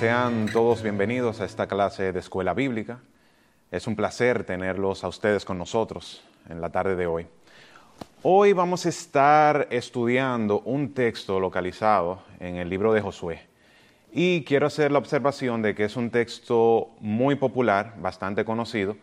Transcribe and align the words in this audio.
sean 0.00 0.46
todos 0.50 0.82
bienvenidos 0.82 1.42
a 1.42 1.44
esta 1.44 1.66
clase 1.66 2.10
de 2.10 2.20
escuela 2.20 2.54
bíblica. 2.54 3.00
Es 3.70 3.86
un 3.86 3.96
placer 3.96 4.44
tenerlos 4.44 5.04
a 5.04 5.08
ustedes 5.08 5.44
con 5.44 5.58
nosotros 5.58 6.24
en 6.48 6.62
la 6.62 6.70
tarde 6.70 6.96
de 6.96 7.06
hoy. 7.06 7.26
Hoy 8.22 8.54
vamos 8.54 8.86
a 8.86 8.88
estar 8.88 9.68
estudiando 9.70 10.60
un 10.60 10.94
texto 10.94 11.38
localizado 11.38 12.22
en 12.38 12.56
el 12.56 12.70
libro 12.70 12.94
de 12.94 13.02
Josué. 13.02 13.42
Y 14.10 14.42
quiero 14.44 14.68
hacer 14.68 14.90
la 14.90 15.00
observación 15.00 15.60
de 15.60 15.74
que 15.74 15.84
es 15.84 15.96
un 15.96 16.08
texto 16.08 16.92
muy 17.00 17.34
popular, 17.34 17.92
bastante 17.98 18.42
conocido. 18.42 18.96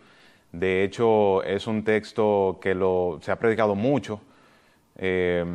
De 0.51 0.83
hecho, 0.83 1.43
es 1.43 1.67
un 1.67 1.83
texto 1.83 2.57
que 2.59 2.73
se 3.21 3.31
ha 3.31 3.37
predicado 3.37 3.75
mucho 3.75 4.19
eh, 4.95 5.45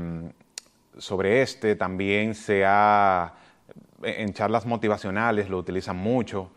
sobre 0.98 1.42
este. 1.42 1.74
También 1.74 2.36
se 2.36 2.64
ha 2.64 3.41
en 4.02 4.32
charlas 4.32 4.66
motivacionales 4.66 5.48
lo 5.48 5.58
utilizan 5.58 5.96
mucho. 5.96 6.50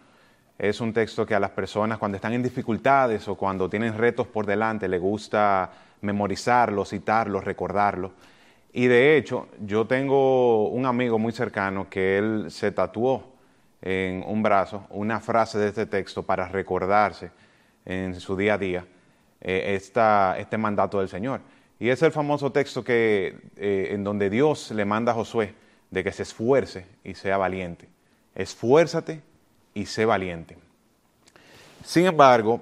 Es 0.58 0.80
un 0.80 0.94
texto 0.94 1.26
que 1.26 1.36
a 1.36 1.40
las 1.40 1.52
personas 1.52 1.98
cuando 1.98 2.16
están 2.16 2.34
en 2.34 2.44
dificultades 2.44 3.28
o 3.28 3.36
cuando 3.36 3.70
tienen 3.70 3.98
retos 3.98 4.28
por 4.28 4.46
delante 4.46 4.88
les 4.88 5.02
gusta 5.02 5.72
memorizarlo, 6.02 6.86
citarlo, 6.86 7.42
recordarlo. 7.42 8.14
Y 8.72 8.88
de 8.88 9.18
hecho, 9.18 9.48
yo 9.62 9.86
tengo 9.86 10.70
un 10.70 10.86
amigo 10.86 11.18
muy 11.18 11.32
cercano 11.32 11.90
que 11.90 12.18
él 12.18 12.46
se 12.50 12.72
tatuó 12.72 13.36
en 13.82 14.24
un 14.26 14.42
brazo 14.42 14.86
una 14.90 15.20
frase 15.20 15.60
de 15.60 15.70
este 15.70 15.86
texto 15.86 16.24
para 16.24 16.48
recordarse 16.48 17.32
en 17.86 18.16
su 18.20 18.36
día 18.36 18.56
a 18.56 18.58
día 18.58 18.86
eh, 19.42 19.76
este 19.76 20.58
mandato 20.58 21.00
del 21.00 21.10
Señor. 21.10 21.42
Y 21.80 21.90
es 21.90 22.02
el 22.02 22.12
famoso 22.12 22.52
texto 22.52 22.84
que, 22.84 23.38
eh, 23.58 23.90
en 23.92 24.04
donde 24.04 24.30
Dios 24.30 24.72
le 24.72 24.86
manda 24.86 25.12
a 25.12 25.16
Josué 25.16 25.54
de 25.96 26.04
que 26.04 26.12
se 26.12 26.24
esfuerce 26.24 26.86
y 27.06 27.14
sea 27.14 27.38
valiente. 27.38 27.88
Esfuérzate 28.36 29.22
y 29.74 29.86
sé 29.86 30.04
valiente. 30.04 30.58
Sin 31.86 32.06
embargo, 32.06 32.60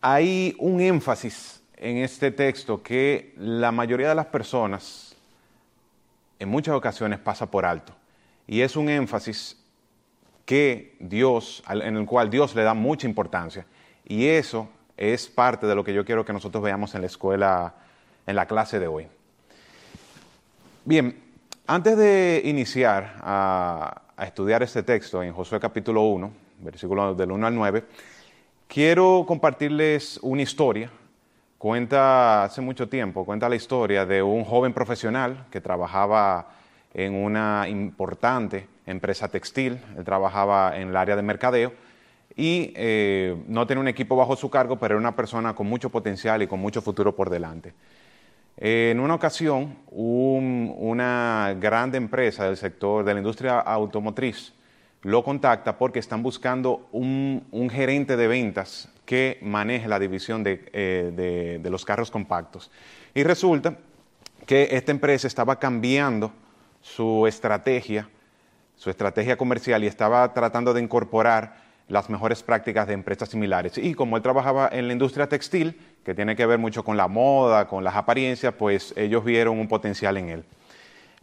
hay 0.00 0.56
un 0.58 0.80
énfasis 0.80 1.62
en 1.76 1.98
este 1.98 2.30
texto 2.30 2.82
que 2.82 3.34
la 3.36 3.70
mayoría 3.70 4.08
de 4.08 4.14
las 4.14 4.26
personas 4.26 5.14
en 6.38 6.48
muchas 6.48 6.74
ocasiones 6.74 7.18
pasa 7.18 7.50
por 7.50 7.66
alto. 7.66 7.92
Y 8.46 8.62
es 8.62 8.76
un 8.76 8.88
énfasis 8.88 9.62
que 10.46 10.96
Dios, 11.00 11.62
en 11.68 11.98
el 11.98 12.06
cual 12.06 12.30
Dios 12.30 12.54
le 12.54 12.62
da 12.62 12.72
mucha 12.72 13.06
importancia. 13.06 13.66
Y 14.06 14.26
eso 14.26 14.70
es 14.96 15.28
parte 15.28 15.66
de 15.66 15.74
lo 15.74 15.84
que 15.84 15.92
yo 15.92 16.02
quiero 16.02 16.24
que 16.24 16.32
nosotros 16.32 16.64
veamos 16.64 16.94
en 16.94 17.02
la 17.02 17.08
escuela, 17.08 17.74
en 18.26 18.36
la 18.36 18.46
clase 18.46 18.78
de 18.78 18.86
hoy. 18.86 19.06
Bien, 20.86 21.27
antes 21.68 21.98
de 21.98 22.40
iniciar 22.46 23.16
a, 23.20 24.02
estudiar 24.24 24.62
este 24.62 24.82
texto 24.82 25.22
en 25.22 25.32
Josué 25.32 25.60
capítulo 25.60 26.02
1, 26.02 26.32
versículos 26.60 27.16
del 27.16 27.30
1 27.30 27.46
al 27.46 27.54
9, 27.54 27.84
quiero 28.66 29.24
compartirles 29.28 30.18
una 30.22 30.42
historia. 30.42 30.90
Cuenta 31.58 32.44
hace 32.44 32.62
mucho 32.62 32.88
tiempo, 32.88 33.24
cuenta 33.24 33.50
la 33.50 33.56
historia 33.56 34.06
de 34.06 34.22
un 34.22 34.44
joven 34.44 34.72
profesional 34.72 35.44
que 35.50 35.60
trabajaba 35.60 36.48
en 36.94 37.14
una 37.14 37.68
importante 37.68 38.66
empresa 38.86 39.28
textil, 39.28 39.78
él 39.96 40.04
trabajaba 40.04 40.74
en 40.74 40.88
el 40.88 40.96
área 40.96 41.16
de 41.16 41.22
mercadeo 41.22 41.74
y 42.34 42.72
eh, 42.76 43.36
no 43.46 43.66
tenía 43.66 43.82
un 43.82 43.88
equipo 43.88 44.16
bajo 44.16 44.36
su 44.36 44.48
cargo, 44.48 44.76
pero 44.76 44.94
era 44.94 45.00
una 45.00 45.14
persona 45.14 45.54
con 45.54 45.66
mucho 45.66 45.90
potencial 45.90 46.42
y 46.42 46.46
con 46.46 46.60
mucho 46.60 46.80
futuro 46.80 47.14
por 47.14 47.28
delante. 47.28 47.74
En 48.60 48.98
una 48.98 49.14
ocasión, 49.14 49.76
una 49.92 51.54
grande 51.60 51.96
empresa 51.96 52.44
del 52.44 52.56
sector 52.56 53.04
de 53.04 53.14
la 53.14 53.20
industria 53.20 53.60
automotriz 53.60 54.52
lo 55.02 55.22
contacta 55.22 55.78
porque 55.78 56.00
están 56.00 56.24
buscando 56.24 56.88
un, 56.90 57.70
gerente 57.70 58.16
de 58.16 58.26
ventas 58.26 58.88
que 59.04 59.38
maneje 59.42 59.86
la 59.86 60.00
división 60.00 60.42
eh, 60.44 61.60
de, 61.62 61.70
los 61.70 61.84
carros 61.84 62.10
compactos. 62.10 62.68
Y 63.14 63.22
resulta 63.22 63.76
que 64.44 64.68
esta 64.72 64.90
empresa 64.90 65.28
estaba 65.28 65.60
cambiando 65.60 66.32
su 66.80 67.28
estrategia, 67.28 68.08
su 68.74 68.90
estrategia 68.90 69.36
comercial 69.36 69.84
y 69.84 69.86
estaba 69.86 70.34
tratando 70.34 70.74
de 70.74 70.82
incorporar 70.82 71.67
las 71.88 72.10
mejores 72.10 72.42
prácticas 72.42 72.86
de 72.86 72.94
empresas 72.94 73.30
similares. 73.30 73.78
Y 73.78 73.94
como 73.94 74.16
él 74.16 74.22
trabajaba 74.22 74.68
en 74.70 74.86
la 74.86 74.92
industria 74.92 75.28
textil, 75.28 75.80
que 76.04 76.14
tiene 76.14 76.36
que 76.36 76.46
ver 76.46 76.58
mucho 76.58 76.84
con 76.84 76.96
la 76.96 77.08
moda, 77.08 77.66
con 77.66 77.82
las 77.82 77.96
apariencias, 77.96 78.54
pues 78.54 78.92
ellos 78.96 79.24
vieron 79.24 79.58
un 79.58 79.68
potencial 79.68 80.16
en 80.18 80.28
él. 80.28 80.44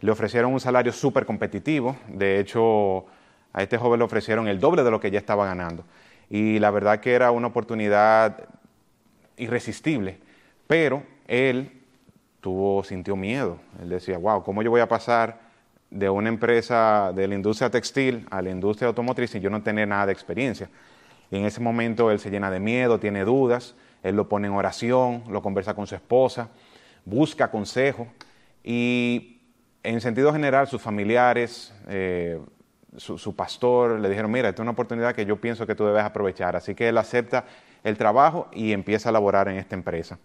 Le 0.00 0.10
ofrecieron 0.10 0.52
un 0.52 0.60
salario 0.60 0.92
súper 0.92 1.24
competitivo, 1.24 1.96
de 2.08 2.40
hecho 2.40 3.06
a 3.52 3.62
este 3.62 3.78
joven 3.78 3.98
le 4.00 4.04
ofrecieron 4.04 4.48
el 4.48 4.60
doble 4.60 4.82
de 4.82 4.90
lo 4.90 5.00
que 5.00 5.10
ya 5.10 5.18
estaba 5.18 5.46
ganando. 5.46 5.84
Y 6.28 6.58
la 6.58 6.70
verdad 6.70 7.00
que 7.00 7.14
era 7.14 7.30
una 7.30 7.46
oportunidad 7.46 8.44
irresistible, 9.36 10.18
pero 10.66 11.02
él 11.26 11.70
tuvo, 12.40 12.84
sintió 12.84 13.16
miedo. 13.16 13.58
Él 13.80 13.88
decía, 13.88 14.18
wow, 14.18 14.42
¿cómo 14.42 14.62
yo 14.62 14.70
voy 14.70 14.80
a 14.80 14.88
pasar 14.88 15.45
de 15.90 16.10
una 16.10 16.28
empresa 16.28 17.12
de 17.14 17.28
la 17.28 17.34
industria 17.34 17.70
textil 17.70 18.26
a 18.30 18.42
la 18.42 18.50
industria 18.50 18.88
automotriz 18.88 19.34
y 19.34 19.40
yo 19.40 19.50
no 19.50 19.62
tener 19.62 19.88
nada 19.88 20.06
de 20.06 20.12
experiencia. 20.12 20.68
Y 21.30 21.38
en 21.38 21.44
ese 21.44 21.60
momento 21.60 22.10
él 22.10 22.18
se 22.18 22.30
llena 22.30 22.50
de 22.50 22.60
miedo, 22.60 23.00
tiene 23.00 23.24
dudas, 23.24 23.74
él 24.02 24.16
lo 24.16 24.28
pone 24.28 24.48
en 24.48 24.54
oración, 24.54 25.24
lo 25.28 25.42
conversa 25.42 25.74
con 25.74 25.86
su 25.86 25.94
esposa, 25.94 26.48
busca 27.04 27.50
consejo 27.50 28.08
y 28.62 29.40
en 29.82 30.00
sentido 30.00 30.32
general 30.32 30.66
sus 30.66 30.82
familiares, 30.82 31.72
eh, 31.88 32.40
su, 32.96 33.18
su, 33.18 33.36
pastor 33.36 34.00
le 34.00 34.08
dijeron, 34.08 34.30
mira, 34.30 34.48
esta 34.48 34.62
es 34.62 34.64
una 34.64 34.72
oportunidad 34.72 35.14
que 35.14 35.26
yo 35.26 35.40
pienso 35.40 35.66
que 35.66 35.74
tú 35.74 35.84
debes 35.84 36.02
aprovechar. 36.02 36.56
Así 36.56 36.74
que 36.74 36.88
él 36.88 36.98
acepta 36.98 37.44
el 37.84 37.96
trabajo 37.96 38.48
y 38.52 38.72
empieza 38.72 39.10
a 39.10 39.12
laborar 39.12 39.48
en 39.48 39.56
esta 39.56 39.76
empresa. 39.76 40.18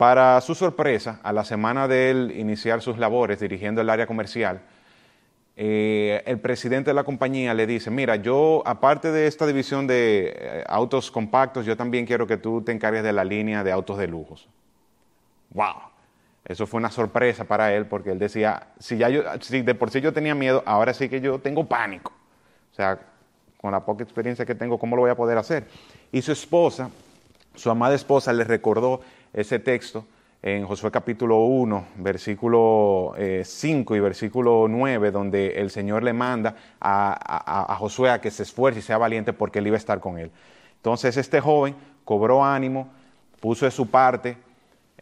Para 0.00 0.40
su 0.40 0.54
sorpresa, 0.54 1.20
a 1.22 1.30
la 1.30 1.44
semana 1.44 1.86
de 1.86 2.10
él 2.10 2.32
iniciar 2.34 2.80
sus 2.80 2.96
labores 2.96 3.38
dirigiendo 3.38 3.82
el 3.82 3.90
área 3.90 4.06
comercial, 4.06 4.62
eh, 5.58 6.22
el 6.24 6.40
presidente 6.40 6.88
de 6.88 6.94
la 6.94 7.04
compañía 7.04 7.52
le 7.52 7.66
dice, 7.66 7.90
mira, 7.90 8.16
yo 8.16 8.62
aparte 8.64 9.12
de 9.12 9.26
esta 9.26 9.46
división 9.46 9.86
de 9.86 10.32
eh, 10.34 10.64
autos 10.68 11.10
compactos, 11.10 11.66
yo 11.66 11.76
también 11.76 12.06
quiero 12.06 12.26
que 12.26 12.38
tú 12.38 12.62
te 12.62 12.72
encargues 12.72 13.02
de 13.02 13.12
la 13.12 13.24
línea 13.24 13.62
de 13.62 13.72
autos 13.72 13.98
de 13.98 14.08
lujos. 14.08 14.48
¡Wow! 15.50 15.74
Eso 16.46 16.66
fue 16.66 16.78
una 16.78 16.90
sorpresa 16.90 17.44
para 17.44 17.74
él 17.74 17.84
porque 17.84 18.12
él 18.12 18.18
decía, 18.18 18.68
si, 18.78 18.96
ya 18.96 19.10
yo, 19.10 19.22
si 19.42 19.60
de 19.60 19.74
por 19.74 19.90
sí 19.90 20.00
yo 20.00 20.14
tenía 20.14 20.34
miedo, 20.34 20.62
ahora 20.64 20.94
sí 20.94 21.10
que 21.10 21.20
yo 21.20 21.40
tengo 21.40 21.66
pánico. 21.66 22.10
O 22.72 22.74
sea, 22.74 22.98
con 23.58 23.70
la 23.70 23.84
poca 23.84 24.02
experiencia 24.02 24.46
que 24.46 24.54
tengo, 24.54 24.78
¿cómo 24.78 24.96
lo 24.96 25.02
voy 25.02 25.10
a 25.10 25.14
poder 25.14 25.36
hacer? 25.36 25.66
Y 26.10 26.22
su 26.22 26.32
esposa, 26.32 26.88
su 27.54 27.70
amada 27.70 27.94
esposa, 27.94 28.32
le 28.32 28.44
recordó 28.44 29.02
ese 29.32 29.58
texto 29.58 30.06
en 30.42 30.66
Josué 30.66 30.90
capítulo 30.90 31.40
1, 31.40 31.86
versículo 31.96 33.14
5 33.42 33.94
eh, 33.94 33.96
y 33.96 34.00
versículo 34.00 34.66
9, 34.68 35.10
donde 35.10 35.60
el 35.60 35.70
Señor 35.70 36.02
le 36.02 36.14
manda 36.14 36.56
a, 36.80 37.76
Josué 37.78 38.10
a 38.10 38.20
que 38.20 38.30
se 38.30 38.44
esfuerce 38.44 38.80
y 38.80 38.82
sea 38.82 38.96
valiente 38.96 39.32
porque 39.34 39.58
él 39.58 39.66
iba 39.66 39.76
a 39.76 39.78
estar 39.78 40.00
con 40.00 40.18
él. 40.18 40.30
Entonces 40.76 41.16
este 41.18 41.40
joven 41.40 41.74
cobró 42.04 42.42
ánimo, 42.42 42.88
puso 43.38 43.66
de 43.66 43.70
su 43.70 43.90
parte, 43.90 44.38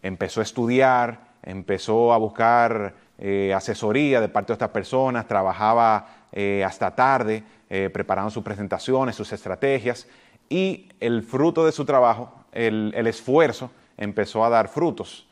empezó 0.03 0.41
a 0.41 0.43
estudiar, 0.43 1.21
empezó 1.45 2.13
a 2.13 2.19
buscar 2.19 2.95
eh, 3.19 3.55
asesoría 3.55 4.21
de 4.21 4.29
parte 4.29 4.49
de 4.49 4.55
estas 4.55 4.71
personas, 4.71 5.29
trabajaba 5.29 6.09
eh, 6.33 6.65
hasta 6.65 6.95
tarde 6.95 7.45
preparando 7.93 8.31
sus 8.31 8.43
presentaciones, 8.43 9.15
sus 9.15 9.31
estrategias 9.31 10.09
y 10.49 10.89
el 11.01 11.23
fruto 11.23 11.67
de 11.67 11.73
su 11.73 11.85
trabajo, 11.85 12.33
el 12.51 13.07
esfuerzo, 13.07 13.71
empezó 13.99 14.45
a 14.45 14.49
dar 14.49 14.69
frutos. 14.69 15.29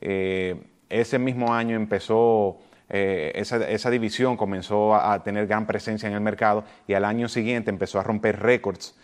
Eh, 0.00 0.60
ese 0.88 1.18
mismo 1.18 1.52
año 1.54 1.76
empezó, 1.76 2.58
eh, 2.88 3.32
esa, 3.34 3.90
división 3.90 4.36
comenzó 4.36 4.94
a, 4.94 5.22
tener 5.22 5.46
gran 5.46 5.66
presencia 5.66 6.08
en 6.08 6.14
el 6.14 6.20
mercado 6.20 6.64
y 6.86 6.94
al 6.94 7.04
año 7.04 7.28
siguiente 7.28 7.70
empezó 7.70 8.00
a 8.00 8.02
romper 8.02 8.40
récords, 8.40 8.96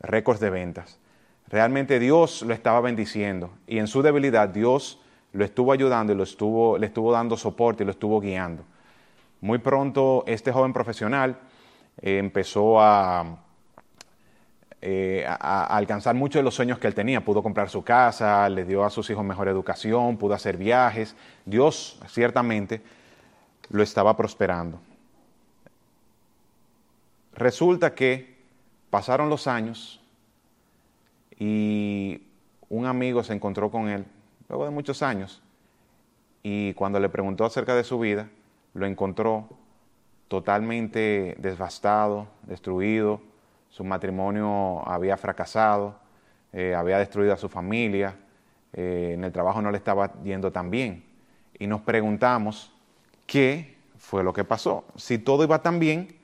récords 0.00 0.40
de 0.40 0.50
ventas. 0.50 0.98
Realmente 1.48 1.98
Dios 1.98 2.42
lo 2.42 2.54
estaba 2.54 2.80
bendiciendo 2.80 3.50
y 3.66 3.78
en 3.78 3.86
su 3.86 4.02
debilidad 4.02 4.48
Dios 4.48 5.00
lo 5.32 5.44
estuvo 5.44 5.72
ayudando 5.72 6.12
y 6.12 6.16
lo 6.16 6.22
estuvo, 6.24 6.78
le 6.78 6.86
estuvo 6.86 7.12
dando 7.12 7.36
soporte 7.36 7.82
y 7.82 7.86
lo 7.86 7.92
estuvo 7.92 8.20
guiando. 8.20 8.64
Muy 9.40 9.58
pronto 9.58 10.24
este 10.26 10.50
joven 10.50 10.72
profesional 10.72 11.38
eh, 12.00 12.18
empezó 12.18 12.80
a, 12.80 13.38
eh, 14.88 15.26
a, 15.26 15.76
alcanzar 15.76 16.14
muchos 16.14 16.38
de 16.38 16.44
los 16.44 16.54
sueños 16.54 16.78
que 16.78 16.86
él 16.86 16.94
tenía. 16.94 17.24
Pudo 17.24 17.42
comprar 17.42 17.68
su 17.68 17.82
casa, 17.82 18.48
le 18.48 18.64
dio 18.64 18.84
a 18.84 18.90
sus 18.90 19.10
hijos 19.10 19.24
mejor 19.24 19.48
educación, 19.48 20.16
pudo 20.16 20.34
hacer 20.34 20.56
viajes. 20.56 21.16
Dios 21.44 21.98
ciertamente 22.06 22.82
lo 23.70 23.82
estaba 23.82 24.16
prosperando. 24.16 24.78
Resulta 27.34 27.96
que 27.96 28.36
pasaron 28.88 29.28
los 29.28 29.48
años 29.48 30.00
y 31.36 32.22
un 32.68 32.86
amigo 32.86 33.24
se 33.24 33.32
encontró 33.32 33.72
con 33.72 33.88
él 33.88 34.04
luego 34.48 34.66
de 34.66 34.70
muchos 34.70 35.02
años 35.02 35.42
y 36.44 36.74
cuando 36.74 37.00
le 37.00 37.08
preguntó 37.08 37.44
acerca 37.44 37.74
de 37.74 37.82
su 37.82 37.98
vida, 37.98 38.28
lo 38.72 38.86
encontró 38.86 39.48
totalmente 40.28 41.34
devastado, 41.40 42.28
destruido, 42.44 43.20
su 43.76 43.84
matrimonio 43.84 44.82
había 44.88 45.18
fracasado, 45.18 45.96
eh, 46.50 46.74
había 46.74 46.96
destruido 46.96 47.34
a 47.34 47.36
su 47.36 47.50
familia, 47.50 48.16
eh, 48.72 49.10
en 49.12 49.22
el 49.22 49.30
trabajo 49.32 49.60
no 49.60 49.70
le 49.70 49.76
estaba 49.76 50.14
yendo 50.22 50.50
tan 50.50 50.70
bien. 50.70 51.04
Y 51.58 51.66
nos 51.66 51.82
preguntamos 51.82 52.72
qué 53.26 53.76
fue 53.98 54.24
lo 54.24 54.32
que 54.32 54.44
pasó. 54.44 54.86
Si 54.96 55.18
todo 55.18 55.44
iba 55.44 55.60
tan 55.60 55.78
bien, 55.78 56.16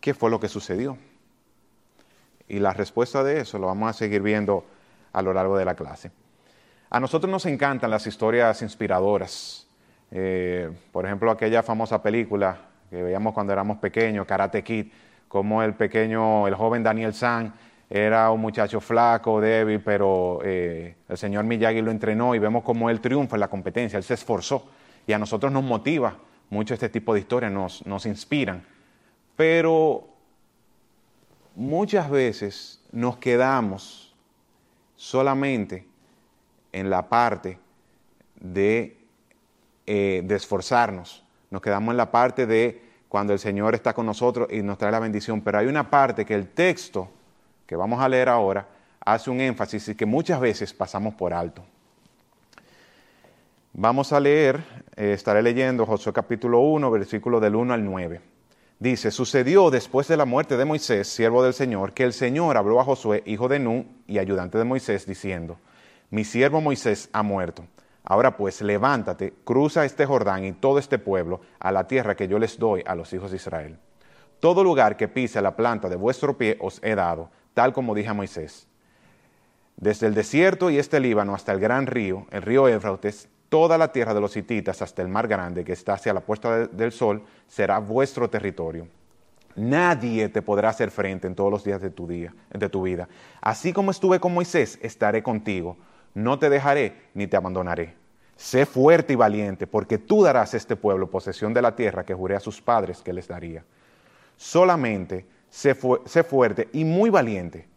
¿qué 0.00 0.14
fue 0.14 0.30
lo 0.30 0.38
que 0.38 0.46
sucedió? 0.46 0.98
Y 2.46 2.60
la 2.60 2.74
respuesta 2.74 3.24
de 3.24 3.40
eso 3.40 3.58
lo 3.58 3.66
vamos 3.66 3.90
a 3.90 3.92
seguir 3.92 4.22
viendo 4.22 4.64
a 5.12 5.20
lo 5.20 5.34
largo 5.34 5.58
de 5.58 5.64
la 5.64 5.74
clase. 5.74 6.12
A 6.90 7.00
nosotros 7.00 7.28
nos 7.28 7.44
encantan 7.46 7.90
las 7.90 8.06
historias 8.06 8.62
inspiradoras. 8.62 9.66
Eh, 10.12 10.70
por 10.92 11.06
ejemplo, 11.06 11.32
aquella 11.32 11.64
famosa 11.64 12.00
película 12.00 12.68
que 12.88 13.02
veíamos 13.02 13.34
cuando 13.34 13.52
éramos 13.52 13.78
pequeños, 13.78 14.28
Karate 14.28 14.62
Kid, 14.62 14.92
como 15.30 15.62
el 15.62 15.74
pequeño, 15.74 16.48
el 16.48 16.56
joven 16.56 16.82
Daniel 16.82 17.14
San 17.14 17.54
era 17.88 18.32
un 18.32 18.40
muchacho 18.40 18.80
flaco, 18.80 19.40
débil, 19.40 19.80
pero 19.80 20.40
eh, 20.42 20.96
el 21.08 21.16
señor 21.16 21.44
Miyagi 21.44 21.82
lo 21.82 21.92
entrenó 21.92 22.34
y 22.34 22.40
vemos 22.40 22.64
cómo 22.64 22.90
él 22.90 23.00
triunfa 23.00 23.36
en 23.36 23.40
la 23.40 23.46
competencia, 23.46 23.96
él 23.96 24.02
se 24.02 24.14
esforzó. 24.14 24.66
Y 25.06 25.12
a 25.12 25.20
nosotros 25.20 25.52
nos 25.52 25.62
motiva 25.62 26.16
mucho 26.50 26.74
este 26.74 26.88
tipo 26.88 27.14
de 27.14 27.20
historias, 27.20 27.52
nos, 27.52 27.86
nos 27.86 28.06
inspiran. 28.06 28.66
Pero 29.36 30.08
muchas 31.54 32.10
veces 32.10 32.82
nos 32.90 33.18
quedamos 33.18 34.12
solamente 34.96 35.86
en 36.72 36.90
la 36.90 37.08
parte 37.08 37.60
de, 38.40 38.98
eh, 39.86 40.22
de 40.24 40.34
esforzarnos, 40.34 41.22
nos 41.50 41.62
quedamos 41.62 41.92
en 41.92 41.98
la 41.98 42.10
parte 42.10 42.46
de 42.46 42.89
cuando 43.10 43.32
el 43.32 43.40
Señor 43.40 43.74
está 43.74 43.92
con 43.92 44.06
nosotros 44.06 44.46
y 44.52 44.62
nos 44.62 44.78
trae 44.78 44.92
la 44.92 45.00
bendición, 45.00 45.40
pero 45.40 45.58
hay 45.58 45.66
una 45.66 45.90
parte 45.90 46.24
que 46.24 46.32
el 46.32 46.46
texto 46.46 47.10
que 47.66 47.74
vamos 47.74 48.00
a 48.00 48.08
leer 48.08 48.28
ahora 48.28 48.68
hace 49.04 49.30
un 49.30 49.40
énfasis 49.40 49.88
y 49.88 49.94
que 49.96 50.06
muchas 50.06 50.38
veces 50.38 50.72
pasamos 50.72 51.14
por 51.14 51.34
alto. 51.34 51.64
Vamos 53.72 54.12
a 54.12 54.20
leer, 54.20 54.62
eh, 54.94 55.12
estaré 55.12 55.42
leyendo 55.42 55.84
Josué 55.86 56.12
capítulo 56.12 56.60
1, 56.60 56.88
versículo 56.88 57.40
del 57.40 57.56
1 57.56 57.74
al 57.74 57.84
9. 57.84 58.20
Dice, 58.78 59.10
sucedió 59.10 59.70
después 59.70 60.06
de 60.06 60.16
la 60.16 60.24
muerte 60.24 60.56
de 60.56 60.64
Moisés, 60.64 61.08
siervo 61.08 61.42
del 61.42 61.52
Señor, 61.52 61.94
que 61.94 62.04
el 62.04 62.12
Señor 62.12 62.56
habló 62.56 62.80
a 62.80 62.84
Josué, 62.84 63.24
hijo 63.26 63.48
de 63.48 63.58
Nun 63.58 63.88
y 64.06 64.18
ayudante 64.18 64.56
de 64.56 64.62
Moisés, 64.62 65.04
diciendo, 65.04 65.58
mi 66.10 66.22
siervo 66.22 66.60
Moisés 66.60 67.08
ha 67.12 67.24
muerto. 67.24 67.64
Ahora 68.04 68.36
pues, 68.36 68.60
levántate, 68.62 69.34
cruza 69.44 69.84
este 69.84 70.06
Jordán 70.06 70.44
y 70.44 70.52
todo 70.52 70.78
este 70.78 70.98
pueblo 70.98 71.40
a 71.58 71.70
la 71.70 71.86
tierra 71.86 72.16
que 72.16 72.28
yo 72.28 72.38
les 72.38 72.58
doy 72.58 72.82
a 72.86 72.94
los 72.94 73.12
hijos 73.12 73.30
de 73.30 73.36
Israel. 73.36 73.78
Todo 74.40 74.64
lugar 74.64 74.96
que 74.96 75.08
pise 75.08 75.42
la 75.42 75.54
planta 75.54 75.88
de 75.88 75.96
vuestro 75.96 76.36
pie 76.36 76.56
os 76.60 76.80
he 76.82 76.94
dado, 76.94 77.30
tal 77.52 77.72
como 77.72 77.94
dije 77.94 78.08
a 78.08 78.14
Moisés. 78.14 78.66
Desde 79.76 80.06
el 80.06 80.14
desierto 80.14 80.70
y 80.70 80.78
este 80.78 80.98
Líbano 80.98 81.34
hasta 81.34 81.52
el 81.52 81.60
gran 81.60 81.86
río, 81.86 82.26
el 82.30 82.42
río 82.42 82.68
Éufrates, 82.68 83.28
toda 83.48 83.76
la 83.76 83.92
tierra 83.92 84.14
de 84.14 84.20
los 84.20 84.36
hititas 84.36 84.80
hasta 84.80 85.02
el 85.02 85.08
mar 85.08 85.28
grande 85.28 85.64
que 85.64 85.72
está 85.72 85.94
hacia 85.94 86.14
la 86.14 86.20
puesta 86.20 86.66
del 86.68 86.92
sol, 86.92 87.22
será 87.46 87.78
vuestro 87.80 88.30
territorio. 88.30 88.88
Nadie 89.56 90.28
te 90.28 90.42
podrá 90.42 90.68
hacer 90.68 90.90
frente 90.90 91.26
en 91.26 91.34
todos 91.34 91.50
los 91.50 91.64
días 91.64 91.82
de 91.82 91.90
tu, 91.90 92.06
día, 92.06 92.34
de 92.50 92.68
tu 92.68 92.82
vida. 92.82 93.08
Así 93.40 93.72
como 93.72 93.90
estuve 93.90 94.20
con 94.20 94.32
Moisés, 94.32 94.78
estaré 94.80 95.22
contigo 95.22 95.76
no 96.14 96.38
te 96.38 96.50
dejaré 96.50 96.94
ni 97.14 97.26
te 97.26 97.36
abandonaré. 97.36 97.94
Sé 98.36 98.64
fuerte 98.64 99.12
y 99.12 99.16
valiente, 99.16 99.66
porque 99.66 99.98
tú 99.98 100.22
darás 100.22 100.54
a 100.54 100.56
este 100.56 100.74
pueblo 100.74 101.10
posesión 101.10 101.52
de 101.52 101.62
la 101.62 101.76
tierra 101.76 102.04
que 102.04 102.14
juré 102.14 102.36
a 102.36 102.40
sus 102.40 102.60
padres 102.60 103.02
que 103.02 103.12
les 103.12 103.28
daría. 103.28 103.64
Solamente 104.36 105.26
sé, 105.50 105.74
fuerte 105.74 106.68
y 106.72 106.84
muy 106.84 107.10
valiente. 107.10 107.68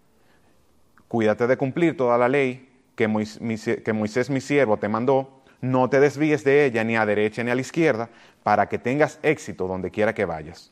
Cuídate 1.07 1.47
de 1.47 1.57
cumplir 1.57 1.97
toda 1.97 2.17
la 2.17 2.29
ley 2.29 2.69
que 2.95 3.07
Moisés 3.07 4.29
mi 4.29 4.39
siervo 4.39 4.77
te 4.77 4.87
mandó. 4.87 5.41
No 5.59 5.89
te 5.89 5.99
desvíes 5.99 6.43
de 6.43 6.65
ella 6.65 6.83
ni 6.83 6.95
a 6.95 7.05
derecha 7.05 7.43
ni 7.43 7.51
a 7.51 7.55
la 7.55 7.61
izquierda, 7.61 8.09
para 8.43 8.67
que 8.67 8.77
tengas 8.77 9.19
éxito 9.21 9.67
donde 9.67 9.91
quiera 9.91 10.13
que 10.13 10.25
vayas. 10.25 10.71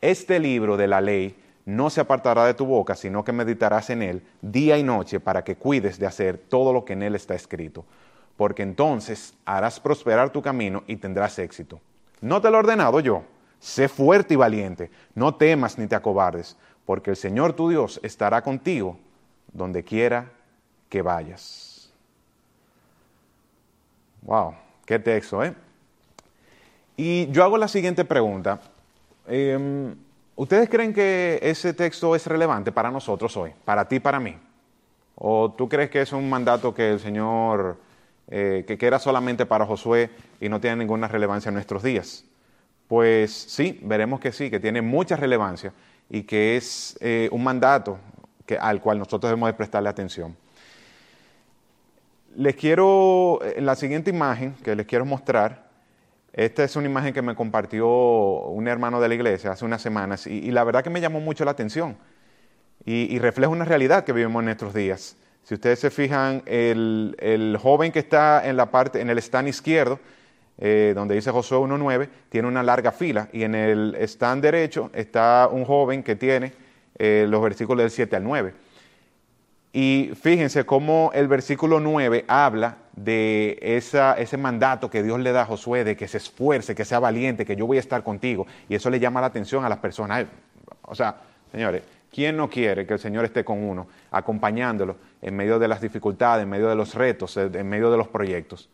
Este 0.00 0.38
libro 0.38 0.76
de 0.76 0.86
la 0.86 1.00
ley 1.00 1.36
no 1.68 1.90
se 1.90 2.00
apartará 2.00 2.46
de 2.46 2.54
tu 2.54 2.64
boca, 2.64 2.94
sino 2.94 3.22
que 3.22 3.30
meditarás 3.30 3.90
en 3.90 4.00
él 4.00 4.22
día 4.40 4.78
y 4.78 4.82
noche 4.82 5.20
para 5.20 5.44
que 5.44 5.56
cuides 5.56 5.98
de 5.98 6.06
hacer 6.06 6.38
todo 6.38 6.72
lo 6.72 6.86
que 6.86 6.94
en 6.94 7.02
él 7.02 7.14
está 7.14 7.34
escrito, 7.34 7.84
porque 8.38 8.62
entonces 8.62 9.34
harás 9.44 9.78
prosperar 9.78 10.30
tu 10.30 10.40
camino 10.40 10.82
y 10.86 10.96
tendrás 10.96 11.38
éxito. 11.38 11.78
No 12.22 12.40
te 12.40 12.50
lo 12.50 12.56
he 12.56 12.60
ordenado 12.60 13.00
yo. 13.00 13.22
Sé 13.60 13.90
fuerte 13.90 14.32
y 14.32 14.38
valiente, 14.38 14.90
no 15.14 15.34
temas 15.34 15.76
ni 15.76 15.86
te 15.86 15.94
acobardes, 15.94 16.56
porque 16.86 17.10
el 17.10 17.16
Señor 17.16 17.52
tu 17.52 17.68
Dios 17.68 18.00
estará 18.02 18.40
contigo 18.40 18.98
donde 19.52 19.84
quiera 19.84 20.30
que 20.88 21.02
vayas. 21.02 21.92
Wow, 24.22 24.54
qué 24.86 24.98
texto, 24.98 25.44
¿eh? 25.44 25.54
Y 26.96 27.30
yo 27.30 27.44
hago 27.44 27.58
la 27.58 27.68
siguiente 27.68 28.06
pregunta. 28.06 28.58
Em, 29.26 29.94
¿Ustedes 30.38 30.68
creen 30.68 30.94
que 30.94 31.40
ese 31.42 31.74
texto 31.74 32.14
es 32.14 32.24
relevante 32.28 32.70
para 32.70 32.92
nosotros 32.92 33.36
hoy, 33.36 33.50
para 33.64 33.88
ti 33.88 33.98
para 33.98 34.20
mí? 34.20 34.36
¿O 35.16 35.50
tú 35.50 35.68
crees 35.68 35.90
que 35.90 36.00
es 36.00 36.12
un 36.12 36.30
mandato 36.30 36.72
que 36.72 36.90
el 36.92 37.00
Señor, 37.00 37.76
eh, 38.28 38.64
que, 38.64 38.86
era 38.86 39.00
solamente 39.00 39.46
para 39.46 39.66
Josué 39.66 40.10
y 40.40 40.48
no 40.48 40.60
tiene 40.60 40.76
ninguna 40.76 41.08
relevancia 41.08 41.48
en 41.48 41.54
nuestros 41.54 41.82
días? 41.82 42.24
Pues 42.86 43.32
sí, 43.32 43.80
veremos 43.82 44.20
que 44.20 44.30
sí, 44.30 44.48
que 44.48 44.60
tiene 44.60 44.80
mucha 44.80 45.16
relevancia 45.16 45.72
y 46.08 46.22
que 46.22 46.56
es 46.56 46.96
eh, 47.00 47.28
un 47.32 47.42
mandato 47.42 47.98
al 48.60 48.80
cual 48.80 49.00
nosotros 49.00 49.30
debemos 49.30 49.48
de 49.48 49.54
prestarle 49.54 49.88
atención. 49.88 50.36
Les 52.36 52.54
quiero, 52.54 53.40
en 53.42 53.66
la 53.66 53.74
siguiente 53.74 54.10
imagen 54.10 54.54
que 54.62 54.76
les 54.76 54.86
quiero 54.86 55.04
mostrar, 55.04 55.67
esta 56.32 56.64
es 56.64 56.76
una 56.76 56.86
imagen 56.86 57.12
que 57.14 57.22
me 57.22 57.34
compartió 57.34 57.88
un 57.88 58.68
hermano 58.68 59.00
de 59.00 59.08
la 59.08 59.14
iglesia 59.14 59.52
hace 59.52 59.64
unas 59.64 59.82
semanas 59.82 60.26
y, 60.26 60.50
la 60.50 60.64
verdad 60.64 60.84
que 60.84 60.90
me 60.90 61.00
llamó 61.00 61.20
mucho 61.20 61.44
la 61.44 61.52
atención 61.52 61.96
y, 62.84 63.18
refleja 63.18 63.50
una 63.50 63.64
realidad 63.64 64.04
que 64.04 64.12
vivimos 64.12 64.40
en 64.40 64.46
nuestros 64.46 64.72
días. 64.72 65.16
Si 65.42 65.54
ustedes 65.54 65.78
se 65.78 65.90
fijan, 65.90 66.42
el, 66.46 67.58
joven 67.60 67.92
que 67.92 67.98
está 67.98 68.46
en 68.46 68.56
la 68.56 68.70
parte, 68.70 69.00
en 69.00 69.10
el 69.10 69.18
stand 69.18 69.48
izquierdo, 69.48 69.98
eh, 70.58 70.92
donde 70.94 71.14
dice 71.14 71.30
Josué 71.30 71.58
1.9, 71.58 72.08
tiene 72.28 72.48
una 72.48 72.62
larga 72.62 72.92
fila 72.92 73.28
y 73.32 73.44
en 73.44 73.54
el 73.54 73.94
stand 74.00 74.42
derecho 74.42 74.90
está 74.92 75.48
un 75.50 75.64
joven 75.64 76.02
que 76.02 76.16
tiene 76.16 76.52
eh, 76.98 77.26
los 77.28 77.42
versículos 77.42 77.82
del 77.82 77.90
7 77.90 78.16
al 78.16 78.24
9. 78.24 78.54
Y 79.72 80.12
fíjense 80.20 80.64
cómo 80.64 81.10
el 81.14 81.28
versículo 81.28 81.78
9 81.78 82.24
habla 82.26 82.78
de 82.96 83.58
ese 83.60 84.36
mandato 84.36 84.90
que 84.90 85.02
Dios 85.02 85.20
le 85.20 85.32
da 85.32 85.42
a 85.42 85.46
Josué 85.46 85.84
de 85.84 85.96
que 85.96 86.08
se 86.08 86.16
esfuerce, 86.16 86.74
que 86.74 86.84
sea 86.84 86.98
valiente, 86.98 87.44
que 87.44 87.54
yo 87.54 87.66
voy 87.66 87.76
a 87.76 87.80
estar 87.80 88.02
contigo. 88.02 88.46
Y 88.68 88.74
eso 88.74 88.90
le 88.90 88.98
llama 88.98 89.20
la 89.20 89.28
atención 89.28 89.64
a 89.64 89.68
las 89.68 89.78
personas. 89.78 90.26
O 90.82 90.94
sea, 90.94 91.16
señores, 91.52 91.82
¿quién 92.10 92.36
no 92.36 92.48
quiere 92.48 92.86
que 92.86 92.94
el 92.94 92.98
Señor 92.98 93.24
esté 93.24 93.44
con 93.44 93.62
uno, 93.62 93.86
acompañándolo 94.10 94.96
en 95.20 95.36
medio 95.36 95.58
de 95.58 95.68
las 95.68 95.80
dificultades, 95.80 96.44
en 96.44 96.48
medio 96.48 96.68
de 96.68 96.74
los 96.74 96.94
retos, 96.94 97.36
en 97.36 97.68
medio 97.68 97.90
de 97.90 97.98
los 97.98 98.08
proyectos? 98.08 98.68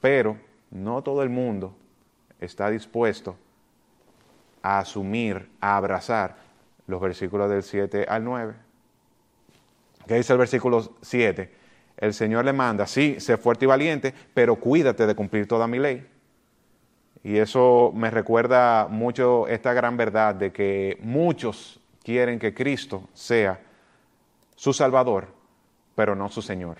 Pero 0.00 0.36
no 0.70 1.02
todo 1.02 1.22
el 1.22 1.30
mundo 1.30 1.74
está 2.38 2.70
dispuesto 2.70 3.36
a 4.62 4.80
asumir, 4.80 5.48
a 5.60 5.76
abrazar 5.76 6.36
los 6.86 7.00
versículos 7.00 7.50
del 7.50 7.62
7 7.62 8.06
al 8.08 8.24
9. 8.24 8.67
¿Qué 10.08 10.16
dice 10.16 10.32
el 10.32 10.38
versículo 10.40 10.96
7? 11.02 11.58
el 11.98 12.14
Señor 12.14 12.44
le 12.44 12.52
manda, 12.52 12.86
sí, 12.86 13.16
sé 13.18 13.36
fuerte 13.36 13.64
y 13.64 13.68
valiente, 13.68 14.14
pero 14.32 14.56
cuídate 14.56 15.06
de 15.06 15.14
cumplir 15.14 15.48
toda 15.48 15.66
mi 15.66 15.78
ley. 15.78 16.06
Y 17.24 17.36
eso 17.36 17.92
me 17.94 18.10
recuerda 18.10 18.86
mucho 18.88 19.48
esta 19.48 19.72
gran 19.72 19.96
verdad 19.96 20.34
de 20.36 20.52
que 20.52 20.96
muchos 21.02 21.80
quieren 22.04 22.38
que 22.38 22.54
Cristo 22.54 23.08
sea 23.12 23.60
su 24.54 24.72
Salvador, 24.72 25.26
pero 25.96 26.14
no 26.14 26.28
su 26.28 26.40
Señor. 26.40 26.78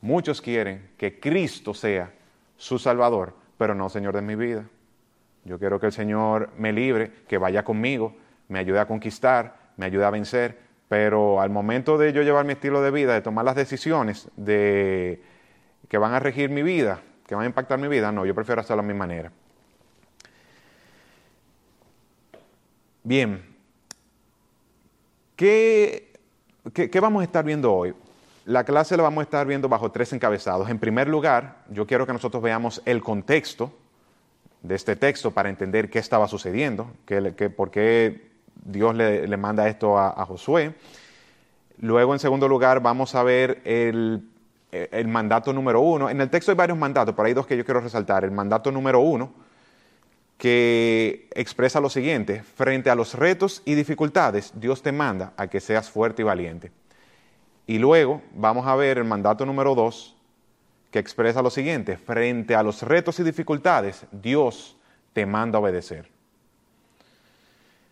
Muchos 0.00 0.42
quieren 0.42 0.90
que 0.96 1.20
Cristo 1.20 1.72
sea 1.72 2.12
su 2.56 2.78
Salvador, 2.80 3.34
pero 3.56 3.74
no 3.74 3.88
Señor 3.88 4.16
de 4.16 4.22
mi 4.22 4.34
vida. 4.34 4.64
Yo 5.44 5.60
quiero 5.60 5.78
que 5.78 5.86
el 5.86 5.92
Señor 5.92 6.50
me 6.58 6.72
libre, 6.72 7.12
que 7.28 7.38
vaya 7.38 7.64
conmigo, 7.64 8.16
me 8.48 8.58
ayude 8.58 8.80
a 8.80 8.86
conquistar, 8.86 9.72
me 9.76 9.86
ayude 9.86 10.04
a 10.04 10.10
vencer, 10.10 10.58
pero 10.88 11.40
al 11.40 11.50
momento 11.50 11.98
de 11.98 12.12
yo 12.12 12.22
llevar 12.22 12.44
mi 12.44 12.54
estilo 12.54 12.80
de 12.80 12.90
vida, 12.90 13.14
de 13.14 13.20
tomar 13.20 13.44
las 13.44 13.54
decisiones 13.54 14.28
de, 14.36 15.22
que 15.88 15.98
van 15.98 16.14
a 16.14 16.20
regir 16.20 16.50
mi 16.50 16.62
vida, 16.62 17.00
que 17.26 17.34
van 17.34 17.44
a 17.44 17.46
impactar 17.46 17.78
mi 17.78 17.88
vida, 17.88 18.10
no, 18.10 18.24
yo 18.24 18.34
prefiero 18.34 18.62
hacerlo 18.62 18.82
a 18.82 18.86
mi 18.86 18.94
manera. 18.94 19.30
Bien, 23.04 23.42
¿qué, 25.36 26.12
qué 26.72 27.00
vamos 27.00 27.20
a 27.20 27.24
estar 27.24 27.44
viendo 27.44 27.72
hoy? 27.72 27.94
La 28.46 28.64
clase 28.64 28.96
la 28.96 29.02
vamos 29.02 29.20
a 29.20 29.24
estar 29.24 29.46
viendo 29.46 29.68
bajo 29.68 29.90
tres 29.92 30.12
encabezados. 30.14 30.70
En 30.70 30.78
primer 30.78 31.06
lugar, 31.06 31.64
yo 31.68 31.86
quiero 31.86 32.06
que 32.06 32.14
nosotros 32.14 32.42
veamos 32.42 32.82
el 32.86 33.02
contexto 33.02 33.72
de 34.62 34.74
este 34.74 34.96
texto 34.96 35.30
para 35.30 35.50
entender 35.50 35.90
qué 35.90 35.98
estaba 35.98 36.28
sucediendo, 36.28 36.90
por 37.56 37.70
qué 37.70 38.27
Dios 38.64 38.94
le, 38.94 39.36
manda 39.36 39.68
esto 39.68 39.98
a, 39.98 40.24
Josué. 40.26 40.74
Luego, 41.78 42.12
en 42.12 42.18
segundo 42.18 42.48
lugar, 42.48 42.80
vamos 42.80 43.14
a 43.14 43.22
ver 43.22 43.60
el, 43.64 44.28
el 44.72 45.08
mandato 45.08 45.52
número 45.52 45.80
uno. 45.80 46.10
En 46.10 46.20
el 46.20 46.30
texto 46.30 46.50
hay 46.50 46.56
varios 46.56 46.78
mandatos, 46.78 47.14
pero 47.14 47.26
hay 47.26 47.34
dos 47.34 47.46
que 47.46 47.56
yo 47.56 47.64
quiero 47.64 47.80
resaltar. 47.80 48.24
El 48.24 48.32
mandato 48.32 48.70
número 48.72 49.00
uno, 49.00 49.32
que 50.38 51.28
expresa 51.34 51.80
lo 51.80 51.90
siguiente, 51.90 52.42
frente 52.42 52.90
a 52.90 52.94
los 52.94 53.14
retos 53.14 53.62
y 53.64 53.74
dificultades, 53.74 54.52
Dios 54.54 54.82
te 54.82 54.92
manda 54.92 55.32
a 55.36 55.48
que 55.48 55.60
seas 55.60 55.90
fuerte 55.90 56.22
y 56.22 56.24
valiente. 56.24 56.70
Y 57.66 57.78
luego 57.78 58.22
vamos 58.32 58.66
a 58.66 58.76
ver 58.76 58.98
el 58.98 59.04
mandato 59.04 59.44
número 59.44 59.74
dos, 59.74 60.16
que 60.90 60.98
expresa 60.98 61.42
lo 61.42 61.50
siguiente, 61.50 61.98
frente 61.98 62.54
a 62.54 62.62
los 62.62 62.82
retos 62.82 63.18
y 63.20 63.24
dificultades, 63.24 64.06
Dios 64.10 64.78
te 65.12 65.26
manda 65.26 65.58
a 65.58 65.60
obedecer. 65.60 66.08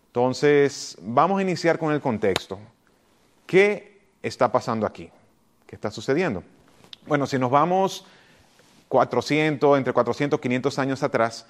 Entonces, 0.07 0.97
vamos 1.01 1.39
a 1.39 1.41
iniciar 1.41 1.77
con 1.77 1.93
el 1.93 2.01
contexto. 2.01 2.59
¿Qué 3.45 4.01
está 4.21 4.51
pasando 4.51 4.85
aquí? 4.85 5.09
¿Qué 5.65 5.75
está 5.75 5.91
sucediendo? 5.91 6.43
Bueno, 7.05 7.27
si 7.27 7.37
nos 7.37 7.51
vamos 7.51 8.05
400, 8.89 9.77
entre 9.77 9.93
400 9.93 10.37
y 10.37 10.41
500 10.41 10.79
años 10.79 11.03
atrás, 11.03 11.45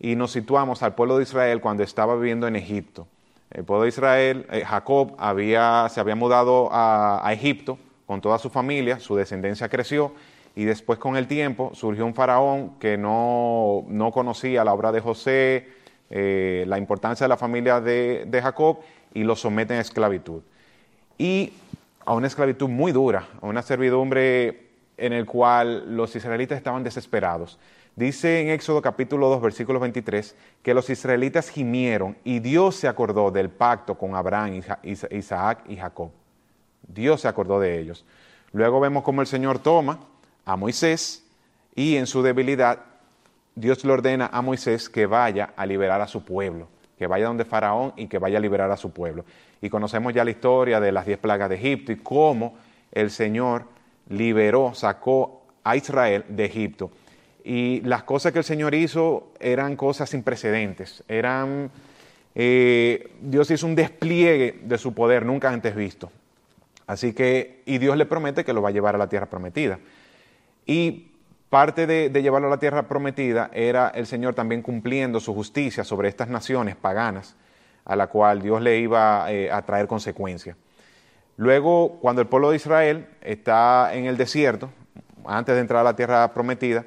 y 0.00 0.16
nos 0.16 0.32
situamos 0.32 0.82
al 0.82 0.94
pueblo 0.94 1.18
de 1.18 1.24
Israel 1.24 1.60
cuando 1.60 1.82
estaba 1.82 2.16
viviendo 2.16 2.48
en 2.48 2.56
Egipto. 2.56 3.06
El 3.50 3.64
pueblo 3.64 3.82
de 3.82 3.88
Israel, 3.90 4.46
eh, 4.50 4.64
Jacob 4.64 5.14
había, 5.18 5.88
se 5.90 6.00
había 6.00 6.14
mudado 6.14 6.68
a, 6.72 7.28
Egipto 7.32 7.78
con 8.06 8.20
toda 8.20 8.38
su 8.38 8.48
familia, 8.48 8.98
su 8.98 9.14
descendencia 9.14 9.68
creció 9.68 10.12
y 10.56 10.64
después 10.64 10.98
con 10.98 11.16
el 11.16 11.28
tiempo 11.28 11.70
surgió 11.74 12.06
un 12.06 12.14
faraón 12.14 12.78
que 12.78 12.96
no, 12.96 13.84
conocía 14.12 14.64
la 14.64 14.72
obra 14.72 14.90
de 14.90 15.00
José, 15.00 15.68
eh, 16.10 16.64
la 16.66 16.76
importancia 16.76 17.24
de 17.24 17.28
la 17.28 17.36
familia 17.36 17.80
de, 17.80 18.40
Jacob 18.42 18.80
y 19.14 19.22
lo 19.22 19.36
someten 19.36 19.78
a 19.78 19.80
esclavitud. 19.80 20.42
Y 21.18 21.52
a 22.04 22.14
una 22.14 22.26
esclavitud 22.26 22.68
muy 22.68 22.90
dura, 22.90 23.28
a 23.40 23.46
una 23.46 23.62
servidumbre 23.62 24.70
en 24.96 25.12
el 25.12 25.24
cual 25.24 25.96
los 25.96 26.14
israelitas 26.16 26.58
estaban 26.58 26.82
desesperados. 26.82 27.58
Dice 27.94 28.40
en 28.40 28.50
Éxodo 28.50 28.82
capítulo 28.82 29.28
2, 29.28 29.40
versículo 29.40 29.78
23, 29.78 30.34
que 30.62 30.74
los 30.74 30.90
israelitas 30.90 31.48
gimieron 31.48 32.16
y 32.24 32.40
Dios 32.40 32.76
se 32.76 32.88
acordó 32.88 33.30
del 33.30 33.48
pacto 33.48 33.96
con 33.96 34.14
Abraham, 34.14 34.62
Isaac 34.82 35.64
y 35.68 35.76
Jacob. 35.76 36.10
Dios 36.86 37.20
se 37.20 37.28
acordó 37.28 37.60
de 37.60 37.78
ellos. 37.78 38.04
Luego 38.52 38.80
vemos 38.80 39.04
cómo 39.04 39.20
el 39.20 39.26
Señor 39.26 39.60
toma 39.60 40.00
a 40.44 40.56
Moisés 40.56 41.24
y 41.74 41.96
en 41.96 42.06
su 42.06 42.22
debilidad 42.22 42.89
Dios 43.54 43.84
le 43.84 43.92
ordena 43.92 44.30
a 44.32 44.42
Moisés 44.42 44.88
que 44.88 45.06
vaya 45.06 45.52
a 45.56 45.66
liberar 45.66 46.00
a 46.00 46.06
su 46.06 46.24
pueblo, 46.24 46.68
que 46.98 47.06
vaya 47.06 47.26
donde 47.26 47.44
Faraón 47.44 47.92
y 47.96 48.06
que 48.06 48.18
vaya 48.18 48.38
a 48.38 48.40
liberar 48.40 48.70
a 48.70 48.76
su 48.76 48.90
pueblo. 48.92 49.24
Y 49.60 49.68
conocemos 49.68 50.14
ya 50.14 50.24
la 50.24 50.30
historia 50.30 50.80
de 50.80 50.92
las 50.92 51.06
diez 51.06 51.18
plagas 51.18 51.48
de 51.48 51.56
Egipto 51.56 51.92
y 51.92 51.96
cómo 51.96 52.56
el 52.92 53.10
Señor 53.10 53.64
liberó, 54.08 54.74
sacó 54.74 55.42
a 55.64 55.76
Israel 55.76 56.24
de 56.28 56.44
Egipto. 56.44 56.90
Y 57.44 57.80
las 57.82 58.02
cosas 58.04 58.32
que 58.32 58.38
el 58.38 58.44
Señor 58.44 58.74
hizo 58.74 59.32
eran 59.40 59.76
cosas 59.76 60.10
sin 60.10 60.22
precedentes, 60.22 61.02
eran, 61.08 61.70
eh, 62.34 63.12
Dios 63.20 63.50
hizo 63.50 63.66
un 63.66 63.74
despliegue 63.74 64.60
de 64.62 64.78
su 64.78 64.94
poder 64.94 65.24
nunca 65.24 65.50
antes 65.50 65.74
visto. 65.74 66.10
Así 66.86 67.12
que, 67.12 67.62
y 67.66 67.78
Dios 67.78 67.96
le 67.96 68.04
promete 68.04 68.44
que 68.44 68.52
lo 68.52 68.62
va 68.62 68.70
a 68.70 68.72
llevar 68.72 68.94
a 68.94 68.98
la 68.98 69.08
tierra 69.08 69.26
prometida. 69.26 69.78
Y 70.66 71.09
parte 71.50 71.88
de, 71.88 72.22
llevarlo 72.22 72.46
a 72.46 72.50
la 72.50 72.58
tierra 72.58 72.84
prometida 72.84 73.50
era 73.52 73.88
el 73.88 74.06
Señor 74.06 74.34
también 74.34 74.62
cumpliendo 74.62 75.18
su 75.18 75.34
justicia 75.34 75.82
sobre 75.82 76.08
estas 76.08 76.28
naciones 76.28 76.76
paganas, 76.76 77.34
a 77.84 77.96
la 77.96 78.06
cual 78.06 78.40
Dios 78.40 78.62
le 78.62 78.78
iba 78.78 79.30
eh, 79.30 79.50
a 79.50 79.60
traer 79.62 79.88
consecuencias. 79.88 80.56
Luego, 81.36 81.98
cuando 82.00 82.22
el 82.22 82.28
pueblo 82.28 82.50
de 82.50 82.56
Israel 82.56 83.08
está 83.20 83.94
en 83.94 84.06
el 84.06 84.16
desierto, 84.16 84.70
antes 85.26 85.54
de 85.54 85.60
entrar 85.60 85.80
a 85.80 85.84
la 85.84 85.96
tierra 85.96 86.32
prometida, 86.32 86.84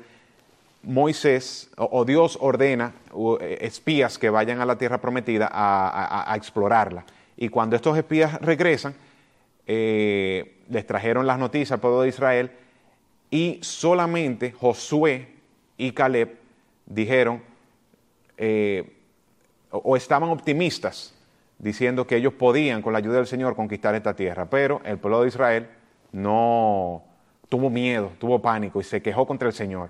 Moisés 0.82 1.70
o, 1.78 2.06
Dios 2.06 2.38
ordena 2.42 2.94
eh, 3.40 3.58
espías 3.62 4.18
que 4.18 4.30
vayan 4.30 4.62
a 4.62 4.66
la 4.66 4.78
tierra 4.78 5.00
prometida 5.00 5.50
a, 5.52 6.34
explorarla. 6.36 7.06
Y 7.36 7.50
cuando 7.50 7.76
estos 7.76 7.98
espías 7.98 8.40
regresan, 8.42 8.94
eh, 9.66 10.62
les 10.70 10.86
trajeron 10.86 11.26
las 11.26 11.40
noticias 11.40 11.72
al 11.74 11.80
pueblo 11.80 12.02
de 12.02 12.10
Israel 12.10 12.52
y 13.34 13.58
solamente 13.64 14.52
Josué 14.52 15.28
y 15.76 15.92
Caleb 15.92 16.38
dijeron 16.86 17.42
eh, 18.38 18.96
o 19.72 19.98
estaban 19.98 20.30
optimistas 20.30 21.16
diciendo 21.58 22.06
que 22.06 22.18
ellos 22.18 22.34
podían 22.34 22.84
con 22.84 22.94
la 22.94 23.00
ayuda 23.00 23.16
del 23.16 23.26
Señor 23.26 23.56
conquistar 23.56 23.96
esta 23.96 24.16
tierra, 24.16 24.48
pero 24.52 24.82
el 24.86 25.00
pueblo 25.00 25.24
de 25.24 25.30
Israel 25.30 25.68
no 26.12 27.02
tuvo 27.50 27.72
miedo, 27.72 28.12
tuvo 28.20 28.40
pánico 28.40 28.80
y 28.80 28.84
se 28.84 29.02
quejó 29.02 29.26
contra 29.26 29.48
el 29.48 29.56
Señor. 29.56 29.90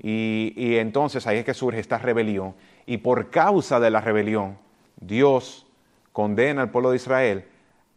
Y, 0.00 0.76
entonces 0.76 1.26
ahí 1.26 1.38
es 1.38 1.44
que 1.44 1.52
surge 1.52 1.80
esta 1.80 1.98
rebelión. 1.98 2.54
Y 2.86 2.98
por 2.98 3.28
causa 3.28 3.80
de 3.80 3.90
la 3.90 4.02
rebelión, 4.02 4.56
Dios 5.00 5.66
condena 6.12 6.62
al 6.62 6.70
pueblo 6.70 6.90
de 6.90 6.96
Israel 6.96 7.44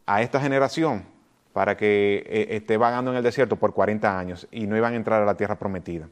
a 0.08 0.24
esta 0.24 0.42
generación 0.42 1.06
para 1.58 1.76
que 1.76 2.24
eh, 2.28 2.48
esté 2.52 2.78
vagando 2.78 3.10
en 3.10 3.18
el 3.18 3.24
desierto 3.24 3.56
por 3.56 3.74
40 3.74 4.20
años 4.20 4.48
y 4.52 4.68
no 4.68 4.78
iban 4.78 4.94
a 4.94 4.96
entrar 4.96 5.24
a 5.24 5.26
la 5.26 5.34
tierra 5.34 5.56
prometida. 5.58 6.08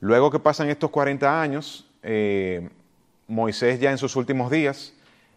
Luego 0.00 0.28
que 0.28 0.40
pasan 0.40 0.68
estos 0.70 0.90
40 0.90 1.40
años, 1.40 1.88
eh, 2.02 2.68
Moisés 3.28 3.78
ya 3.78 3.92
en 3.92 3.98
sus 3.98 4.16
últimos 4.16 4.50
días, 4.50 4.92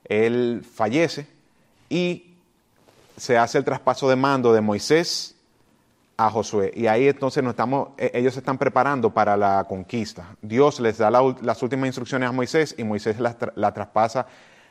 él 0.06 0.66
fallece 0.68 1.28
y 1.90 2.34
se 3.18 3.38
hace 3.38 3.60
el 3.60 3.66
traspaso 3.66 4.10
de 4.10 4.16
mando 4.16 4.52
de 4.52 4.62
Moisés 4.62 5.36
a 6.18 6.32
Josué. 6.32 6.72
Y 6.76 6.88
ahí 6.88 7.08
entonces 7.08 7.44
nos 7.44 7.52
estamos, 7.52 7.90
e, 8.00 8.10
ellos 8.16 8.34
se 8.34 8.40
están 8.40 8.58
preparando 8.58 9.12
para 9.12 9.38
la 9.38 9.64
conquista. 9.70 10.36
Dios 10.42 10.80
les 10.80 10.98
da 10.98 11.12
las 11.12 11.62
últimas 11.62 11.86
instrucciones 11.86 12.28
a 12.28 12.32
Moisés 12.32 12.74
y 12.80 12.84
Moisés 12.84 13.18
la, 13.20 13.72
traspasa 13.76 14.26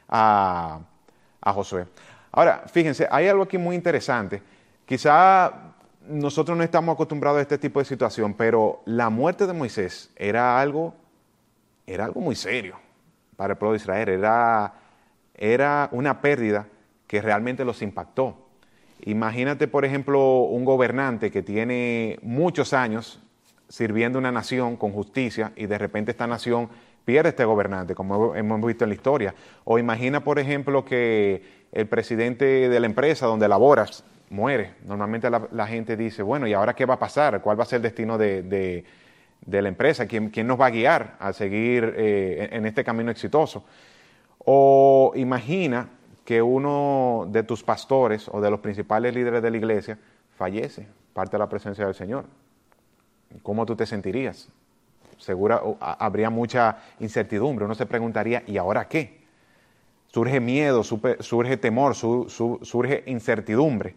a, 0.08 0.80
a, 1.40 1.52
Josué. 1.52 1.86
Ahora, 2.36 2.64
fíjense, 2.66 3.06
hay 3.12 3.28
algo 3.28 3.44
aquí 3.44 3.58
muy 3.58 3.76
interesante. 3.76 4.42
Quizá 4.84 5.52
nosotros 6.08 6.58
no 6.58 6.64
estamos 6.64 6.92
acostumbrados 6.92 7.38
a 7.38 7.42
este 7.42 7.58
tipo 7.58 7.78
de 7.78 7.84
situación, 7.84 8.34
pero 8.34 8.82
la 8.86 9.08
muerte 9.08 9.46
de 9.46 9.52
Moisés 9.52 10.10
era 10.16 10.60
algo, 10.60 10.94
era 11.86 12.06
algo 12.06 12.20
muy 12.20 12.34
serio 12.34 12.76
para 13.36 13.52
el 13.52 13.58
pueblo 13.58 13.74
de 13.74 13.76
Israel. 13.76 14.08
Era, 14.08 14.74
era 15.36 15.88
una 15.92 16.20
pérdida 16.20 16.66
que 17.06 17.22
realmente 17.22 17.64
los 17.64 17.82
impactó. 17.82 18.48
Imagínate, 19.02 19.68
por 19.68 19.84
ejemplo, 19.84 20.40
un 20.40 20.64
gobernante 20.64 21.30
que 21.30 21.42
tiene 21.44 22.18
muchos 22.20 22.72
años 22.72 23.20
sirviendo 23.68 24.18
una 24.18 24.32
nación 24.32 24.76
con 24.76 24.90
justicia 24.90 25.52
y 25.54 25.66
de 25.66 25.78
repente 25.78 26.10
esta 26.10 26.26
nación 26.26 26.68
pierde 27.04 27.30
este 27.30 27.44
gobernante, 27.44 27.94
como 27.94 28.34
hemos 28.34 28.64
visto 28.64 28.84
en 28.84 28.90
la 28.90 28.94
historia. 28.94 29.34
O 29.64 29.78
imagina, 29.78 30.24
por 30.24 30.38
ejemplo, 30.38 30.84
que 30.84 31.42
el 31.72 31.86
presidente 31.86 32.68
de 32.68 32.80
la 32.80 32.86
empresa 32.86 33.26
donde 33.26 33.48
laboras 33.48 34.04
muere. 34.30 34.74
Normalmente 34.84 35.28
la, 35.30 35.66
gente 35.66 35.96
dice, 35.96 36.22
bueno, 36.22 36.46
¿y 36.46 36.52
ahora 36.52 36.74
qué 36.74 36.86
va 36.86 36.94
a 36.94 36.98
pasar? 36.98 37.40
¿Cuál 37.42 37.58
va 37.58 37.64
a 37.64 37.66
ser 37.66 37.76
el 37.76 37.82
destino 37.82 38.18
de, 38.18 38.84
la 39.46 39.68
empresa? 39.68 40.06
¿Quién, 40.06 40.46
nos 40.46 40.60
va 40.60 40.66
a 40.66 40.70
guiar 40.70 41.16
a 41.20 41.32
seguir 41.32 41.94
eh, 41.96 42.48
en 42.52 42.66
este 42.66 42.84
camino 42.84 43.10
exitoso? 43.10 43.64
O 44.38 45.12
imagina 45.14 45.88
que 46.24 46.40
uno 46.40 47.26
de 47.28 47.42
tus 47.42 47.62
pastores 47.62 48.28
o 48.32 48.40
de 48.40 48.50
los 48.50 48.60
principales 48.60 49.14
líderes 49.14 49.42
de 49.42 49.50
la 49.50 49.56
iglesia 49.56 49.98
fallece, 50.36 50.86
parte 51.12 51.32
de 51.32 51.38
la 51.38 51.48
presencia 51.48 51.84
del 51.84 51.94
Señor. 51.94 52.24
¿Cómo 53.42 53.66
tú 53.66 53.76
te 53.76 53.86
sentirías? 53.86 54.48
Seguro 55.18 55.76
habría 55.80 56.30
mucha 56.30 56.78
incertidumbre. 57.00 57.64
Uno 57.64 57.74
se 57.74 57.86
preguntaría, 57.86 58.42
¿y 58.46 58.56
ahora 58.56 58.88
qué? 58.88 59.24
Surge 60.08 60.40
miedo, 60.40 60.84
surge 60.84 61.56
temor, 61.56 61.94
surge 61.94 63.02
incertidumbre. 63.06 63.94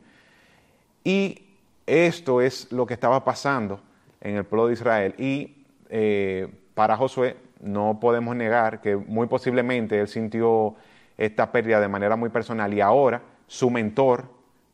Y 1.04 1.44
esto 1.86 2.42
es 2.42 2.72
lo 2.72 2.86
que 2.86 2.94
estaba 2.94 3.24
pasando 3.24 3.80
en 4.22 4.36
el 4.36 4.44
pueblo 4.44 4.68
de 4.68 4.74
Israel. 4.74 5.16
Y 5.18 5.66
eh, 5.90 6.48
para 6.74 6.98
Josué 6.98 7.38
no 7.62 8.00
podemos 8.00 8.36
negar 8.36 8.82
que 8.82 8.96
muy 8.96 9.28
posiblemente 9.28 10.00
él 10.00 10.08
sintió 10.08 10.76
esta 11.18 11.52
pérdida 11.52 11.80
de 11.80 11.88
manera 11.88 12.16
muy 12.16 12.30
personal 12.30 12.74
y 12.74 12.82
ahora 12.82 13.22
su 13.48 13.70
mentor, 13.70 14.26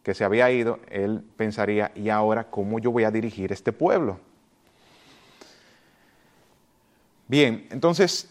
que 0.01 0.13
se 0.13 0.25
había 0.25 0.51
ido, 0.51 0.79
él 0.89 1.23
pensaría, 1.37 1.91
¿y 1.95 2.09
ahora 2.09 2.45
cómo 2.49 2.79
yo 2.79 2.91
voy 2.91 3.05
a 3.05 3.11
dirigir 3.11 3.53
este 3.53 3.71
pueblo? 3.71 4.19
Bien, 7.27 7.67
entonces, 7.71 8.29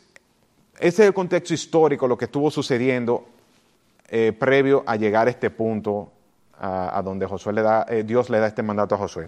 ese 0.79 1.03
es 1.03 1.09
el 1.09 1.15
contexto 1.15 1.55
histórico, 1.55 2.07
lo 2.07 2.17
que 2.17 2.27
estuvo 2.27 2.51
sucediendo 2.51 3.27
eh, 4.09 4.33
previo 4.33 4.85
a 4.87 4.97
llegar 4.97 5.27
a 5.27 5.31
este 5.31 5.51
punto 5.51 6.13
a, 6.59 7.03
donde 7.03 7.27
Josué 7.27 7.53
le 7.53 7.63
da, 7.63 7.87
eh, 7.89 8.05
Dios 8.05 8.31
le 8.31 8.39
da 8.39 8.47
este 8.47 8.63
mandato 8.63 8.95
a 8.95 8.99
Josué. 8.99 9.27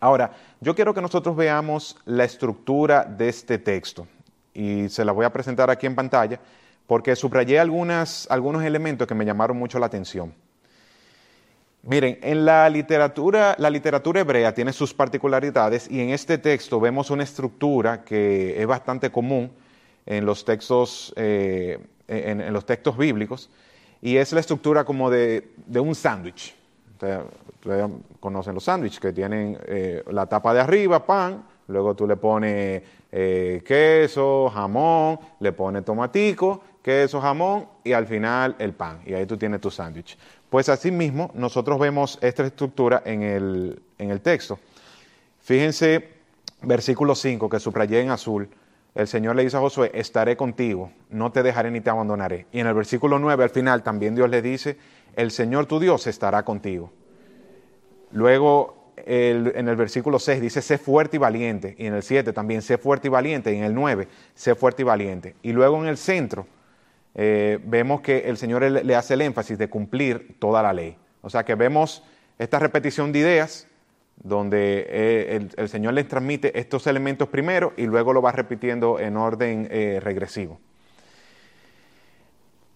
Ahora, 0.00 0.32
yo 0.60 0.74
quiero 0.74 0.92
que 0.92 1.00
nosotros 1.00 1.36
veamos 1.36 1.96
la 2.04 2.24
estructura 2.24 3.04
de 3.04 3.28
este 3.28 3.58
texto 3.58 4.06
y 4.52 4.88
se 4.88 5.04
las 5.04 5.14
voy 5.14 5.24
a 5.24 5.32
presentar 5.32 5.70
aquí 5.70 5.86
en 5.86 5.94
pantalla 5.94 6.40
porque 6.86 7.14
subrayé 7.14 7.60
algunas, 7.60 8.26
algunos 8.30 8.64
elementos 8.64 9.06
que 9.06 9.14
me 9.14 9.24
llamaron 9.24 9.56
mucho 9.56 9.78
la 9.78 9.86
atención. 9.86 10.34
Miren, 11.82 12.18
en 12.20 12.44
la 12.44 12.68
literatura, 12.68 13.56
la 13.58 13.70
literatura 13.70 14.20
hebrea 14.20 14.52
tiene 14.52 14.72
sus 14.72 14.92
particularidades 14.92 15.90
y 15.90 16.00
en 16.00 16.10
este 16.10 16.36
texto 16.36 16.78
vemos 16.78 17.10
una 17.10 17.22
estructura 17.22 18.04
que 18.04 18.60
es 18.60 18.66
bastante 18.66 19.10
común 19.10 19.50
en 20.04 20.26
los 20.26 20.44
textos, 20.44 21.12
eh, 21.16 21.78
en, 22.06 22.52
los 22.52 22.66
textos 22.66 22.98
bíblicos 22.98 23.48
y 24.02 24.16
es 24.16 24.30
la 24.34 24.40
estructura 24.40 24.84
como 24.84 25.10
de, 25.10 25.48
un 25.74 25.94
sándwich. 25.94 26.54
Ustedes, 26.92 27.90
conocen 28.20 28.54
los 28.54 28.64
sándwiches 28.64 29.00
que 29.00 29.12
tienen 29.12 29.58
eh, 29.66 30.02
la 30.10 30.26
tapa 30.26 30.52
de 30.52 30.60
arriba, 30.60 31.06
pan, 31.06 31.44
luego 31.68 31.94
tú 31.94 32.06
le 32.06 32.16
pones 32.16 32.82
eh, 33.10 33.62
queso, 33.64 34.50
jamón, 34.50 35.18
le 35.40 35.52
pones 35.52 35.84
tomatico, 35.84 36.60
queso, 36.82 37.20
jamón 37.20 37.66
y 37.84 37.92
al 37.92 38.06
final 38.06 38.56
el 38.58 38.72
pan. 38.74 39.00
Y 39.06 39.14
ahí 39.14 39.24
tú 39.24 39.36
tienes 39.36 39.60
tu 39.60 39.70
sándwich. 39.70 40.18
Pues 40.50 40.68
así 40.68 40.90
mismo 40.90 41.30
nosotros 41.34 41.78
vemos 41.78 42.18
esta 42.20 42.44
estructura 42.44 43.02
en 43.04 43.22
el, 43.22 43.82
en 43.98 44.10
el 44.10 44.20
texto. 44.20 44.58
Fíjense, 45.40 46.08
versículo 46.62 47.14
5 47.14 47.48
que 47.48 47.60
subrayé 47.60 48.00
en 48.00 48.10
azul. 48.10 48.48
El 48.94 49.06
Señor 49.06 49.36
le 49.36 49.44
dice 49.44 49.56
a 49.56 49.60
Josué, 49.60 49.92
estaré 49.94 50.36
contigo, 50.36 50.90
no 51.08 51.30
te 51.30 51.44
dejaré 51.44 51.70
ni 51.70 51.80
te 51.80 51.90
abandonaré. 51.90 52.46
Y 52.50 52.58
en 52.58 52.66
el 52.66 52.74
versículo 52.74 53.20
9 53.20 53.44
al 53.44 53.50
final 53.50 53.84
también 53.84 54.16
Dios 54.16 54.28
le 54.28 54.42
dice, 54.42 54.76
el 55.14 55.30
Señor 55.30 55.66
tu 55.66 55.78
Dios 55.78 56.08
estará 56.08 56.44
contigo. 56.44 56.90
Luego 58.10 58.92
en 59.06 59.68
el 59.68 59.76
versículo 59.76 60.18
6 60.18 60.40
dice, 60.40 60.62
sé 60.62 60.78
fuerte 60.78 61.16
y 61.16 61.20
valiente. 61.20 61.76
Y 61.78 61.86
en 61.86 61.94
el 61.94 62.02
7 62.02 62.32
también, 62.32 62.60
sé 62.60 62.76
fuerte 62.76 63.06
y 63.06 63.10
valiente. 63.10 63.54
Y 63.54 63.58
en 63.58 63.64
el 63.64 63.74
9, 63.74 64.08
sé 64.34 64.56
fuerte 64.56 64.82
y 64.82 64.84
valiente. 64.84 65.36
Y 65.42 65.52
luego 65.52 65.80
en 65.80 65.86
el 65.86 65.96
centro 65.96 66.46
eh, 67.14 67.58
vemos 67.64 68.00
que 68.00 68.18
el 68.28 68.36
Señor 68.36 68.62
le 68.62 68.94
hace 68.94 69.14
el 69.14 69.22
énfasis 69.22 69.58
de 69.58 69.68
cumplir 69.68 70.36
toda 70.38 70.62
la 70.62 70.72
ley. 70.72 70.96
O 71.22 71.30
sea 71.30 71.44
que 71.44 71.54
vemos 71.54 72.02
esta 72.38 72.58
repetición 72.58 73.12
de 73.12 73.18
ideas 73.18 73.66
donde 74.22 74.86
eh, 74.88 75.48
el, 75.56 75.68
Señor 75.68 75.94
les 75.94 76.06
transmite 76.06 76.58
estos 76.58 76.86
elementos 76.86 77.28
primero 77.28 77.72
y 77.76 77.86
luego 77.86 78.12
lo 78.12 78.22
va 78.22 78.32
repitiendo 78.32 79.00
en 79.00 79.16
orden 79.16 79.66
eh, 79.70 79.98
regresivo. 80.02 80.60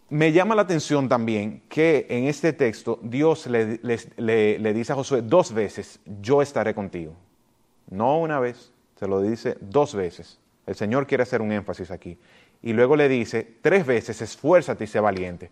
Me 0.08 0.32
llama 0.32 0.54
la 0.54 0.62
atención 0.62 1.08
también 1.08 1.62
que 1.68 2.06
en 2.08 2.26
este 2.26 2.52
texto 2.52 2.98
Dios 3.02 3.46
le, 3.46 3.80
le, 3.82 4.74
dice 4.74 4.92
a 4.92 4.96
Josué 4.96 5.22
dos 5.22 5.52
veces, 5.52 6.00
yo 6.20 6.40
estaré 6.40 6.74
contigo. 6.74 7.14
No 7.90 8.18
una 8.20 8.38
vez, 8.38 8.72
se 8.98 9.06
lo 9.06 9.20
dice 9.20 9.56
dos 9.60 9.94
veces. 9.94 10.38
El 10.66 10.74
Señor 10.74 11.06
quiere 11.06 11.22
hacer 11.22 11.42
un 11.42 11.52
énfasis 11.52 11.90
aquí 11.90 12.18
y 12.64 12.72
luego 12.72 12.96
le 12.96 13.10
dice 13.10 13.56
tres 13.60 13.84
veces, 13.84 14.22
esfuérzate 14.22 14.84
y 14.84 14.86
sé 14.86 14.98
valiente. 14.98 15.50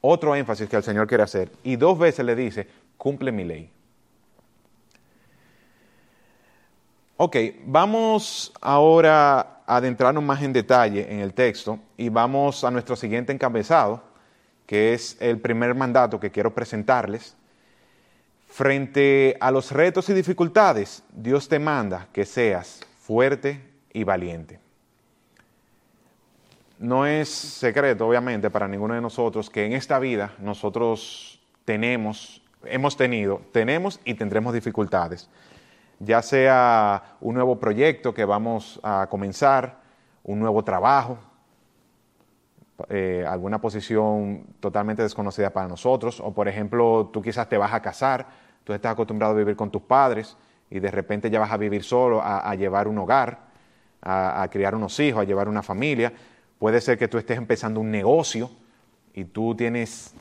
Otro 0.00 0.36
énfasis 0.36 0.68
que 0.68 0.76
el 0.76 0.84
Señor 0.84 1.08
quiere 1.08 1.24
hacer. 1.24 1.50
Y 1.64 1.74
dos 1.74 1.98
veces 1.98 2.24
le 2.24 2.36
dice, 2.36 2.68
cumple 2.96 3.32
mi 3.32 3.42
ley. 3.42 3.68
Ok, 7.16 7.36
vamos 7.64 8.52
ahora 8.60 9.40
a 9.66 9.76
adentrarnos 9.78 10.22
más 10.22 10.40
en 10.42 10.52
detalle 10.52 11.12
en 11.12 11.18
el 11.18 11.34
texto 11.34 11.80
y 11.96 12.08
vamos 12.08 12.62
a 12.62 12.70
nuestro 12.70 12.94
siguiente 12.94 13.32
encabezado, 13.32 14.04
que 14.64 14.94
es 14.94 15.16
el 15.18 15.40
primer 15.40 15.74
mandato 15.74 16.20
que 16.20 16.30
quiero 16.30 16.54
presentarles. 16.54 17.34
Frente 18.46 19.36
a 19.40 19.50
los 19.50 19.72
retos 19.72 20.08
y 20.08 20.14
dificultades, 20.14 21.02
Dios 21.12 21.48
te 21.48 21.58
manda 21.58 22.06
que 22.12 22.24
seas 22.24 22.86
fuerte 23.00 23.60
y 23.92 24.04
valiente. 24.04 24.65
No 26.78 27.06
es 27.06 27.30
secreto, 27.30 28.06
obviamente, 28.06 28.50
para 28.50 28.68
ninguno 28.68 28.94
de 28.94 29.00
nosotros 29.00 29.48
que 29.48 29.64
en 29.64 29.72
esta 29.72 29.98
vida 29.98 30.34
nosotros 30.38 31.40
tenemos, 31.64 32.42
hemos 32.64 32.98
tenido, 32.98 33.40
tenemos 33.50 33.98
y 34.04 34.12
tendremos 34.12 34.52
dificultades. 34.52 35.30
Ya 36.00 36.20
sea 36.20 37.16
un 37.22 37.34
nuevo 37.34 37.58
proyecto 37.58 38.12
que 38.12 38.26
vamos 38.26 38.78
a 38.82 39.06
comenzar, 39.08 39.80
un 40.22 40.38
nuevo 40.38 40.62
trabajo, 40.64 41.16
eh, 42.90 43.24
alguna 43.26 43.58
posición 43.58 44.44
totalmente 44.60 45.02
desconocida 45.02 45.48
para 45.48 45.68
nosotros, 45.68 46.20
o 46.20 46.34
por 46.34 46.46
ejemplo, 46.46 47.08
tú 47.10 47.22
quizás 47.22 47.48
te 47.48 47.56
vas 47.56 47.72
a 47.72 47.80
casar, 47.80 48.26
tú 48.64 48.74
estás 48.74 48.92
acostumbrado 48.92 49.32
a 49.32 49.38
vivir 49.38 49.56
con 49.56 49.70
tus 49.70 49.80
padres 49.80 50.36
y 50.68 50.78
de 50.78 50.90
repente 50.90 51.30
ya 51.30 51.40
vas 51.40 51.52
a 51.52 51.56
vivir 51.56 51.82
solo, 51.82 52.20
a, 52.22 52.54
llevar 52.54 52.86
un 52.86 52.98
hogar, 52.98 53.46
a 54.02 54.46
criar 54.50 54.74
unos 54.74 55.00
hijos, 55.00 55.22
a 55.22 55.24
llevar 55.24 55.48
una 55.48 55.62
familia 55.62 56.12
Puede 56.58 56.80
ser 56.80 56.98
que 56.98 57.08
tú 57.08 57.18
estés 57.18 57.36
empezando 57.36 57.80
un 57.80 57.90
negocio 57.90 58.50
y 59.14 59.24
tú 59.24 59.54
tienes 59.54 60.14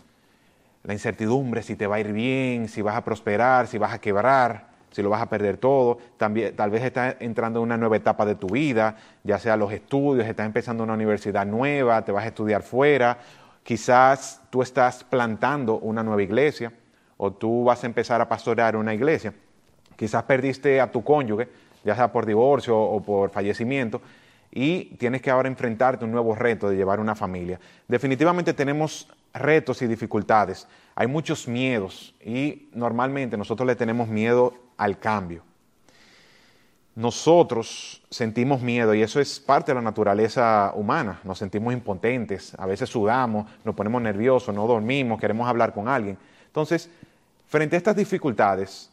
la 0.84 0.94
incertidumbre 0.94 1.64
si 1.64 1.76
te 1.76 1.88
va 1.88 1.96
a 1.96 2.00
ir 2.00 2.12
bien, 2.12 2.68
si 2.68 2.82
vas 2.82 2.96
a 2.96 3.04
prosperar, 3.04 3.68
si 3.68 3.78
vas 3.78 3.94
a 3.94 4.00
quebrar, 4.00 4.68
si 4.92 5.02
lo 5.02 5.10
vas 5.10 5.22
a 5.22 5.30
perder 5.30 5.58
todo. 5.58 5.98
También, 6.18 6.56
tal 6.56 6.70
vez 6.70 6.84
estás 6.84 7.16
entrando 7.20 7.60
en 7.60 7.64
una 7.64 7.78
nueva 7.78 7.98
etapa 7.98 8.26
de 8.26 8.36
tu 8.36 8.48
vida, 8.48 8.96
ya 9.24 9.40
sea 9.40 9.58
los 9.58 9.72
estudios, 9.72 10.28
estás 10.28 10.46
empezando 10.46 10.84
una 10.84 10.94
universidad 10.94 11.46
nueva, 11.46 12.04
te 12.06 12.12
vas 12.12 12.26
a 12.26 12.28
estudiar 12.28 12.64
fuera. 12.64 13.18
Quizás 13.64 14.42
tú 14.50 14.62
estás 14.62 15.04
plantando 15.04 15.80
una 15.80 16.04
nueva 16.04 16.22
iglesia 16.22 16.72
o 17.18 17.32
tú 17.32 17.64
vas 17.64 17.84
a 17.84 17.88
empezar 17.88 18.22
a 18.22 18.30
pastorear 18.30 18.76
una 18.76 18.94
iglesia. 18.94 19.34
Quizás 19.96 20.24
perdiste 20.24 20.80
a 20.80 20.92
tu 20.92 21.04
cónyuge, 21.04 21.50
ya 21.84 21.96
sea 21.96 22.12
por 22.12 22.26
divorcio 22.26 22.78
o 22.78 23.02
por 23.02 23.32
fallecimiento, 23.32 24.02
y 24.56 24.86
tienes 24.96 25.22
que 25.22 25.30
ahora 25.30 25.50
enfrentarte 25.50 26.06
a 26.06 26.08
un 26.08 26.14
nuevo 26.14 26.34
reto 26.34 26.70
de 26.70 26.78
llevar 26.78 27.02
una 27.02 27.14
familia. 27.14 27.60
Definitivamente 27.90 28.54
tenemos 28.54 29.08
retos 29.34 29.82
y 29.82 29.88
dificultades, 29.88 30.66
hay 30.96 31.08
muchos 31.08 31.46
miedos 31.46 32.16
y 32.26 32.70
normalmente 32.74 33.38
nosotros 33.38 33.68
le 33.68 33.76
tenemos 33.76 34.08
miedo 34.08 34.54
al 34.78 34.98
cambio. 34.98 35.44
Nosotros 36.96 38.02
sentimos 38.10 38.62
miedo 38.62 38.96
y 38.96 39.02
eso 39.02 39.20
es 39.20 39.42
parte 39.42 39.72
de 39.72 39.76
la 39.76 39.82
naturaleza 39.82 40.72
humana, 40.74 41.20
nos 41.26 41.38
sentimos 41.38 41.74
impotentes, 41.74 42.56
a 42.58 42.66
veces 42.66 42.90
sudamos, 42.90 43.48
nos 43.66 43.76
ponemos 43.76 44.02
nerviosos, 44.02 44.56
no 44.56 44.66
dormimos, 44.66 45.20
queremos 45.20 45.50
hablar 45.50 45.74
con 45.74 45.90
alguien. 45.90 46.18
Entonces, 46.48 46.90
frente 47.48 47.76
a 47.76 47.78
estas 47.78 47.98
dificultades, 47.98 48.90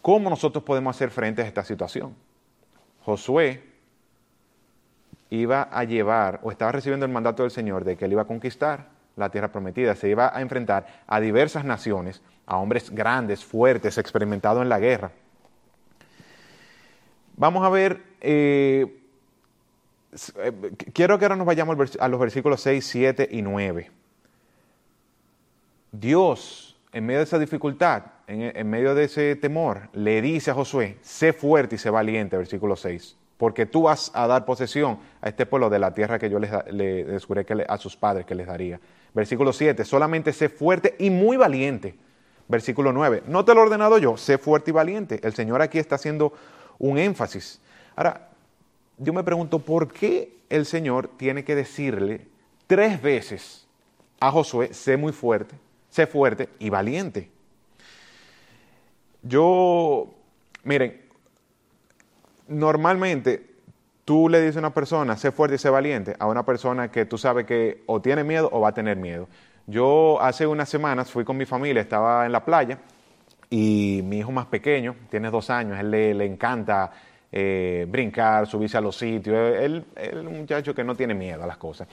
¿cómo 0.00 0.30
nosotros 0.30 0.62
podemos 0.62 0.94
hacer 0.94 1.10
frente 1.10 1.42
a 1.42 1.46
esta 1.46 1.64
situación? 1.64 2.14
Josué 3.00 3.67
iba 5.30 5.62
a 5.62 5.84
llevar 5.84 6.40
o 6.42 6.50
estaba 6.50 6.72
recibiendo 6.72 7.06
el 7.06 7.12
mandato 7.12 7.42
del 7.42 7.50
Señor 7.50 7.84
de 7.84 7.96
que 7.96 8.06
él 8.06 8.12
iba 8.12 8.22
a 8.22 8.26
conquistar 8.26 8.86
la 9.16 9.30
tierra 9.30 9.50
prometida, 9.50 9.94
se 9.94 10.08
iba 10.08 10.34
a 10.34 10.40
enfrentar 10.40 10.86
a 11.06 11.20
diversas 11.20 11.64
naciones, 11.64 12.22
a 12.46 12.56
hombres 12.56 12.90
grandes, 12.90 13.44
fuertes, 13.44 13.98
experimentados 13.98 14.62
en 14.62 14.68
la 14.68 14.78
guerra. 14.78 15.10
Vamos 17.36 17.64
a 17.64 17.68
ver, 17.68 18.02
eh, 18.20 19.00
eh, 20.36 20.52
quiero 20.92 21.18
que 21.18 21.24
ahora 21.24 21.36
nos 21.36 21.46
vayamos 21.46 21.96
a 21.98 22.08
los 22.08 22.20
versículos 22.20 22.60
6, 22.60 22.86
7 22.86 23.28
y 23.30 23.42
9. 23.42 23.90
Dios, 25.90 26.78
en 26.92 27.04
medio 27.04 27.18
de 27.18 27.24
esa 27.24 27.38
dificultad, 27.38 28.04
en, 28.26 28.56
en 28.56 28.70
medio 28.70 28.94
de 28.94 29.04
ese 29.04 29.36
temor, 29.36 29.88
le 29.92 30.22
dice 30.22 30.52
a 30.52 30.54
Josué, 30.54 30.98
sé 31.02 31.32
fuerte 31.32 31.74
y 31.74 31.78
sé 31.78 31.90
valiente, 31.90 32.36
versículo 32.36 32.76
6 32.76 33.16
porque 33.38 33.66
tú 33.66 33.82
vas 33.82 34.10
a 34.14 34.26
dar 34.26 34.44
posesión 34.44 34.98
a 35.22 35.28
este 35.28 35.46
pueblo 35.46 35.70
de 35.70 35.78
la 35.78 35.94
tierra 35.94 36.18
que 36.18 36.28
yo 36.28 36.38
les, 36.38 36.50
le 36.70 37.04
descubrí 37.04 37.44
que 37.44 37.64
a 37.66 37.78
sus 37.78 37.96
padres 37.96 38.26
que 38.26 38.34
les 38.34 38.46
daría. 38.46 38.80
Versículo 39.14 39.52
7, 39.52 39.84
solamente 39.84 40.32
sé 40.32 40.48
fuerte 40.48 40.96
y 40.98 41.08
muy 41.08 41.36
valiente. 41.36 41.96
Versículo 42.48 42.92
9, 42.92 43.22
no 43.26 43.44
te 43.44 43.54
lo 43.54 43.60
he 43.60 43.64
ordenado 43.64 43.98
yo, 43.98 44.16
sé 44.16 44.38
fuerte 44.38 44.70
y 44.70 44.74
valiente. 44.74 45.20
El 45.22 45.34
Señor 45.34 45.62
aquí 45.62 45.78
está 45.78 45.94
haciendo 45.94 46.32
un 46.78 46.98
énfasis. 46.98 47.60
Ahora, 47.94 48.28
yo 48.98 49.12
me 49.12 49.22
pregunto, 49.22 49.60
¿por 49.60 49.92
qué 49.92 50.38
el 50.48 50.66
Señor 50.66 51.08
tiene 51.16 51.44
que 51.44 51.54
decirle 51.54 52.26
tres 52.66 53.00
veces 53.00 53.66
a 54.18 54.32
Josué, 54.32 54.74
sé 54.74 54.96
muy 54.96 55.12
fuerte, 55.12 55.54
sé 55.90 56.06
fuerte 56.06 56.48
y 56.58 56.70
valiente? 56.70 57.30
Yo, 59.22 60.14
miren, 60.64 61.07
normalmente 62.48 63.46
tú 64.04 64.28
le 64.28 64.40
dices 64.40 64.56
a 64.56 64.60
una 64.60 64.74
persona, 64.74 65.16
sé 65.16 65.32
fuerte 65.32 65.56
y 65.56 65.58
sé 65.58 65.70
valiente, 65.70 66.16
a 66.18 66.26
una 66.26 66.44
persona 66.44 66.90
que 66.90 67.04
tú 67.04 67.18
sabes 67.18 67.44
que 67.44 67.82
o 67.86 68.00
tiene 68.00 68.24
miedo 68.24 68.48
o 68.52 68.60
va 68.60 68.70
a 68.70 68.74
tener 68.74 68.96
miedo. 68.96 69.28
Yo 69.66 70.20
hace 70.20 70.46
unas 70.46 70.68
semanas 70.68 71.10
fui 71.10 71.24
con 71.24 71.36
mi 71.36 71.44
familia, 71.44 71.82
estaba 71.82 72.24
en 72.24 72.32
la 72.32 72.44
playa 72.44 72.78
y 73.50 74.00
mi 74.04 74.18
hijo 74.18 74.32
más 74.32 74.46
pequeño, 74.46 74.96
tiene 75.10 75.30
dos 75.30 75.50
años, 75.50 75.78
él 75.78 75.90
le, 75.90 76.24
encanta 76.24 76.90
eh, 77.30 77.86
brincar, 77.88 78.46
subirse 78.46 78.78
a 78.78 78.80
los 78.80 78.96
sitios, 78.96 79.36
él 79.36 79.84
es 79.94 80.14
un 80.14 80.38
muchacho 80.38 80.74
que 80.74 80.84
no 80.84 80.94
tiene 80.94 81.12
miedo 81.14 81.44
a 81.44 81.46
las 81.46 81.58
cosas. 81.58 81.86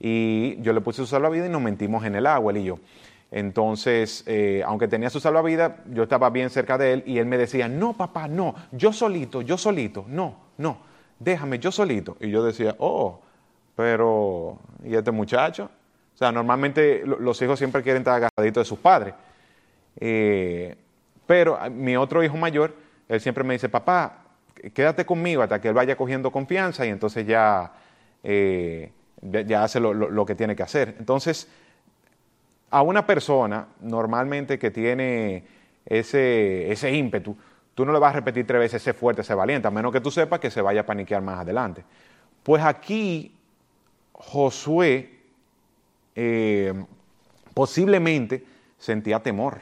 Y 0.00 0.60
yo 0.62 0.72
le 0.72 0.80
puse 0.80 1.02
su 1.02 1.06
salvavidas 1.06 1.48
y 1.48 1.52
nos 1.52 1.60
mentimos 1.60 2.04
en 2.04 2.14
el 2.14 2.26
agua, 2.26 2.52
él 2.52 2.58
y 2.58 2.64
yo. 2.64 2.78
Entonces, 3.30 4.24
eh, 4.26 4.62
aunque 4.64 4.88
tenía 4.88 5.10
su 5.10 5.20
salvavidas, 5.20 5.72
yo 5.92 6.04
estaba 6.04 6.30
bien 6.30 6.48
cerca 6.48 6.78
de 6.78 6.94
él 6.94 7.02
y 7.06 7.18
él 7.18 7.26
me 7.26 7.36
decía, 7.36 7.68
no, 7.68 7.94
papá, 7.94 8.26
no, 8.26 8.54
yo 8.72 8.92
solito, 8.92 9.42
yo 9.42 9.58
solito, 9.58 10.06
no, 10.08 10.36
no. 10.56 10.78
déjame 11.18 11.58
yo 11.58 11.70
solito. 11.70 12.16
Y 12.20 12.30
yo 12.30 12.42
decía, 12.42 12.74
oh, 12.78 13.20
pero, 13.76 14.58
¿y 14.82 14.94
este 14.94 15.10
muchacho? 15.10 15.70
O 16.14 16.18
sea, 16.18 16.32
normalmente 16.32 17.04
los 17.06 17.40
hijos 17.42 17.58
siempre 17.58 17.82
quieren 17.82 18.00
estar 18.00 18.16
agarraditos 18.16 18.62
de 18.62 18.68
sus 18.68 18.78
padres. 18.78 19.14
Eh, 20.00 20.76
pero 21.26 21.58
mi 21.70 21.96
otro 21.96 22.24
hijo 22.24 22.36
mayor, 22.36 22.74
él 23.08 23.20
siempre 23.20 23.44
me 23.44 23.54
dice, 23.54 23.68
papá, 23.68 24.24
quédate 24.74 25.04
conmigo 25.04 25.42
hasta 25.42 25.60
que 25.60 25.68
él 25.68 25.74
vaya 25.74 25.96
cogiendo 25.96 26.32
confianza 26.32 26.86
y 26.86 26.88
entonces 26.88 27.26
ya, 27.26 27.72
eh, 28.24 28.90
ya 29.22 29.62
hace 29.62 29.78
lo, 29.78 30.26
que 30.26 30.34
tiene 30.34 30.56
que 30.56 30.62
hacer. 30.62 30.96
Entonces, 30.98 31.48
a 32.70 32.82
una 32.82 33.06
persona 33.06 33.66
normalmente 33.80 34.58
que 34.58 34.70
tiene 34.70 35.44
ese, 35.86 36.70
ese 36.70 36.92
ímpetu, 36.92 37.36
tú 37.74 37.84
no 37.84 37.92
le 37.92 37.98
vas 37.98 38.12
a 38.12 38.16
repetir 38.16 38.46
tres 38.46 38.60
veces 38.60 38.82
ese 38.82 38.92
fuerte, 38.92 39.22
ese 39.22 39.34
valiente, 39.34 39.68
a 39.68 39.70
menos 39.70 39.92
que 39.92 40.00
tú 40.00 40.10
sepas 40.10 40.40
que 40.40 40.50
se 40.50 40.60
vaya 40.60 40.82
a 40.82 40.86
paniquear 40.86 41.22
más 41.22 41.40
adelante. 41.40 41.84
Pues 42.42 42.62
aquí 42.62 43.34
Josué 44.12 45.18
eh, 46.14 46.74
posiblemente 47.54 48.44
sentía 48.78 49.20
temor, 49.22 49.58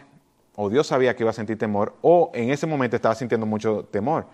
o 0.55 0.71
Dios 0.71 0.87
sabía 0.87 1.15
que 1.15 1.23
iba 1.23 1.31
a 1.31 1.35
sentir 1.35 1.59
temor, 1.59 1.95
o 2.01 2.31
en 2.35 2.51
ese 2.51 2.67
momento 2.67 2.97
estaba 2.97 3.15
sintiendo 3.15 3.47
mucho 3.47 3.85
temor. 3.85 4.27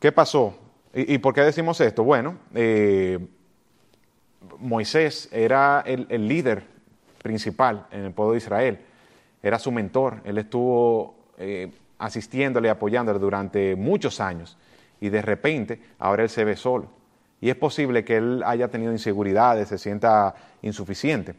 ¿Qué 0.00 0.10
pasó? 0.10 0.58
¿Y, 0.94 1.18
por 1.18 1.32
qué 1.32 1.42
decimos 1.42 1.80
esto? 1.80 2.04
Bueno, 2.04 2.36
eh, 2.54 3.18
Moisés 4.58 5.28
era 5.32 5.82
el, 5.86 6.28
líder 6.28 6.64
principal 7.22 7.86
en 7.90 8.04
el 8.04 8.12
pueblo 8.12 8.32
de 8.32 8.38
Israel, 8.38 8.78
era 9.42 9.58
su 9.58 9.72
mentor, 9.72 10.20
él 10.24 10.38
estuvo 10.38 11.14
eh, 11.38 11.70
asistiéndole, 11.98 12.68
apoyándole 12.68 13.18
durante 13.18 13.76
muchos 13.76 14.20
años, 14.20 14.56
y 15.00 15.08
de 15.08 15.22
repente 15.22 15.80
ahora 15.98 16.22
él 16.22 16.28
se 16.28 16.44
ve 16.44 16.56
solo. 16.56 16.88
Y 17.40 17.50
es 17.50 17.56
posible 17.56 18.04
que 18.04 18.18
él 18.18 18.42
haya 18.46 18.68
tenido 18.68 18.92
inseguridades, 18.92 19.68
se 19.68 19.78
sienta 19.78 20.34
insuficiente. 20.62 21.34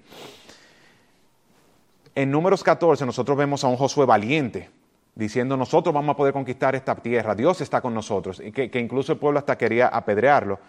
En 2.16 2.30
números 2.30 2.64
14 2.64 3.06
nosotros 3.06 3.38
vemos 3.38 3.64
a 3.64 3.68
un 3.68 3.78
Josué 3.78 4.06
valiente, 4.06 4.70
diciendo 5.16 5.56
nosotros 5.58 5.94
vamos 5.94 6.14
a 6.14 6.18
poder 6.18 6.34
conquistar 6.34 6.76
esta 6.76 6.96
tierra, 6.96 7.36
Dios 7.36 7.62
está 7.62 7.82
con 7.82 7.94
nosotros, 7.94 8.42
y 8.44 8.52
que, 8.52 8.80
incluso 8.80 9.14
el 9.14 9.20
pueblo 9.20 9.40
hasta 9.40 9.58
quería 9.58 9.88
apedrearlo, 9.88 10.60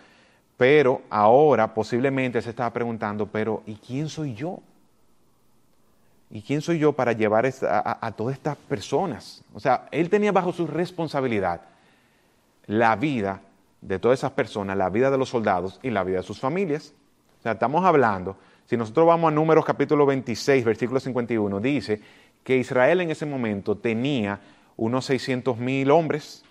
pero 0.57 1.03
ahora 1.11 1.75
posiblemente 1.75 2.41
se 2.41 2.51
estaba 2.51 2.73
preguntando, 2.73 3.27
pero 3.27 3.63
¿y 3.67 3.75
quién 3.75 4.09
soy 4.09 4.35
yo? 4.35 4.61
¿Y 6.35 6.43
quién 6.43 6.63
soy 6.63 6.81
yo 6.81 6.95
para 6.95 7.13
llevar 7.13 7.47
a, 7.47 8.13
todas 8.17 8.35
estas 8.35 8.57
personas? 8.57 9.45
O 9.55 9.61
sea, 9.61 9.87
él 9.93 10.11
tenía 10.11 10.33
bajo 10.33 10.53
su 10.53 10.67
responsabilidad 10.67 11.61
la 12.67 12.97
vida 12.97 13.41
de 13.81 14.01
todas 14.01 14.19
esas 14.19 14.33
personas, 14.33 14.77
la 14.77 14.91
vida 14.91 15.13
de 15.13 15.17
los 15.17 15.29
soldados 15.29 15.79
y 15.81 15.91
la 15.91 16.03
vida 16.03 16.17
de 16.17 16.23
sus 16.25 16.41
familias. 16.41 16.93
O 17.39 17.43
sea, 17.45 17.53
estamos 17.53 17.85
hablando, 17.85 18.37
si 18.67 18.77
nosotros 18.77 19.07
vamos 19.07 19.29
a 19.29 19.31
Números 19.31 19.65
capítulo 19.65 20.07
26, 20.07 20.65
versículo 20.65 20.99
51, 20.99 21.61
dice 21.61 22.01
que 22.43 22.57
Israel 22.57 23.03
en 23.03 23.13
ese 23.13 23.27
momento 23.27 23.77
tenía 23.77 24.41
unos 24.77 25.05
600 25.05 25.57
mil 25.59 25.89
hombres 25.93 26.45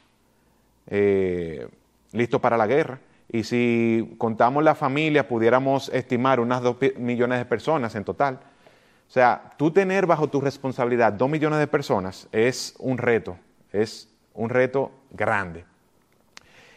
eh, 0.88 1.68
listos 2.14 2.40
para 2.40 2.56
la 2.56 2.68
guerra. 2.68 3.00
Y 3.30 3.44
si 3.44 4.16
contamos 4.18 4.64
la 4.64 4.76
familia, 4.76 5.28
pudiéramos 5.28 5.90
estimar 5.90 6.40
unas 6.40 6.62
2 6.62 6.78
millones 7.00 7.40
de 7.40 7.46
personas 7.46 7.96
en 7.96 8.06
total. 8.06 8.40
O 9.08 9.12
sea, 9.14 9.54
tú 9.58 9.72
tener 9.72 10.06
bajo 10.06 10.28
tu 10.28 10.42
responsabilidad 10.42 11.14
2 11.14 11.30
millones 11.30 11.60
de 11.60 11.68
personas 11.68 12.28
es 12.32 12.76
un 12.80 12.98
reto, 12.98 13.38
es 13.72 14.10
un 14.34 14.50
reto 14.50 14.92
grande. 15.12 15.66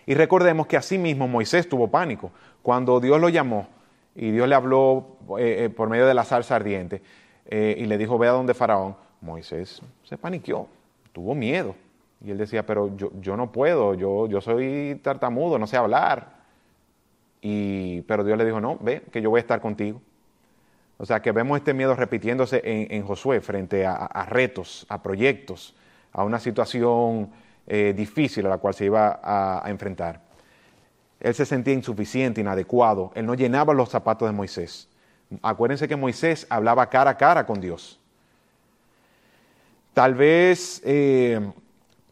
Y 0.04 0.14
recordemos 0.14 0.66
que 0.66 0.76
así 0.76 0.98
mismo 0.98 1.26
Moisés 1.26 1.68
tuvo 1.68 1.88
pánico. 1.88 2.30
Cuando 2.62 3.00
Dios 3.00 3.20
lo 3.20 3.28
llamó 3.28 3.68
y 4.14 4.30
Dios 4.30 4.48
le 4.48 4.54
habló 4.54 5.16
eh, 5.38 5.64
eh, 5.64 5.70
por 5.70 5.88
medio 5.88 6.06
de 6.06 6.14
la 6.14 6.24
salsa 6.24 6.56
ardiente 6.56 7.02
y 7.48 7.84
le 7.86 7.96
dijo, 7.96 8.18
ve 8.18 8.26
a 8.26 8.32
donde 8.32 8.54
Faraón, 8.54 8.96
Moisés 9.20 9.80
se 10.02 10.18
paniqueó, 10.18 10.66
tuvo 11.12 11.34
miedo. 11.34 11.76
Y 12.24 12.30
él 12.30 12.38
decía, 12.38 12.64
pero 12.64 12.96
yo, 12.96 13.10
yo 13.20 13.36
no 13.36 13.52
puedo, 13.52 13.94
yo, 13.94 14.26
yo 14.26 14.40
soy 14.40 14.98
tartamudo, 15.02 15.58
no 15.58 15.66
sé 15.66 15.76
hablar. 15.76 16.36
Y, 17.40 18.02
pero 18.02 18.24
Dios 18.24 18.38
le 18.38 18.44
dijo, 18.44 18.60
no, 18.60 18.78
ve, 18.80 19.02
que 19.12 19.20
yo 19.20 19.30
voy 19.30 19.38
a 19.38 19.42
estar 19.42 19.60
contigo. 19.60 20.00
O 20.98 21.04
sea, 21.04 21.20
que 21.20 21.32
vemos 21.32 21.58
este 21.58 21.74
miedo 21.74 21.94
repitiéndose 21.94 22.62
en, 22.64 23.02
Josué 23.04 23.40
frente 23.40 23.84
a, 23.86 24.26
retos, 24.28 24.86
a 24.88 25.02
proyectos, 25.02 25.74
a 26.12 26.24
una 26.24 26.38
situación 26.38 27.30
eh, 27.66 27.92
difícil 27.94 28.46
a 28.46 28.50
la 28.50 28.58
cual 28.58 28.72
se 28.74 28.86
iba 28.86 29.20
a, 29.22 29.62
enfrentar. 29.66 30.22
Él 31.20 31.34
se 31.34 31.44
sentía 31.44 31.74
insuficiente, 31.74 32.40
inadecuado. 32.40 33.12
Él 33.14 33.26
no 33.26 33.34
llenaba 33.34 33.74
los 33.74 33.90
zapatos 33.90 34.26
de 34.28 34.32
Moisés. 34.32 34.88
Acuérdense 35.42 35.86
que 35.86 35.96
Moisés 35.96 36.46
hablaba 36.48 36.88
cara 36.88 37.10
a 37.10 37.16
cara 37.16 37.44
con 37.44 37.60
Dios. 37.60 38.00
Tal 39.92 40.14
vez 40.14 40.80
eh, 40.84 41.40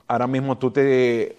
ahora 0.07 0.27
mismo 0.27 0.59
tú 0.59 0.71
te, 0.71 1.37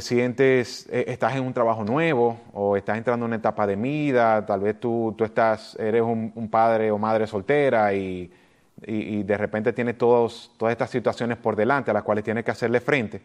sientes, 0.00 0.88
eh, 0.90 1.04
estás 1.08 1.36
en 1.36 1.44
un 1.44 1.52
trabajo 1.52 1.84
nuevo 1.84 2.38
o 2.52 2.76
estás 2.76 2.98
entrando 2.98 3.24
en 3.24 3.30
una 3.30 3.36
etapa 3.36 3.66
de 3.66 3.76
vida, 3.76 4.44
tal 4.44 4.60
vez 4.60 4.78
tú, 4.78 5.14
tú 5.16 5.24
estás, 5.24 5.76
eres 5.78 6.02
un, 6.02 6.48
padre 6.50 6.90
o 6.90 6.98
madre 6.98 7.26
soltera 7.26 7.92
y, 7.94 8.30
de 8.78 9.36
repente 9.38 9.72
tienes 9.72 9.96
todos, 9.96 10.52
todas 10.58 10.72
estas 10.72 10.90
situaciones 10.90 11.38
por 11.38 11.56
delante 11.56 11.90
a 11.90 11.94
las 11.94 12.02
cuales 12.02 12.22
tienes 12.22 12.44
que 12.44 12.50
hacerle 12.50 12.80
frente 12.80 13.22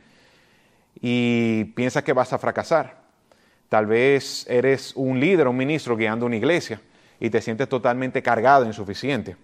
y 1.01 1.65
piensas 1.75 2.03
que 2.03 2.13
vas 2.13 2.31
a 2.33 2.37
fracasar. 2.37 3.01
Tal 3.69 3.85
vez 3.85 4.45
eres 4.49 4.93
un 4.95 5.19
líder, 5.19 5.47
un 5.47 5.57
ministro 5.57 5.95
guiando 5.95 6.25
una 6.25 6.35
iglesia 6.35 6.81
y 7.19 7.29
te 7.29 7.41
sientes 7.41 7.69
totalmente 7.69 8.21
cargado, 8.21 8.65
insuficiente. 8.65 9.35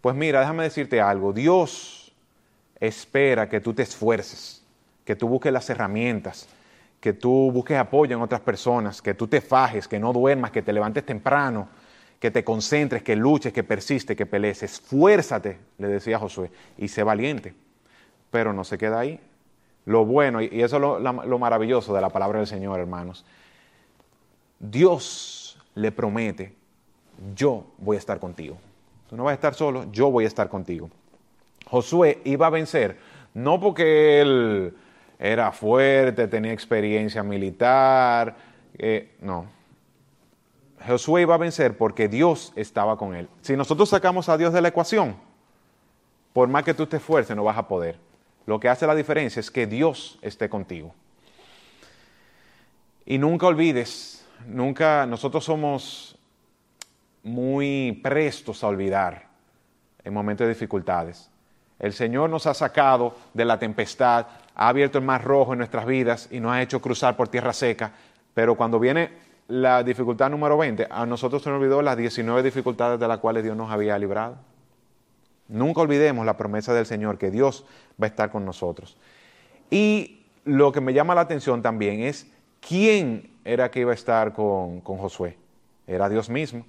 Pues 0.00 0.16
mira, 0.16 0.40
déjame 0.40 0.64
decirte 0.64 1.00
algo, 1.00 1.32
Dios 1.32 2.12
espera 2.80 3.48
que 3.48 3.60
tú 3.60 3.72
te 3.72 3.82
esfuerces, 3.82 4.61
que 5.04 5.16
tú 5.16 5.28
busques 5.28 5.52
las 5.52 5.68
herramientas, 5.70 6.48
que 7.00 7.12
tú 7.12 7.50
busques 7.52 7.76
apoyo 7.78 8.16
en 8.16 8.22
otras 8.22 8.40
personas, 8.40 9.02
que 9.02 9.14
tú 9.14 9.26
te 9.26 9.40
fajes, 9.40 9.88
que 9.88 9.98
no 9.98 10.12
duermas, 10.12 10.50
que 10.50 10.62
te 10.62 10.72
levantes 10.72 11.04
temprano, 11.04 11.68
que 12.20 12.30
te 12.30 12.44
concentres, 12.44 13.02
que 13.02 13.16
luches, 13.16 13.52
que 13.52 13.64
persistes, 13.64 14.16
que 14.16 14.26
pelees. 14.26 14.62
Esfuérzate, 14.62 15.58
le 15.78 15.88
decía 15.88 16.18
Josué, 16.18 16.52
y 16.78 16.86
sé 16.86 17.02
valiente. 17.02 17.54
Pero 18.30 18.52
no 18.52 18.62
se 18.62 18.78
queda 18.78 19.00
ahí. 19.00 19.18
Lo 19.84 20.04
bueno, 20.04 20.40
y 20.40 20.62
eso 20.62 20.76
es 20.76 20.80
lo, 20.80 21.00
lo 21.00 21.38
maravilloso 21.40 21.92
de 21.92 22.00
la 22.00 22.10
palabra 22.10 22.38
del 22.38 22.46
Señor, 22.46 22.78
hermanos. 22.78 23.24
Dios 24.60 25.58
le 25.74 25.90
promete, 25.90 26.54
yo 27.34 27.66
voy 27.78 27.96
a 27.96 27.98
estar 27.98 28.20
contigo. 28.20 28.56
Tú 29.10 29.16
no 29.16 29.24
vas 29.24 29.32
a 29.32 29.34
estar 29.34 29.54
solo, 29.54 29.90
yo 29.90 30.10
voy 30.10 30.24
a 30.24 30.28
estar 30.28 30.48
contigo. 30.48 30.88
Josué 31.66 32.20
iba 32.24 32.46
a 32.46 32.50
vencer, 32.50 32.98
no 33.34 33.58
porque 33.58 34.20
él 34.20 34.74
era 35.24 35.52
fuerte, 35.52 36.26
tenía 36.26 36.52
experiencia 36.52 37.22
militar, 37.22 38.34
eh, 38.76 39.14
no. 39.20 39.46
Josué 40.84 41.22
iba 41.22 41.36
a 41.36 41.38
vencer 41.38 41.76
porque 41.76 42.08
Dios 42.08 42.52
estaba 42.56 42.96
con 42.96 43.14
él. 43.14 43.28
Si 43.40 43.56
nosotros 43.56 43.88
sacamos 43.88 44.28
a 44.28 44.36
Dios 44.36 44.52
de 44.52 44.60
la 44.60 44.68
ecuación, 44.68 45.14
por 46.32 46.48
más 46.48 46.64
que 46.64 46.74
tú 46.74 46.88
te 46.88 46.96
esfuerces, 46.96 47.36
no 47.36 47.44
vas 47.44 47.56
a 47.56 47.68
poder. 47.68 48.00
Lo 48.46 48.58
que 48.58 48.68
hace 48.68 48.84
la 48.84 48.96
diferencia 48.96 49.38
es 49.38 49.52
que 49.52 49.68
Dios 49.68 50.18
esté 50.22 50.48
contigo. 50.48 50.92
Y 53.06 53.16
nunca 53.16 53.46
olvides, 53.46 54.26
nunca, 54.48 55.06
nosotros 55.06 55.44
somos 55.44 56.18
muy 57.22 58.00
prestos 58.02 58.64
a 58.64 58.66
olvidar 58.66 59.28
en 60.02 60.12
momentos 60.12 60.48
de 60.48 60.54
dificultades. 60.54 61.30
El 61.78 61.92
Señor 61.92 62.28
nos 62.28 62.46
ha 62.46 62.54
sacado 62.54 63.16
de 63.34 63.44
la 63.44 63.60
tempestad, 63.60 64.26
ha 64.54 64.68
abierto 64.68 64.98
el 64.98 65.04
mar 65.04 65.24
rojo 65.24 65.52
en 65.52 65.58
nuestras 65.58 65.86
vidas 65.86 66.28
y 66.30 66.40
nos 66.40 66.52
ha 66.52 66.62
hecho 66.62 66.80
cruzar 66.80 67.16
por 67.16 67.28
tierra 67.28 67.52
seca. 67.52 67.92
Pero 68.34 68.56
cuando 68.56 68.78
viene 68.78 69.10
la 69.48 69.82
dificultad 69.82 70.30
número 70.30 70.56
20, 70.56 70.88
a 70.90 71.06
nosotros 71.06 71.42
se 71.42 71.50
nos 71.50 71.58
olvidó 71.58 71.82
las 71.82 71.96
19 71.96 72.42
dificultades 72.42 72.98
de 72.98 73.08
las 73.08 73.18
cuales 73.18 73.44
Dios 73.44 73.56
nos 73.56 73.70
había 73.70 73.98
librado. 73.98 74.36
Nunca 75.48 75.80
olvidemos 75.80 76.24
la 76.24 76.36
promesa 76.36 76.72
del 76.72 76.86
Señor 76.86 77.18
que 77.18 77.30
Dios 77.30 77.64
va 78.00 78.06
a 78.06 78.08
estar 78.08 78.30
con 78.30 78.44
nosotros. 78.44 78.96
Y 79.70 80.24
lo 80.44 80.72
que 80.72 80.80
me 80.80 80.94
llama 80.94 81.14
la 81.14 81.22
atención 81.22 81.62
también 81.62 82.00
es 82.00 82.26
quién 82.66 83.30
era 83.44 83.70
que 83.70 83.80
iba 83.80 83.90
a 83.90 83.94
estar 83.94 84.32
con, 84.32 84.80
con 84.80 84.98
Josué. 84.98 85.36
Era 85.86 86.08
Dios 86.08 86.30
mismo. 86.30 86.64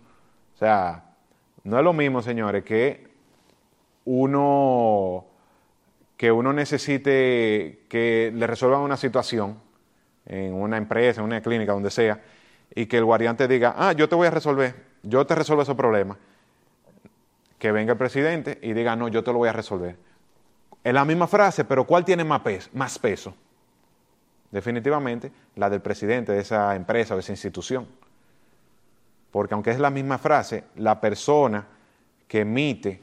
O 0.56 0.58
sea, 0.58 1.04
no 1.63 1.78
es 1.78 1.84
lo 1.84 1.93
mismo, 1.93 2.22
señores, 2.22 2.63
que 2.63 3.08
uno 4.06 5.26
que 6.17 6.32
uno 6.32 6.54
necesite 6.54 7.84
que 7.89 8.32
le 8.34 8.47
resuelvan 8.47 8.82
una 8.82 8.97
situación 8.97 9.60
en 10.26 10.54
una 10.54 10.78
empresa, 10.78 11.21
en 11.21 11.26
una 11.26 11.41
clínica, 11.41 11.73
donde 11.73 11.91
sea, 11.91 12.21
y 12.73 12.86
que 12.86 12.97
el 12.97 13.06
guardián 13.06 13.38
te 13.38 13.47
diga, 13.47 13.76
ah, 13.78 13.93
yo 13.93 14.08
te 14.08 14.15
voy 14.15 14.28
a 14.28 14.32
resolver, 14.32 14.76
yo 15.04 15.26
te 15.26 15.36
resuelvo 15.36 15.63
ese 15.63 15.76
problema. 15.76 16.17
Que 17.60 17.71
venga 17.71 17.93
el 17.93 17.97
presidente 17.97 18.60
y 18.62 18.73
diga, 18.73 18.95
no, 18.95 19.08
yo 19.08 19.23
te 19.23 19.32
lo 19.32 19.39
voy 19.39 19.49
a 19.49 19.54
resolver. 19.54 19.95
Es 20.84 20.93
la 20.93 21.06
misma 21.06 21.28
frase, 21.28 21.63
pero 21.63 21.86
¿cuál 21.86 22.04
tiene 22.04 22.23
más 22.23 22.41
peso? 22.99 23.34
Definitivamente, 24.52 25.32
la 25.56 25.69
del 25.69 25.82
presidente 25.82 26.32
de 26.32 26.39
esa 26.39 26.76
empresa 26.76 27.13
o 27.13 27.17
de 27.17 27.21
esa 27.21 27.32
institución. 27.32 27.88
Porque 29.32 29.54
aunque 29.56 29.71
es 29.71 29.80
la 29.80 29.89
misma 29.89 30.17
frase, 30.17 30.65
la 30.76 31.02
persona 31.02 31.65
que 32.28 32.41
emite 32.41 33.02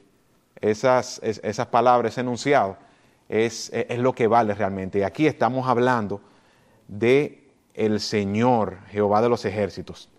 esas, 0.60 1.20
esas 1.22 1.66
palabras, 1.66 2.12
ese 2.12 2.20
enunciado, 2.20 2.76
es, 3.30 3.70
lo 3.96 4.12
que 4.12 4.26
vale 4.26 4.54
realmente. 4.54 4.98
Y 4.98 5.02
aquí 5.02 5.26
estamos 5.26 5.68
hablando 5.68 6.20
de 6.88 7.48
el 7.74 8.00
Señor, 8.00 8.78
Jehová 8.88 9.22
de 9.22 9.28
los 9.28 9.44
ejércitos. 9.44 10.10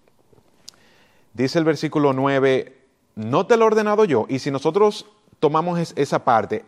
Dice 1.34 1.60
el 1.60 1.66
versículo 1.66 2.14
9, 2.14 2.78
no 3.16 3.46
te 3.46 3.58
lo 3.58 3.66
he 3.66 3.68
ordenado 3.68 4.06
yo. 4.06 4.26
Y 4.30 4.40
si 4.40 4.50
nosotros 4.50 5.06
tomamos 5.40 5.94
esa 5.96 6.24
parte 6.24 6.64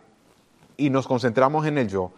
y 0.76 0.90
nos 0.90 1.06
concentramos 1.06 1.66
en 1.66 1.78
el 1.78 1.88
yo, 1.88 2.12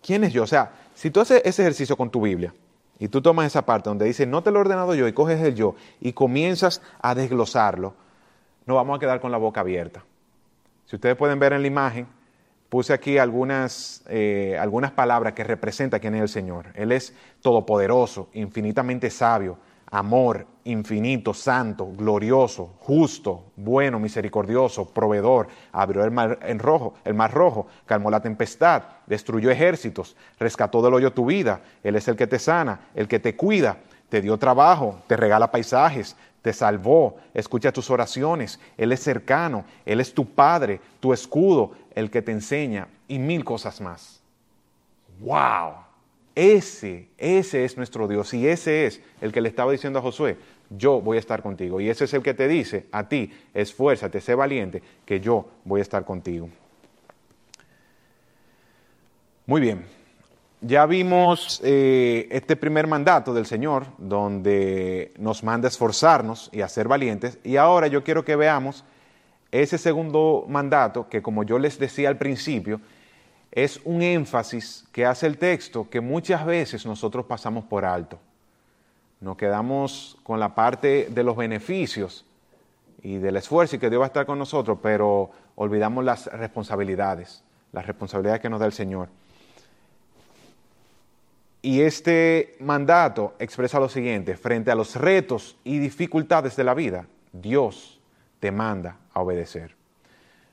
¿quién 0.00 0.24
es 0.24 0.32
yo? 0.32 0.44
O 0.44 0.46
sea, 0.46 0.72
si 0.94 1.10
tú 1.10 1.20
haces 1.20 1.42
ese 1.44 1.62
ejercicio 1.62 1.96
con 1.96 2.10
tu 2.10 2.20
Biblia 2.20 2.54
y 3.00 3.08
tú 3.08 3.20
tomas 3.20 3.46
esa 3.46 3.66
parte 3.66 3.90
donde 3.90 4.04
dice, 4.04 4.24
no 4.24 4.42
te 4.42 4.52
lo 4.52 4.58
he 4.58 4.60
ordenado 4.60 4.94
yo, 4.94 5.08
y 5.08 5.12
coges 5.12 5.40
el 5.42 5.56
yo 5.56 5.74
y 6.00 6.12
comienzas 6.12 6.80
a 7.00 7.16
desglosarlo, 7.16 7.94
nos 8.66 8.76
vamos 8.76 8.96
a 8.96 9.00
quedar 9.00 9.20
con 9.20 9.32
la 9.32 9.38
boca 9.38 9.62
abierta. 9.62 10.04
Si 10.86 10.94
ustedes 10.94 11.16
pueden 11.16 11.38
ver 11.40 11.52
en 11.52 11.62
la 11.62 11.68
imagen, 11.68 12.17
puse 12.68 12.92
aquí 12.92 13.18
algunas, 13.18 14.02
eh, 14.08 14.56
algunas 14.60 14.92
palabras 14.92 15.32
que 15.32 15.44
representan 15.44 16.00
quién 16.00 16.14
es 16.14 16.22
el 16.22 16.28
Señor. 16.28 16.66
Él 16.74 16.92
es 16.92 17.14
todopoderoso, 17.40 18.28
infinitamente 18.34 19.10
sabio, 19.10 19.58
amor, 19.90 20.46
infinito, 20.64 21.32
santo, 21.32 21.90
glorioso, 21.96 22.74
justo, 22.80 23.52
bueno, 23.56 23.98
misericordioso, 23.98 24.92
proveedor, 24.92 25.48
abrió 25.72 26.04
el 26.04 26.10
mar, 26.10 26.38
en 26.42 26.58
rojo, 26.58 26.94
el 27.04 27.14
mar 27.14 27.32
rojo, 27.32 27.66
calmó 27.86 28.10
la 28.10 28.20
tempestad, 28.20 28.82
destruyó 29.06 29.50
ejércitos, 29.50 30.16
rescató 30.38 30.82
del 30.82 30.94
hoyo 30.94 31.12
tu 31.12 31.24
vida, 31.24 31.62
Él 31.82 31.96
es 31.96 32.06
el 32.08 32.16
que 32.16 32.26
te 32.26 32.38
sana, 32.38 32.80
el 32.94 33.08
que 33.08 33.18
te 33.18 33.34
cuida, 33.34 33.78
te 34.10 34.20
dio 34.20 34.36
trabajo, 34.36 35.00
te 35.06 35.16
regala 35.16 35.50
paisajes, 35.50 36.16
te 36.42 36.52
salvó, 36.52 37.16
escucha 37.34 37.72
tus 37.72 37.90
oraciones, 37.90 38.60
Él 38.76 38.92
es 38.92 39.00
cercano, 39.00 39.64
Él 39.84 40.00
es 40.00 40.14
tu 40.14 40.26
Padre, 40.26 40.80
tu 41.00 41.12
escudo, 41.12 41.72
el 41.94 42.10
que 42.10 42.22
te 42.22 42.32
enseña 42.32 42.88
y 43.08 43.18
mil 43.18 43.44
cosas 43.44 43.80
más. 43.80 44.20
¡Wow! 45.20 45.74
Ese, 46.34 47.08
ese 47.18 47.64
es 47.64 47.76
nuestro 47.76 48.06
Dios 48.06 48.32
y 48.32 48.46
ese 48.46 48.86
es 48.86 49.00
el 49.20 49.32
que 49.32 49.40
le 49.40 49.48
estaba 49.48 49.72
diciendo 49.72 49.98
a 49.98 50.02
Josué, 50.02 50.36
yo 50.70 51.00
voy 51.00 51.16
a 51.16 51.20
estar 51.20 51.42
contigo. 51.42 51.80
Y 51.80 51.88
ese 51.88 52.04
es 52.04 52.14
el 52.14 52.22
que 52.22 52.34
te 52.34 52.46
dice 52.46 52.86
a 52.92 53.08
ti, 53.08 53.32
esfuérzate, 53.54 54.20
sé 54.20 54.34
valiente, 54.34 54.82
que 55.04 55.18
yo 55.18 55.48
voy 55.64 55.80
a 55.80 55.82
estar 55.82 56.04
contigo. 56.04 56.48
Muy 59.46 59.60
bien, 59.60 59.84
ya 60.60 60.86
vimos 60.86 61.60
eh, 61.62 62.28
este 62.30 62.56
primer 62.56 62.86
mandato 62.86 63.32
del 63.32 63.46
Señor, 63.46 63.86
donde 63.98 65.12
nos 65.18 65.44
manda 65.44 65.68
esforzarnos 65.68 66.50
y 66.52 66.62
a 66.62 66.68
ser 66.68 66.88
valientes, 66.88 67.38
y 67.44 67.56
ahora 67.56 67.86
yo 67.86 68.02
quiero 68.02 68.24
que 68.24 68.36
veamos 68.36 68.84
ese 69.52 69.78
segundo 69.78 70.44
mandato 70.48 71.08
que, 71.08 71.22
como 71.22 71.44
yo 71.44 71.58
les 71.58 71.78
decía 71.78 72.08
al 72.08 72.18
principio, 72.18 72.80
es 73.50 73.80
un 73.84 74.02
énfasis 74.02 74.86
que 74.92 75.06
hace 75.06 75.26
el 75.26 75.38
texto 75.38 75.88
que 75.88 76.00
muchas 76.00 76.44
veces 76.44 76.84
nosotros 76.84 77.24
pasamos 77.26 77.64
por 77.64 77.84
alto. 77.84 78.18
Nos 79.20 79.36
quedamos 79.36 80.18
con 80.22 80.38
la 80.38 80.54
parte 80.54 81.08
de 81.10 81.22
los 81.24 81.36
beneficios 81.36 82.24
y 83.02 83.16
del 83.18 83.36
esfuerzo 83.36 83.76
y 83.76 83.78
que 83.78 83.88
Dios 83.88 84.00
va 84.00 84.06
a 84.06 84.08
estar 84.08 84.26
con 84.26 84.38
nosotros, 84.38 84.78
pero 84.82 85.30
olvidamos 85.54 86.04
las 86.04 86.26
responsabilidades, 86.26 87.42
las 87.72 87.86
responsabilidades 87.86 88.40
que 88.40 88.50
nos 88.50 88.60
da 88.60 88.66
el 88.66 88.72
Señor. 88.72 89.08
Y 91.60 91.80
este 91.80 92.56
mandato 92.60 93.34
expresa 93.38 93.80
lo 93.80 93.88
siguiente, 93.88 94.36
frente 94.36 94.70
a 94.70 94.74
los 94.74 94.94
retos 94.94 95.56
y 95.64 95.78
dificultades 95.78 96.54
de 96.54 96.64
la 96.64 96.74
vida, 96.74 97.06
Dios 97.32 98.00
te 98.38 98.52
manda 98.52 98.98
a 99.12 99.20
obedecer. 99.20 99.74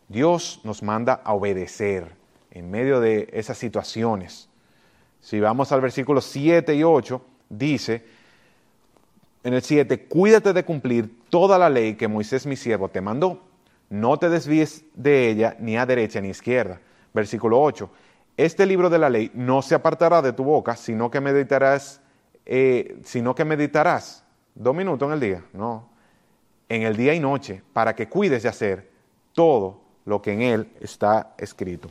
Dios 0.07 0.61
nos 0.63 0.81
manda 0.81 1.21
a 1.23 1.33
obedecer 1.33 2.11
en 2.51 2.71
medio 2.71 2.99
de 2.99 3.29
esas 3.33 3.57
situaciones. 3.57 4.49
Si 5.19 5.39
vamos 5.39 5.71
al 5.71 5.81
versículo 5.81 6.21
7 6.21 6.75
y 6.75 6.83
8, 6.83 7.21
dice, 7.49 8.03
en 9.43 9.53
el 9.53 9.61
7, 9.61 10.05
cuídate 10.07 10.53
de 10.53 10.65
cumplir 10.65 11.21
toda 11.29 11.59
la 11.59 11.69
ley 11.69 11.95
que 11.95 12.07
Moisés 12.07 12.47
mi 12.47 12.55
siervo 12.55 12.89
te 12.89 13.01
mandó. 13.01 13.43
No 13.89 14.17
te 14.17 14.29
desvíes 14.29 14.85
de 14.95 15.29
ella 15.29 15.55
ni 15.59 15.77
a 15.77 15.85
derecha 15.85 16.19
ni 16.19 16.29
a 16.29 16.31
izquierda. 16.31 16.81
Versículo 17.13 17.61
8, 17.61 17.89
este 18.37 18.65
libro 18.65 18.89
de 18.89 18.99
la 18.99 19.09
ley 19.09 19.31
no 19.33 19.61
se 19.61 19.75
apartará 19.75 20.21
de 20.21 20.33
tu 20.33 20.43
boca, 20.43 20.75
sino 20.75 21.09
que 21.09 21.21
meditarás, 21.21 22.01
eh, 22.45 22.99
sino 23.03 23.33
que 23.33 23.45
meditarás 23.45 24.25
dos 24.55 24.75
minutos 24.75 25.07
en 25.07 25.13
el 25.13 25.19
día, 25.19 25.43
no, 25.53 25.89
en 26.67 26.81
el 26.83 26.97
día 26.97 27.13
y 27.13 27.19
noche, 27.19 27.61
para 27.71 27.95
que 27.95 28.09
cuides 28.09 28.43
de 28.43 28.49
hacer 28.49 28.91
todo 29.33 29.81
lo 30.05 30.21
que 30.21 30.33
en 30.33 30.41
él 30.41 30.71
está 30.81 31.33
escrito. 31.37 31.89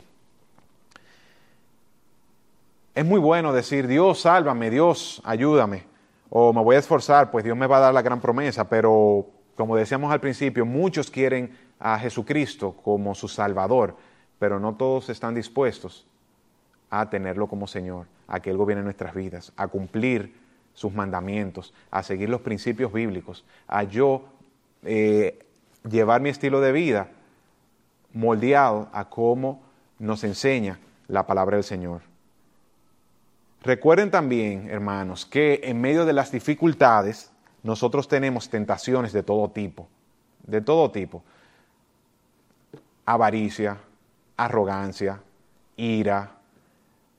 Es 2.93 3.05
muy 3.05 3.19
bueno 3.19 3.51
decir, 3.51 3.87
Dios, 3.87 4.21
sálvame, 4.21 4.69
Dios, 4.69 5.21
ayúdame, 5.25 5.83
o 6.29 6.53
me 6.53 6.63
voy 6.63 6.75
a 6.75 6.79
esforzar, 6.79 7.31
pues 7.31 7.43
Dios 7.43 7.57
me 7.57 7.67
va 7.67 7.77
a 7.77 7.81
dar 7.81 7.93
la 7.93 8.01
gran 8.01 8.21
promesa, 8.21 8.69
pero 8.69 9.27
como 9.55 9.75
decíamos 9.75 10.11
al 10.11 10.19
principio, 10.19 10.65
muchos 10.65 11.09
quieren 11.09 11.57
a 11.79 11.97
Jesucristo 11.97 12.73
como 12.83 13.15
su 13.15 13.27
Salvador, 13.27 13.97
pero 14.37 14.59
no 14.59 14.75
todos 14.75 15.09
están 15.09 15.33
dispuestos 15.33 16.05
a 16.89 17.09
tenerlo 17.09 17.47
como 17.47 17.67
Señor, 17.67 18.07
a 18.27 18.39
que 18.39 18.49
Él 18.49 18.57
gobierne 18.57 18.83
nuestras 18.83 19.13
vidas, 19.13 19.51
a 19.57 19.67
cumplir 19.67 20.35
sus 20.73 20.93
mandamientos, 20.93 21.73
a 21.91 22.03
seguir 22.03 22.29
los 22.29 22.41
principios 22.41 22.91
bíblicos, 22.91 23.45
a 23.67 23.83
yo 23.83 24.25
eh, 24.83 25.39
llevar 25.89 26.21
mi 26.21 26.29
estilo 26.29 26.61
de 26.61 26.71
vida 26.71 27.09
moldeado 28.13 28.89
a 28.93 29.09
cómo 29.09 29.61
nos 29.99 30.23
enseña 30.23 30.79
la 31.07 31.25
palabra 31.25 31.57
del 31.57 31.63
Señor. 31.63 32.01
Recuerden 33.61 34.11
también, 34.11 34.69
hermanos, 34.69 35.25
que 35.25 35.61
en 35.63 35.81
medio 35.81 36.05
de 36.05 36.13
las 36.13 36.31
dificultades 36.31 37.31
nosotros 37.63 38.07
tenemos 38.07 38.49
tentaciones 38.49 39.11
de 39.11 39.23
todo 39.23 39.49
tipo, 39.49 39.87
de 40.45 40.61
todo 40.61 40.91
tipo. 40.91 41.23
Avaricia, 43.05 43.77
arrogancia, 44.37 45.19
ira, 45.77 46.34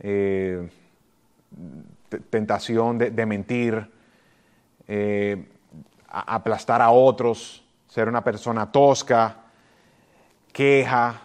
eh, 0.01 0.69
tentación 2.31 2.99
de, 2.99 3.27
mentir, 3.27 3.91
eh, 4.87 5.45
aplastar 6.09 6.83
a 6.83 6.91
otros, 6.91 7.65
ser 7.89 8.09
una 8.09 8.23
persona 8.23 8.71
tosca, 8.71 9.45
queja, 10.53 11.21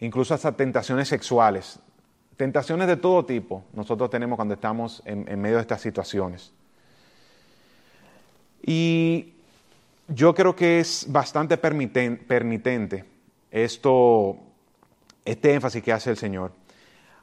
incluso 0.00 0.34
hasta 0.34 0.52
tentaciones 0.52 1.08
sexuales. 1.08 1.78
Tentaciones 2.36 2.88
de 2.88 2.96
todo 2.96 3.24
tipo 3.24 3.64
nosotros 3.72 4.10
tenemos 4.10 4.36
cuando 4.36 4.54
estamos 4.54 5.02
en, 5.04 5.40
medio 5.40 5.56
de 5.56 5.62
estas 5.62 5.80
situaciones. 5.80 6.52
Y 8.64 9.34
yo 10.08 10.34
creo 10.34 10.54
que 10.54 10.80
es 10.80 11.06
bastante 11.08 11.56
permitente 11.56 13.04
esto, 13.50 14.36
este 15.24 15.54
énfasis 15.54 15.82
que 15.82 15.92
hace 15.92 16.10
el 16.10 16.16
Señor. 16.16 16.52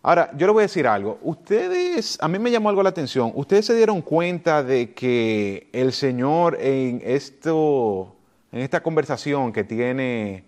Ahora, 0.02 0.32
yo 0.38 0.48
le 0.48 0.54
voy 0.54 0.62
a 0.62 0.64
decir 0.64 0.88
algo. 0.88 1.20
Ustedes, 1.22 2.18
a 2.22 2.28
mí 2.30 2.40
me 2.40 2.52
llamó 2.52 2.70
algo 2.70 2.82
la 2.84 2.90
atención. 2.90 3.34
Ustedes 3.36 3.66
se 3.66 3.76
dieron 3.76 4.02
cuenta 4.02 4.64
de 4.64 4.94
que 4.94 5.68
el 5.74 5.92
Señor 5.92 6.58
en 6.62 7.02
esto, 7.04 8.16
en 8.52 8.62
esta 8.62 8.82
conversación 8.82 9.52
que 9.52 9.66
tiene 9.66 10.46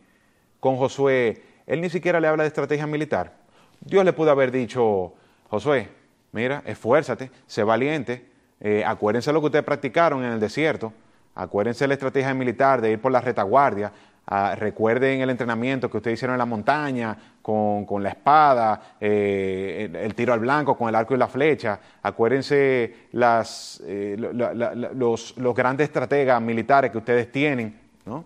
con 0.62 0.78
Josué, 0.78 1.42
él 1.68 1.82
ni 1.82 1.90
siquiera 1.90 2.22
le 2.22 2.28
habla 2.28 2.44
de 2.44 2.48
estrategia 2.48 2.88
militar. 2.88 3.34
Dios 3.82 4.06
le 4.06 4.14
pudo 4.14 4.32
haber 4.32 4.52
dicho, 4.52 5.14
Josué, 5.50 5.90
mira, 6.32 6.64
esfuérzate, 6.66 7.30
sé 7.46 7.64
valiente, 7.64 8.26
eh, 8.62 8.84
acuérdense 8.86 9.34
lo 9.34 9.42
que 9.42 9.48
ustedes 9.48 9.66
practicaron 9.66 10.24
en 10.24 10.32
el 10.32 10.40
desierto, 10.40 10.94
acuérdense 11.36 11.88
la 11.88 11.96
estrategia 11.96 12.34
militar 12.34 12.80
de 12.80 12.92
ir 12.92 13.02
por 13.02 13.12
la 13.12 13.20
retaguardia, 13.20 13.92
ah, 14.28 14.56
recuerden 14.56 15.22
el 15.22 15.30
entrenamiento 15.30 15.90
que 15.90 15.98
ustedes 15.98 16.20
hicieron 16.20 16.36
en 16.36 16.40
la 16.40 16.46
montaña 16.46 17.18
con, 17.42 17.86
la 18.04 18.10
espada, 18.10 18.96
eh, 19.00 19.90
el, 19.94 20.14
tiro 20.14 20.34
al 20.34 20.40
blanco, 20.40 20.78
con 20.78 20.90
el 20.90 20.96
arco 20.96 21.16
y 21.16 21.18
la 21.18 21.28
flecha, 21.28 21.80
acuérdense 22.04 23.08
las, 23.14 23.82
eh, 23.86 24.16
los, 24.18 25.36
grandes 25.56 25.86
estrategas 25.86 26.42
militares 26.42 26.92
que 26.92 26.98
ustedes 26.98 27.32
tienen, 27.32 27.80
¿no? 28.06 28.26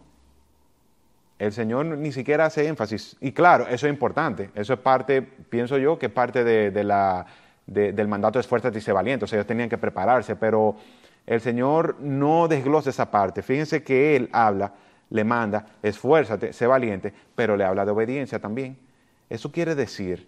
El 1.37 1.51
Señor 1.51 1.85
ni 1.85 2.11
siquiera 2.11 2.45
hace 2.45 2.65
énfasis. 2.67 3.17
Y 3.19 3.33
claro, 3.33 3.67
eso 3.67 3.87
es 3.87 3.93
importante. 3.93 4.51
Eso 4.55 4.73
es 4.73 4.79
parte, 4.79 5.21
pienso 5.21 5.77
yo, 5.77 5.99
que 5.99 6.05
es 6.05 6.11
parte 6.11 6.45
de, 6.45 6.83
la, 6.83 7.25
del 7.65 8.07
mandato 8.07 8.39
de 8.39 8.41
esfuérzate 8.41 8.77
y 8.77 8.81
sé 8.81 8.93
valiente. 8.93 9.25
Ellos 9.25 9.45
tenían 9.45 9.67
que 9.67 9.77
prepararse, 9.77 10.37
pero 10.37 10.77
el 11.25 11.41
Señor 11.41 11.97
no 11.99 12.47
desglosa 12.47 12.89
esa 12.89 13.11
parte. 13.11 13.41
Fíjense 13.41 13.83
que 13.83 14.15
Él 14.15 14.29
habla, 14.31 14.71
le 15.09 15.23
manda, 15.23 15.65
esfuérzate, 15.81 16.53
sé 16.53 16.67
valiente, 16.67 17.13
pero 17.35 17.55
le 17.55 17.63
habla 17.63 17.85
de 17.85 17.91
obediencia 17.91 18.39
también. 18.39 18.77
Eso 19.29 19.51
quiere 19.51 19.75
decir 19.75 20.27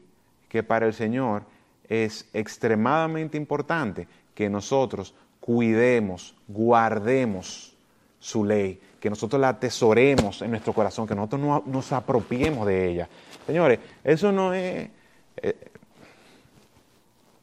que 0.49 0.63
para 0.63 0.85
el 0.85 0.93
Señor 0.93 1.43
es 1.87 2.29
extremadamente 2.33 3.37
importante 3.37 4.07
que 4.33 4.49
nosotros 4.49 5.13
cuidemos, 5.39 6.35
guardemos 6.47 7.75
su 8.19 8.43
ley, 8.43 8.79
que 8.99 9.09
nosotros 9.09 9.39
la 9.39 9.49
atesoremos 9.49 10.41
en 10.41 10.51
nuestro 10.51 10.73
corazón, 10.73 11.07
que 11.07 11.15
nosotros 11.15 11.41
no, 11.41 11.63
nos 11.65 11.91
apropiemos 11.91 12.67
de 12.67 12.89
ella. 12.89 13.09
Señores, 13.45 13.79
eso 14.03 14.31
no 14.31 14.53
es... 14.53 14.89
Eh, 15.37 15.71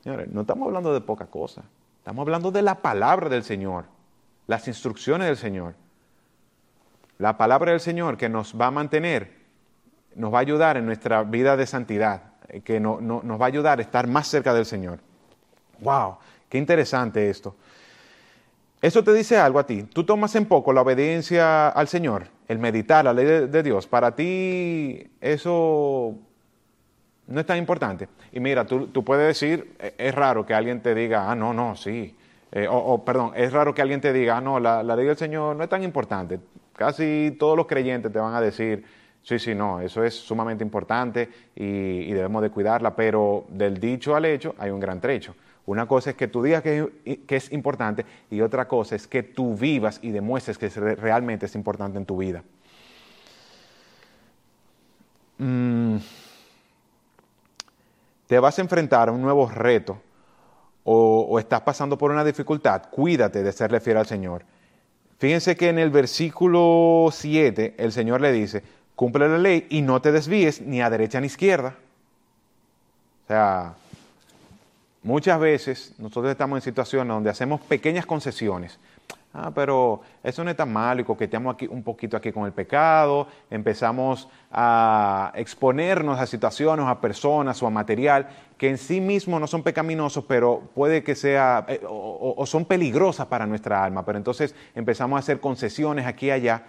señores, 0.03 0.29
no 0.29 0.43
estamos 0.43 0.67
hablando 0.67 0.93
de 0.93 1.01
poca 1.01 1.27
cosa, 1.27 1.63
estamos 1.99 2.23
hablando 2.23 2.51
de 2.51 2.63
la 2.63 2.77
palabra 2.77 3.29
del 3.29 3.45
Señor, 3.45 3.85
las 4.47 4.69
instrucciones 4.69 5.27
del 5.29 5.37
Señor. 5.37 5.75
La 7.19 7.37
palabra 7.37 7.73
del 7.73 7.81
Señor 7.81 8.17
que 8.17 8.29
nos 8.29 8.59
va 8.59 8.67
a 8.67 8.71
mantener, 8.71 9.33
nos 10.15 10.33
va 10.33 10.39
a 10.39 10.41
ayudar 10.41 10.77
en 10.77 10.87
nuestra 10.87 11.23
vida 11.23 11.57
de 11.57 11.67
santidad, 11.67 12.23
que 12.65 12.81
nos 12.81 13.41
va 13.41 13.45
a 13.45 13.49
ayudar 13.49 13.79
a 13.79 13.83
estar 13.83 14.07
más 14.07 14.29
cerca 14.29 14.53
del 14.53 14.67
Señor. 14.67 15.01
¡Wow! 15.81 16.19
Qué 16.49 16.59
interesante 16.59 17.31
esto. 17.31 17.57
Eso 18.85 19.03
te 19.03 19.15
dice 19.15 19.39
algo 19.39 19.59
a 19.59 19.65
ti. 19.65 19.85
Tú 19.85 20.05
tomas 20.05 20.35
en 20.37 20.45
poco 20.45 20.71
la 20.71 20.83
obediencia 20.83 21.69
al 21.69 21.89
Señor, 21.89 22.27
el 22.47 22.59
meditar 22.59 23.03
la 23.03 23.15
ley 23.15 23.25
de, 23.49 23.63
Dios. 23.63 23.87
Para 23.87 24.15
ti 24.15 25.11
eso 25.23 26.15
no 27.27 27.41
es 27.41 27.47
tan 27.47 27.57
importante. 27.57 28.09
Y 28.31 28.41
mira, 28.41 28.67
tú, 28.67 29.03
puedes 29.03 29.27
decir, 29.27 29.75
e, 29.79 29.95
es 29.97 30.15
raro 30.15 30.45
que 30.45 30.53
alguien 30.53 30.83
te 30.83 30.95
diga, 30.95 31.31
ah, 31.31 31.35
no, 31.35 31.55
no, 31.55 31.75
sí. 31.77 32.15
Eh, 32.53 32.67
o, 32.71 33.03
perdón, 33.03 33.33
es 33.35 33.51
raro 33.55 33.75
que 33.75 33.81
alguien 33.81 34.03
te 34.03 34.13
diga, 34.13 34.37
ah, 34.37 34.41
no, 34.43 34.61
la, 34.61 34.83
ley 34.83 35.07
del 35.07 35.17
Señor 35.17 35.57
no 35.57 35.65
es 35.65 35.71
tan 35.71 35.83
importante. 35.83 36.39
Casi 36.77 37.37
todos 37.39 37.57
los 37.57 37.67
creyentes 37.67 38.13
te 38.13 38.19
van 38.19 38.35
a 38.35 38.41
decir, 38.41 38.85
sí, 39.23 39.39
sí, 39.39 39.55
no, 39.55 39.81
eso 39.81 40.03
es 40.03 40.15
sumamente 40.15 40.65
importante 40.65 41.29
y, 41.55 41.65
y 41.65 42.13
debemos 42.13 42.43
de 42.43 42.51
cuidarla, 42.51 42.95
pero 42.97 43.45
del 43.49 43.79
dicho 43.79 44.15
al 44.15 44.25
hecho 44.25 44.55
hay 44.59 44.71
un 44.71 44.81
gran 44.81 45.01
trecho. 45.01 45.35
Una 45.67 45.87
cosa 45.87 46.11
es 46.11 46.17
que 46.17 46.29
tú 46.29 46.43
digas 46.43 46.63
que, 46.63 46.93
es 47.29 47.53
importante 47.53 48.05
y 48.31 48.41
otra 48.43 48.69
cosa 48.69 48.97
es 48.97 49.07
que 49.07 49.23
tú 49.23 49.57
vivas 49.57 49.99
y 50.03 50.11
demuestres 50.11 50.59
que 50.59 50.69
realmente 50.69 51.47
es 51.47 51.55
importante 51.55 51.97
en 51.97 52.05
tu 52.05 52.19
vida. 52.19 52.43
Mm. 55.39 55.97
Te 58.27 58.39
vas 58.39 58.59
a 58.59 58.63
enfrentar 58.63 59.09
a 59.09 59.13
un 59.13 59.23
nuevo 59.23 59.49
reto 59.49 60.01
o, 60.85 61.27
o, 61.31 61.39
estás 61.39 61.63
pasando 61.63 61.97
por 61.97 62.11
una 62.11 62.25
dificultad, 62.25 62.91
cuídate 62.91 63.43
de 63.43 63.53
serle 63.53 63.81
fiel 63.81 63.97
al 63.97 64.07
Señor. 64.07 64.45
Fíjense 65.19 65.57
que 65.57 65.69
en 65.69 65.79
el 65.79 65.91
versículo 65.91 67.09
7 67.13 67.75
el 67.79 67.93
Señor 67.93 68.21
le 68.21 68.33
dice, 68.33 68.63
cumple 68.95 69.29
la 69.29 69.39
ley 69.39 69.67
y 69.71 69.83
no 69.83 70.01
te 70.01 70.13
desvíes 70.13 70.61
ni 70.61 70.83
a 70.83 70.91
derecha 70.91 71.21
ni 71.21 71.25
a 71.25 71.27
izquierda. 71.27 71.77
O 73.25 73.27
sea, 73.29 73.75
Muchas 75.05 75.39
veces 75.39 75.93
nosotros 75.99 76.33
estamos 76.33 76.57
en 76.57 76.63
situaciones 76.63 77.09
donde 77.09 77.29
hacemos 77.29 77.61
pequeñas 77.61 78.07
concesiones. 78.07 78.79
Ah, 79.37 79.51
pero 79.53 80.01
eso 80.23 80.45
no 80.45 80.51
es 80.51 80.57
tan 80.57 80.73
malo 80.73 81.01
y 81.01 81.05
coqueteamos 81.05 81.55
aquí 81.55 81.67
un 81.67 81.83
poquito 81.83 82.17
aquí 82.17 82.31
con 82.31 82.47
el 82.47 82.53
pecado, 82.53 83.27
empezamos 83.51 84.29
a 84.53 85.33
exponernos 85.35 86.21
a 86.21 86.27
situaciones, 86.27 86.87
a 86.87 87.01
personas 87.01 87.61
o 87.61 87.67
a 87.67 87.71
material 87.71 88.29
que 88.57 88.71
en 88.71 88.79
sí 88.79 89.01
mismos 89.01 89.41
no 89.41 89.49
son 89.49 89.65
pecaminosos, 89.65 90.25
pero 90.29 90.63
puede 90.73 91.03
que 91.03 91.17
sea 91.17 91.67
eh, 91.67 91.81
o, 91.85 92.35
o, 92.37 92.47
son 92.47 92.65
peligrosas 92.65 93.27
para 93.27 93.45
nuestra 93.45 93.83
alma. 93.83 94.05
Pero 94.05 94.19
entonces 94.19 94.55
empezamos 94.73 95.17
a 95.17 95.19
hacer 95.19 95.41
concesiones 95.41 96.07
aquí 96.07 96.27
y 96.27 96.31
allá 96.31 96.63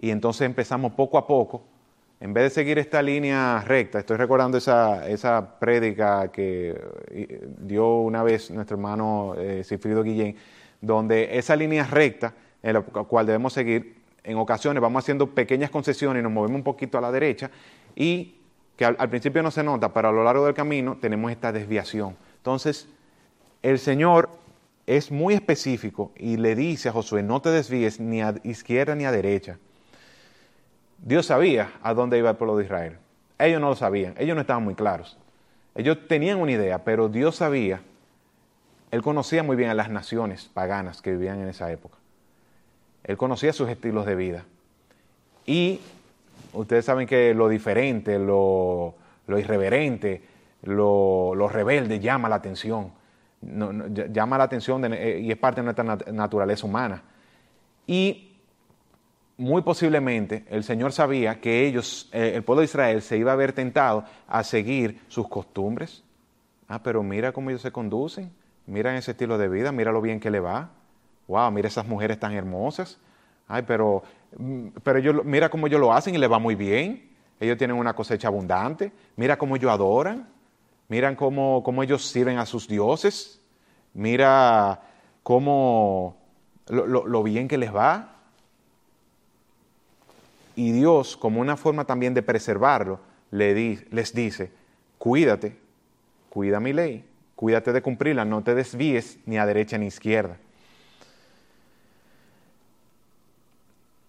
y 0.00 0.08
entonces 0.08 0.46
empezamos 0.46 0.92
poco 0.92 1.18
a 1.18 1.26
poco 1.26 1.64
en 2.18 2.32
vez 2.32 2.44
de 2.44 2.50
seguir 2.50 2.78
esta 2.78 3.02
línea 3.02 3.62
recta, 3.66 3.98
estoy 3.98 4.16
recordando 4.16 4.56
esa, 4.56 5.06
esa 5.06 5.58
prédica 5.58 6.28
que 6.32 6.74
eh, 7.10 7.46
dio 7.58 7.98
una 7.98 8.22
vez 8.22 8.50
nuestro 8.50 8.76
hermano 8.76 9.34
eh, 9.36 9.62
Guillén, 10.02 10.34
donde 10.86 11.36
esa 11.38 11.56
línea 11.56 11.84
recta 11.84 12.34
en 12.62 12.74
la 12.74 12.80
cual 12.80 13.26
debemos 13.26 13.52
seguir, 13.52 13.96
en 14.24 14.38
ocasiones 14.38 14.80
vamos 14.80 15.04
haciendo 15.04 15.28
pequeñas 15.28 15.70
concesiones 15.70 16.20
y 16.20 16.22
nos 16.22 16.32
movemos 16.32 16.56
un 16.56 16.64
poquito 16.64 16.98
a 16.98 17.00
la 17.00 17.12
derecha 17.12 17.50
y 17.94 18.34
que 18.76 18.84
al, 18.84 19.08
principio 19.08 19.42
no 19.42 19.50
se 19.50 19.62
nota, 19.62 19.92
pero 19.92 20.08
a 20.08 20.12
lo 20.12 20.22
largo 20.22 20.44
del 20.44 20.54
camino 20.54 20.98
tenemos 21.00 21.30
esta 21.30 21.52
desviación. 21.52 22.16
Entonces, 22.38 22.88
el 23.62 23.78
Señor 23.78 24.28
es 24.86 25.10
muy 25.10 25.34
específico 25.34 26.12
y 26.16 26.36
le 26.36 26.54
dice 26.54 26.88
a 26.88 26.92
Josué, 26.92 27.22
no 27.22 27.40
te 27.40 27.50
desvíes 27.50 28.00
ni 28.00 28.20
a 28.20 28.34
izquierda 28.44 28.94
ni 28.94 29.04
a 29.04 29.12
derecha. 29.12 29.58
Dios 30.98 31.26
sabía 31.26 31.72
a 31.82 31.94
dónde 31.94 32.18
iba 32.18 32.30
el 32.30 32.36
pueblo 32.36 32.56
de 32.56 32.64
Israel. 32.64 32.98
Ellos 33.38 33.60
no 33.60 33.68
lo 33.70 33.76
sabían, 33.76 34.14
ellos 34.18 34.34
no 34.34 34.42
estaban 34.42 34.64
muy 34.64 34.74
claros. 34.74 35.16
Ellos 35.74 35.98
tenían 36.08 36.38
una 36.38 36.52
idea, 36.52 36.84
pero 36.84 37.08
Dios 37.08 37.36
sabía, 37.36 37.82
Él 38.96 39.02
conocía 39.02 39.42
muy 39.42 39.56
bien 39.56 39.68
a 39.68 39.74
las 39.74 39.90
naciones 39.90 40.46
paganas 40.46 41.02
que 41.02 41.10
vivían 41.10 41.38
en 41.42 41.48
esa 41.48 41.70
época. 41.70 41.98
Él 43.04 43.18
conocía 43.18 43.52
sus 43.52 43.68
estilos 43.68 44.06
de 44.06 44.16
vida. 44.16 44.44
Y 45.44 45.80
ustedes 46.54 46.86
saben 46.86 47.06
que 47.06 47.34
lo 47.34 47.50
diferente, 47.50 48.18
lo, 48.18 48.94
irreverente, 49.28 50.22
lo, 50.62 51.46
rebelde 51.46 52.00
llama 52.00 52.30
la 52.30 52.36
atención. 52.36 52.90
llama 53.42 54.38
la 54.38 54.44
atención 54.44 54.94
eh, 54.94 55.20
y 55.20 55.30
es 55.30 55.36
parte 55.36 55.60
de 55.60 55.64
nuestra 55.66 55.84
naturaleza 56.10 56.64
humana. 56.66 57.02
Y 57.86 58.38
muy 59.36 59.60
posiblemente 59.60 60.46
el 60.48 60.64
Señor 60.64 60.92
sabía 60.92 61.38
que 61.38 61.66
ellos, 61.66 62.08
eh, 62.14 62.32
el 62.34 62.44
pueblo 62.44 62.60
de 62.60 62.64
Israel, 62.64 63.02
se 63.02 63.18
iba 63.18 63.32
a 63.32 63.36
ver 63.36 63.52
tentado 63.52 64.04
a 64.26 64.42
seguir 64.42 65.02
sus 65.08 65.28
costumbres. 65.28 66.02
Ah, 66.66 66.82
pero 66.82 67.02
mira 67.02 67.32
cómo 67.32 67.50
ellos 67.50 67.60
se 67.60 67.70
conducen, 67.70 68.32
mira 68.66 68.96
ese 68.96 69.12
estilo 69.12 69.38
de 69.38 69.48
vida, 69.48 69.72
mira 69.72 69.92
lo 69.92 70.00
bien 70.00 70.20
que 70.20 70.30
le 70.30 70.40
va. 70.40 70.70
Wow, 71.28 71.50
mira 71.50 71.68
esas 71.68 71.86
mujeres 71.86 72.20
tan 72.20 72.32
hermosas. 72.32 72.98
Ay, 73.48 73.62
pero, 73.66 74.02
mm, 74.36 74.68
pero 74.82 74.98
ellos, 74.98 75.24
mira 75.24 75.48
cómo 75.48 75.66
ellos 75.66 75.80
lo 75.80 75.92
hacen 75.92 76.14
y 76.14 76.18
le 76.18 76.26
va 76.26 76.38
muy 76.38 76.54
bien. 76.54 77.10
Ellos 77.40 77.58
tienen 77.58 77.76
una 77.76 77.94
cosecha 77.94 78.28
abundante. 78.28 78.92
Mira 79.16 79.36
cómo 79.36 79.56
ellos 79.56 79.70
adoran. 79.70 80.28
Miran 80.88 81.16
cómo, 81.16 81.62
cómo 81.64 81.82
ellos 81.82 82.06
sirven 82.06 82.38
a 82.38 82.46
sus 82.46 82.68
dioses. 82.68 83.40
Mira 83.92 84.82
cómo 85.22 86.16
lo 86.68 87.22
bien 87.22 87.48
que 87.48 87.58
les 87.58 87.74
va. 87.74 88.16
Y 90.54 90.72
Dios, 90.72 91.16
como 91.16 91.40
una 91.40 91.56
forma 91.56 91.84
también 91.84 92.14
de 92.14 92.22
preservarlo, 92.22 93.00
les 93.30 94.14
dice, 94.14 94.50
cuídate, 94.98 95.56
cuida 96.30 96.60
mi 96.60 96.72
ley, 96.72 97.04
cuídate 97.36 97.72
de 97.72 97.82
cumplirla, 97.82 98.24
no 98.24 98.42
te 98.42 98.54
desvíes 98.54 99.18
ni 99.26 99.38
a 99.38 99.46
derecha 99.46 99.78
ni 99.78 99.84
a 99.84 99.88
izquierda. 99.88 100.38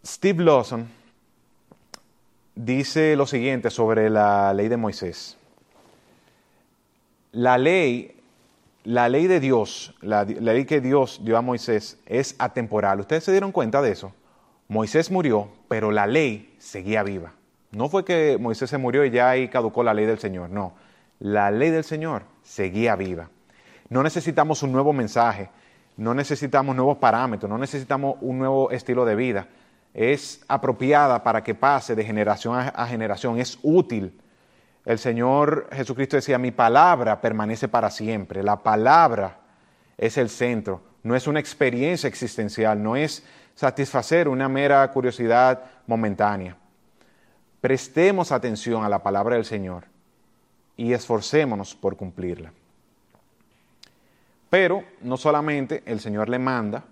Steve 0.03 0.43
Lawson 0.43 0.87
dice 2.55 3.15
lo 3.17 3.27
siguiente 3.27 3.69
sobre 3.69 4.09
la 4.09 4.53
ley 4.53 4.69
de 4.69 4.77
Moisés. 4.77 5.37
La 7.33 7.57
ley, 7.57 8.15
la 8.85 9.09
ley 9.09 9.27
de 9.27 9.41
Dios, 9.41 9.93
la, 10.01 10.23
la 10.23 10.53
ley 10.53 10.65
que 10.65 10.79
Dios 10.79 11.19
dio 11.23 11.37
a 11.37 11.41
Moisés 11.41 11.99
es 12.05 12.35
atemporal. 12.39 13.01
¿Ustedes 13.01 13.25
se 13.25 13.31
dieron 13.31 13.51
cuenta 13.51 13.81
de 13.81 13.91
eso? 13.91 14.13
Moisés 14.69 15.11
murió, 15.11 15.49
pero 15.67 15.91
la 15.91 16.07
ley 16.07 16.55
seguía 16.57 17.03
viva. 17.03 17.33
No 17.71 17.89
fue 17.89 18.05
que 18.05 18.37
Moisés 18.39 18.69
se 18.69 18.77
murió 18.77 19.03
y 19.03 19.11
ya 19.11 19.29
ahí 19.29 19.49
caducó 19.49 19.83
la 19.83 19.93
ley 19.93 20.05
del 20.05 20.19
Señor, 20.19 20.49
no. 20.49 20.73
La 21.19 21.49
ley 21.49 21.71
del 21.71 21.83
Señor 21.83 22.23
seguía 22.43 22.95
viva. 22.95 23.29
No 23.89 24.03
necesitamos 24.03 24.61
un 24.63 24.71
nuevo 24.71 24.93
mensaje, 24.93 25.49
no 25.95 26.13
necesitamos 26.13 26.75
nuevos 26.75 26.97
parámetros, 26.97 27.49
no 27.49 27.57
necesitamos 27.57 28.17
un 28.21 28.37
nuevo 28.37 28.69
estilo 28.71 29.05
de 29.05 29.15
vida. 29.15 29.47
Es 29.93 30.43
apropiada 30.47 31.23
para 31.23 31.43
que 31.43 31.55
pase 31.55 31.95
de 31.95 32.03
generación 32.03 32.55
a 32.55 32.87
generación, 32.87 33.39
es 33.39 33.57
útil. 33.63 34.19
El 34.85 34.99
Señor 34.99 35.67
Jesucristo 35.71 36.17
decía, 36.17 36.37
mi 36.37 36.51
palabra 36.51 37.19
permanece 37.19 37.67
para 37.67 37.89
siempre. 37.89 38.43
La 38.43 38.61
palabra 38.61 39.39
es 39.97 40.17
el 40.17 40.29
centro, 40.29 40.83
no 41.01 41.15
es 41.15 41.25
una 41.25 41.39
experiencia 41.39 42.07
existencial, 42.07 42.81
no 42.81 42.95
es 42.95 43.25
satisfacer 43.55 44.27
una 44.27 44.47
mera 44.47 44.87
curiosidad 44.91 45.63
momentánea. 45.87 46.55
Prestemos 47.59 48.31
atención 48.31 48.83
a 48.83 48.89
la 48.89 49.01
palabra 49.01 49.35
del 49.35 49.45
Señor 49.45 49.96
y 50.77 50.93
esforcémonos 50.93 51.75
por 51.75 51.97
cumplirla. 51.97 52.53
Pero 54.49 54.83
no 55.01 55.17
solamente 55.17 55.83
el 55.85 55.99
Señor 55.99 56.29
le 56.29 56.39
manda 56.39 56.85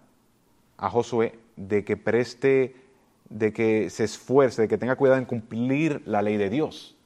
a 0.78 0.90
Josué 0.90 1.40
de 1.56 1.86
que 1.86 1.96
preste, 1.96 2.76
de 3.30 3.54
que 3.54 3.90
se 3.90 4.04
esfuerce, 4.04 4.64
de 4.64 4.68
que 4.68 4.78
tenga 4.78 4.98
cuidado 4.98 5.20
en 5.20 5.26
cumplir 5.26 6.02
la 6.06 6.22
ley 6.22 6.36
de 6.36 6.50
Dios. 6.50 6.98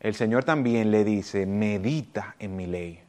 El 0.00 0.14
Señor 0.14 0.44
también 0.44 0.90
le 0.90 1.04
dice, 1.04 1.46
medita 1.46 2.34
en 2.38 2.56
mi 2.56 2.66
ley 2.66 3.00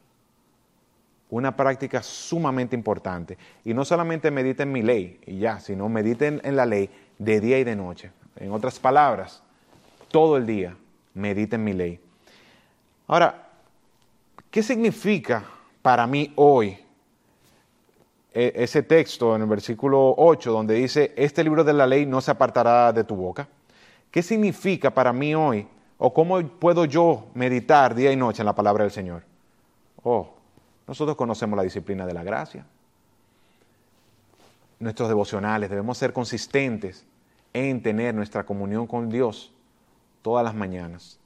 una 1.31 1.55
práctica 1.55 2.03
sumamente 2.03 2.75
importante. 2.75 3.37
Y 3.65 3.73
no 3.73 3.83
solamente 3.85 4.29
mediten 4.29 4.67
en 4.67 4.73
mi 4.73 4.81
ley 4.83 5.19
y 5.25 5.39
ya, 5.39 5.59
sino 5.59 5.89
mediten 5.89 6.41
en 6.43 6.55
la 6.55 6.65
ley 6.65 6.89
de 7.17 7.39
día 7.39 7.57
y 7.57 7.63
de 7.63 7.75
noche. 7.75 8.11
En 8.35 8.51
otras 8.51 8.79
palabras, 8.79 9.41
todo 10.09 10.37
el 10.37 10.45
día 10.45 10.77
mediten 11.13 11.61
en 11.61 11.63
mi 11.63 11.73
ley. 11.73 11.99
Ahora, 13.11 13.51
¿Qué 14.51 14.61
significa 14.61 15.45
para 15.81 16.05
mí 16.05 16.33
hoy 16.35 16.77
e, 18.33 18.51
ese 18.53 18.83
texto 18.83 19.33
en 19.33 19.43
el 19.43 19.47
versículo 19.47 20.13
8 20.17 20.51
donde 20.51 20.73
dice, 20.73 21.13
este 21.15 21.41
libro 21.41 21.63
de 21.63 21.71
la 21.71 21.87
ley 21.87 22.05
no 22.05 22.19
se 22.19 22.31
apartará 22.31 22.91
de 22.91 23.05
tu 23.05 23.15
boca? 23.15 23.47
¿Qué 24.11 24.21
significa 24.21 24.93
para 24.93 25.13
mí 25.13 25.33
hoy? 25.33 25.65
¿O 25.97 26.13
cómo 26.13 26.45
puedo 26.45 26.83
yo 26.83 27.27
meditar 27.33 27.95
día 27.95 28.11
y 28.11 28.17
noche 28.17 28.41
en 28.41 28.47
la 28.47 28.55
palabra 28.55 28.83
del 28.83 28.91
Señor? 28.91 29.23
Oh, 30.03 30.33
nosotros 30.85 31.15
conocemos 31.15 31.55
la 31.55 31.63
disciplina 31.63 32.05
de 32.05 32.13
la 32.13 32.23
gracia. 32.23 32.65
Nuestros 34.79 35.07
devocionales 35.07 35.69
debemos 35.69 35.97
ser 35.97 36.11
consistentes 36.11 37.05
en 37.53 37.81
tener 37.81 38.13
nuestra 38.13 38.45
comunión 38.45 38.85
con 38.85 39.09
Dios 39.09 39.53
todas 40.21 40.43
las 40.43 40.55
mañanas 40.55 41.20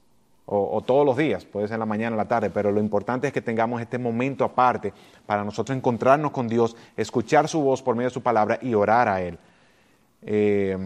o, 0.47 0.81
todos 0.85 1.05
los 1.05 1.17
días, 1.17 1.43
puede 1.43 1.67
ser 1.67 1.75
en 1.75 1.79
la 1.79 1.85
mañana 1.87 2.15
o 2.15 2.17
la 2.17 2.27
tarde, 2.27 2.51
pero 2.51 2.71
lo 2.71 2.79
importante 2.79 3.27
es 3.27 3.33
que 3.33 3.41
tengamos 3.41 3.81
este 3.81 3.97
momento 3.97 4.43
aparte 4.43 4.93
para 5.25 5.43
nosotros 5.43 5.75
encontrarnos 5.75 6.31
con 6.31 6.47
Dios, 6.47 6.75
escuchar 6.95 7.47
su 7.47 7.61
voz 7.61 7.81
por 7.81 7.95
medio 7.95 8.09
de 8.09 8.13
su 8.13 8.21
palabra 8.21 8.59
y 8.61 8.75
orar 8.75 9.07
a 9.07 9.21
Él. 9.21 9.39
Eh, 10.21 10.77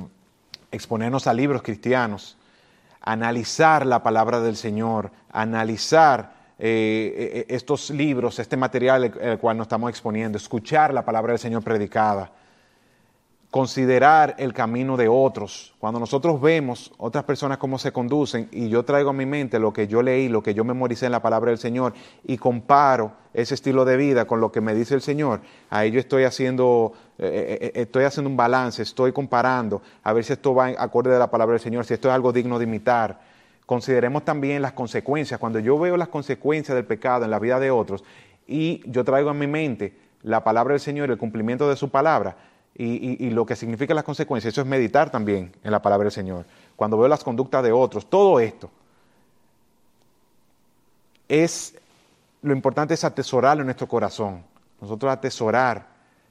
exponernos 0.72 1.28
a 1.28 1.34
libros 1.34 1.62
cristianos, 1.62 2.38
analizar 3.02 3.86
la 3.86 4.02
palabra 4.02 4.40
del 4.40 4.56
Señor, 4.56 5.12
analizar 5.32 6.34
eh, 6.58 7.34
eh, 7.36 7.46
estos 7.50 7.90
libros, 7.90 8.40
este 8.40 8.56
material 8.56 9.14
el 9.20 9.40
cual 9.40 9.58
nos 9.58 9.66
estamos 9.66 9.90
exponiendo, 9.90 10.38
escuchar 10.38 10.94
la 10.94 11.04
palabra 11.04 11.34
del 11.34 11.40
Señor 11.40 11.64
predicada 11.64 12.32
considerar 13.52 14.36
el 14.38 14.54
camino 14.54 14.96
de 14.96 15.08
otros. 15.08 15.74
Cuando 15.80 16.00
nosotros 16.00 16.40
vemos 16.40 16.92
otras 16.98 17.24
personas 17.24 17.58
cómo 17.58 17.80
se 17.80 17.92
conducen 17.92 18.48
y 18.52 18.70
yo 18.70 18.86
traigo 18.86 19.10
a 19.10 19.14
mi 19.14 19.26
mente 19.26 19.58
lo 19.58 19.74
que 19.74 19.88
yo 19.88 20.04
leí, 20.04 20.30
lo 20.30 20.44
que 20.44 20.54
yo 20.54 20.64
memoricé 20.64 21.08
en 21.08 21.14
la 21.14 21.22
palabra 21.22 21.50
del 21.50 21.58
Señor 21.58 21.94
y 22.24 22.38
comparo 22.38 23.14
ese 23.34 23.56
estilo 23.56 23.86
de 23.86 23.98
vida 23.98 24.26
con 24.26 24.40
lo 24.40 24.52
que 24.52 24.62
me 24.62 24.76
dice 24.76 24.94
el 24.94 25.02
Señor, 25.02 25.42
ahí 25.70 25.90
yo 25.90 26.00
estoy 26.00 26.26
haciendo, 26.26 26.94
eh, 27.18 27.58
eh, 27.62 27.66
eh, 27.66 27.82
estoy 27.82 28.04
haciendo 28.04 28.30
un 28.30 28.38
balance, 28.38 28.84
estoy 28.84 29.12
comparando 29.12 29.82
a 30.04 30.14
ver 30.14 30.24
si 30.24 30.34
esto 30.34 30.54
va 30.54 30.68
acorde 30.78 31.12
de 31.12 31.20
la 31.20 31.32
palabra 31.32 31.54
del 31.54 31.62
Señor, 31.62 31.86
si 31.86 31.96
esto 31.96 32.08
es 32.08 32.14
algo 32.14 32.32
digno 32.32 32.60
de 32.60 32.66
imitar. 32.66 33.20
Consideremos 33.66 34.26
también 34.26 34.62
las 34.62 34.74
consecuencias. 34.74 35.40
Cuando 35.40 35.60
yo 35.60 35.78
veo 35.78 35.96
las 35.98 36.08
consecuencias 36.08 36.76
del 36.76 36.86
pecado 36.86 37.26
en 37.26 37.32
la 37.32 37.40
vida 37.40 37.60
de 37.60 37.72
otros 37.72 38.04
y 38.48 38.82
yo 38.86 39.04
traigo 39.04 39.30
a 39.30 39.34
mi 39.34 39.48
mente 39.48 39.96
la 40.22 40.44
palabra 40.44 40.74
del 40.74 40.82
Señor, 40.82 41.10
el 41.10 41.18
cumplimiento 41.18 41.70
de 41.70 41.76
su 41.76 41.90
palabra, 41.90 42.36
y, 42.82 43.30
lo 43.32 43.46
que 43.46 43.58
significa 43.58 43.94
las 43.94 44.06
consecuencias. 44.06 44.54
Eso 44.54 44.62
es 44.62 44.68
meditar 44.68 45.10
también 45.10 45.52
en 45.64 45.72
la 45.72 45.82
palabra 45.82 46.06
del 46.06 46.14
Señor. 46.14 46.46
Cuando 46.78 46.98
veo 46.98 47.10
las 47.10 47.24
conductas 47.24 47.62
de 47.62 47.74
otros, 47.74 48.10
todo 48.10 48.40
esto 48.40 48.70
es 51.28 51.78
lo 52.42 52.54
importante 52.54 52.94
es 52.94 53.04
atesorarlo 53.04 53.62
en 53.62 53.68
nuestro 53.68 53.88
corazón. 53.88 54.44
Nosotros 54.80 55.12
atesorar, 55.12 55.88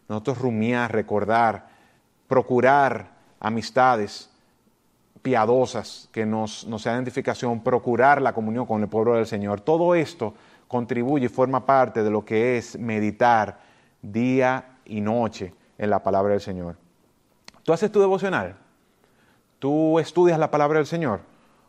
nosotros 0.08 0.38
rumiar, 0.38 0.90
recordar, 0.90 1.68
procurar 2.26 3.10
amistades 3.38 4.30
piadosas 5.20 6.08
que 6.12 6.24
nos, 6.24 6.66
nos 6.66 6.80
sean 6.80 6.94
identificación, 6.94 7.60
procurar 7.60 8.22
la 8.22 8.32
comunión 8.32 8.64
con 8.64 8.80
el 8.80 8.88
pueblo 8.88 9.16
del 9.16 9.26
Señor. 9.26 9.60
Todo 9.60 9.94
esto 9.94 10.32
contribuye 10.66 11.26
y 11.26 11.28
forma 11.28 11.66
parte 11.66 12.02
de 12.02 12.10
lo 12.10 12.24
que 12.24 12.56
es 12.56 12.78
meditar 12.78 13.60
día 14.00 14.78
y 14.86 15.02
noche 15.02 15.52
en 15.78 15.90
la 15.90 16.02
palabra 16.02 16.32
del 16.32 16.40
Señor. 16.40 16.76
¿Tú 17.62 17.72
haces 17.72 17.90
tu 17.90 18.00
devocional? 18.00 18.56
¿Tú 19.58 19.98
estudias 19.98 20.38
la 20.38 20.50
palabra 20.50 20.78
del 20.78 20.86
Señor? 20.86 21.20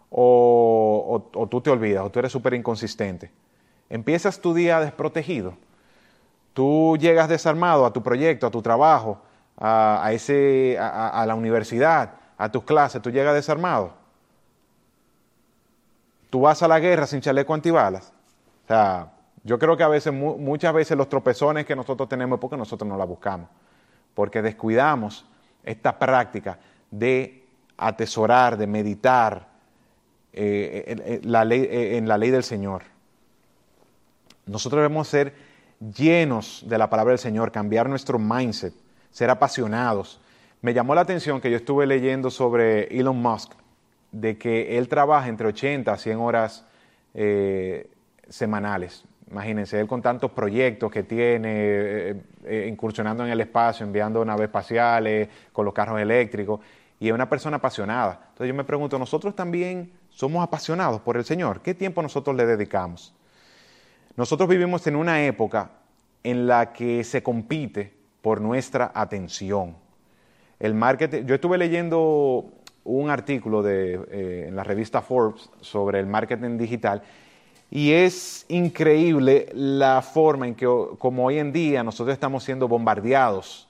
¿O, 0.10 1.30
tú 1.50 1.62
te 1.62 1.70
olvidas? 1.70 2.04
¿O 2.04 2.10
tú 2.10 2.20
eres 2.20 2.32
súper 2.32 2.56
inconsistente? 2.56 3.32
¿Empiezas 3.90 4.42
tu 4.42 4.54
día 4.54 4.80
desprotegido? 4.80 5.54
¿Tú 6.54 6.98
llegas 7.00 7.30
desarmado 7.30 7.86
a 7.86 7.94
tu 7.94 8.02
proyecto, 8.02 8.48
a 8.48 8.52
tu 8.52 8.62
trabajo, 8.62 9.22
a, 9.58 10.04
a, 10.04 11.26
la 11.26 11.36
universidad, 11.36 12.14
a 12.38 12.52
tus 12.52 12.64
clases? 12.64 13.02
¿Tú 13.02 13.12
llegas 13.12 13.36
desarmado? 13.36 13.94
¿Tú 16.30 16.42
vas 16.42 16.62
a 16.62 16.68
la 16.68 16.80
guerra 16.80 17.08
sin 17.08 17.22
chaleco 17.22 17.54
antibalas? 17.54 18.14
O 18.66 18.68
sea, 18.68 19.12
yo 19.44 19.58
creo 19.58 19.78
que 19.78 19.84
a 19.84 19.88
veces, 19.88 20.14
muchas 20.14 20.74
veces 20.74 20.98
los 20.98 21.10
tropezones 21.10 21.66
que 21.66 21.76
nosotros 21.76 22.10
tenemos 22.10 22.38
es 22.38 22.42
porque 22.42 22.58
nosotros 22.58 22.88
no 22.88 22.98
la 22.98 23.06
buscamos 23.06 23.48
porque 24.20 24.42
descuidamos 24.42 25.26
esta 25.64 25.98
práctica 25.98 26.60
de 26.92 27.46
atesorar, 27.78 28.58
de 28.58 28.68
meditar 28.68 29.48
eh, 30.34 30.84
en, 31.24 31.32
la 31.32 31.46
ley, 31.46 31.62
eh, 31.62 31.96
en 31.96 32.06
la 32.06 32.18
ley 32.18 32.30
del 32.30 32.44
Señor. 32.44 32.82
Nosotros 34.46 34.80
debemos 34.80 35.08
ser 35.08 35.34
llenos 35.96 36.66
de 36.68 36.78
la 36.78 36.90
palabra 36.90 37.12
del 37.12 37.20
Señor, 37.20 37.54
cambiar 37.54 37.88
nuestro 37.88 38.20
mindset, 38.20 38.74
ser 39.10 39.30
apasionados. 39.30 40.20
Me 40.62 40.74
llamó 40.74 40.96
la 40.96 41.02
atención 41.02 41.40
que 41.40 41.50
yo 41.50 41.56
estuve 41.56 41.88
leyendo 41.88 42.30
sobre 42.30 42.88
Elon 43.00 43.22
Musk, 43.22 43.54
de 44.12 44.38
que 44.38 44.78
él 44.78 44.90
trabaja 44.90 45.30
entre 45.30 45.48
80 45.48 45.94
a 45.94 45.98
100 45.98 46.18
horas 46.18 46.66
eh, 47.14 47.90
semanales. 48.28 49.06
Imagínense, 49.32 49.80
él 49.80 49.88
con 49.88 50.02
tantos 50.02 50.32
proyectos 50.32 50.92
que 50.92 51.04
tiene, 51.04 51.52
eh, 51.54 52.22
eh, 52.46 52.68
incursionando 52.70 53.24
en 53.24 53.32
el 53.32 53.42
espacio, 53.42 53.86
enviando 53.86 54.26
naves 54.26 54.46
espaciales, 54.46 55.30
con 55.52 55.66
los 55.66 55.74
carros 55.74 56.00
eléctricos, 56.00 56.60
y 57.00 57.10
es 57.10 57.14
una 57.14 57.30
persona 57.30 57.58
apasionada. 57.58 58.20
Entonces 58.30 58.48
yo 58.48 58.54
me 58.56 58.64
pregunto, 58.64 58.98
¿nosotros 58.98 59.36
también 59.36 59.92
somos 60.10 60.44
apasionados 60.44 61.02
por 61.02 61.16
el 61.16 61.26
Señor? 61.26 61.62
¿Qué 61.62 61.76
tiempo 61.76 62.02
nosotros 62.02 62.36
le 62.36 62.46
dedicamos? 62.46 63.14
Nosotros 64.16 64.50
vivimos 64.50 64.86
en 64.88 64.96
una 64.96 65.24
época 65.24 65.72
en 66.24 66.48
la 66.48 66.74
que 66.74 67.04
se 67.04 67.22
compite 67.22 67.94
por 68.22 68.42
nuestra 68.42 68.92
atención. 68.94 69.78
El 70.60 70.74
marketing, 70.74 71.24
yo 71.26 71.36
estuve 71.36 71.58
leyendo 71.58 72.52
un 72.84 73.10
artículo 73.10 73.62
de, 73.62 73.94
eh, 73.94 74.46
en 74.48 74.56
la 74.56 74.64
revista 74.64 75.02
Forbes 75.02 75.50
sobre 75.62 76.00
el 76.00 76.08
marketing 76.08 76.58
digital 76.58 77.04
y 77.72 77.92
es 77.92 78.46
increíble 78.50 79.50
la 79.54 80.02
forma 80.02 80.48
en 80.48 80.56
que, 80.56 80.66
como 80.98 81.26
hoy 81.26 81.38
en 81.38 81.52
día, 81.52 81.84
nosotros 81.84 82.14
estamos 82.14 82.44
siendo 82.44 82.68
bombardeados 82.68 83.68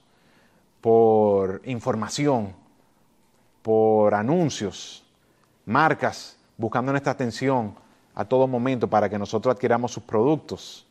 por 0.79 1.61
información, 1.65 2.53
por 3.61 4.13
anuncios, 4.13 5.03
marcas 5.65 6.37
buscando 6.57 6.91
nuestra 6.91 7.11
atención 7.11 7.75
a 8.15 8.23
todo 8.25 8.47
momento 8.47 8.87
para 8.87 9.09
que 9.09 9.19
nosotros 9.19 9.55
adquiramos 9.55 9.91
sus 9.91 10.03
productos. 10.03 10.85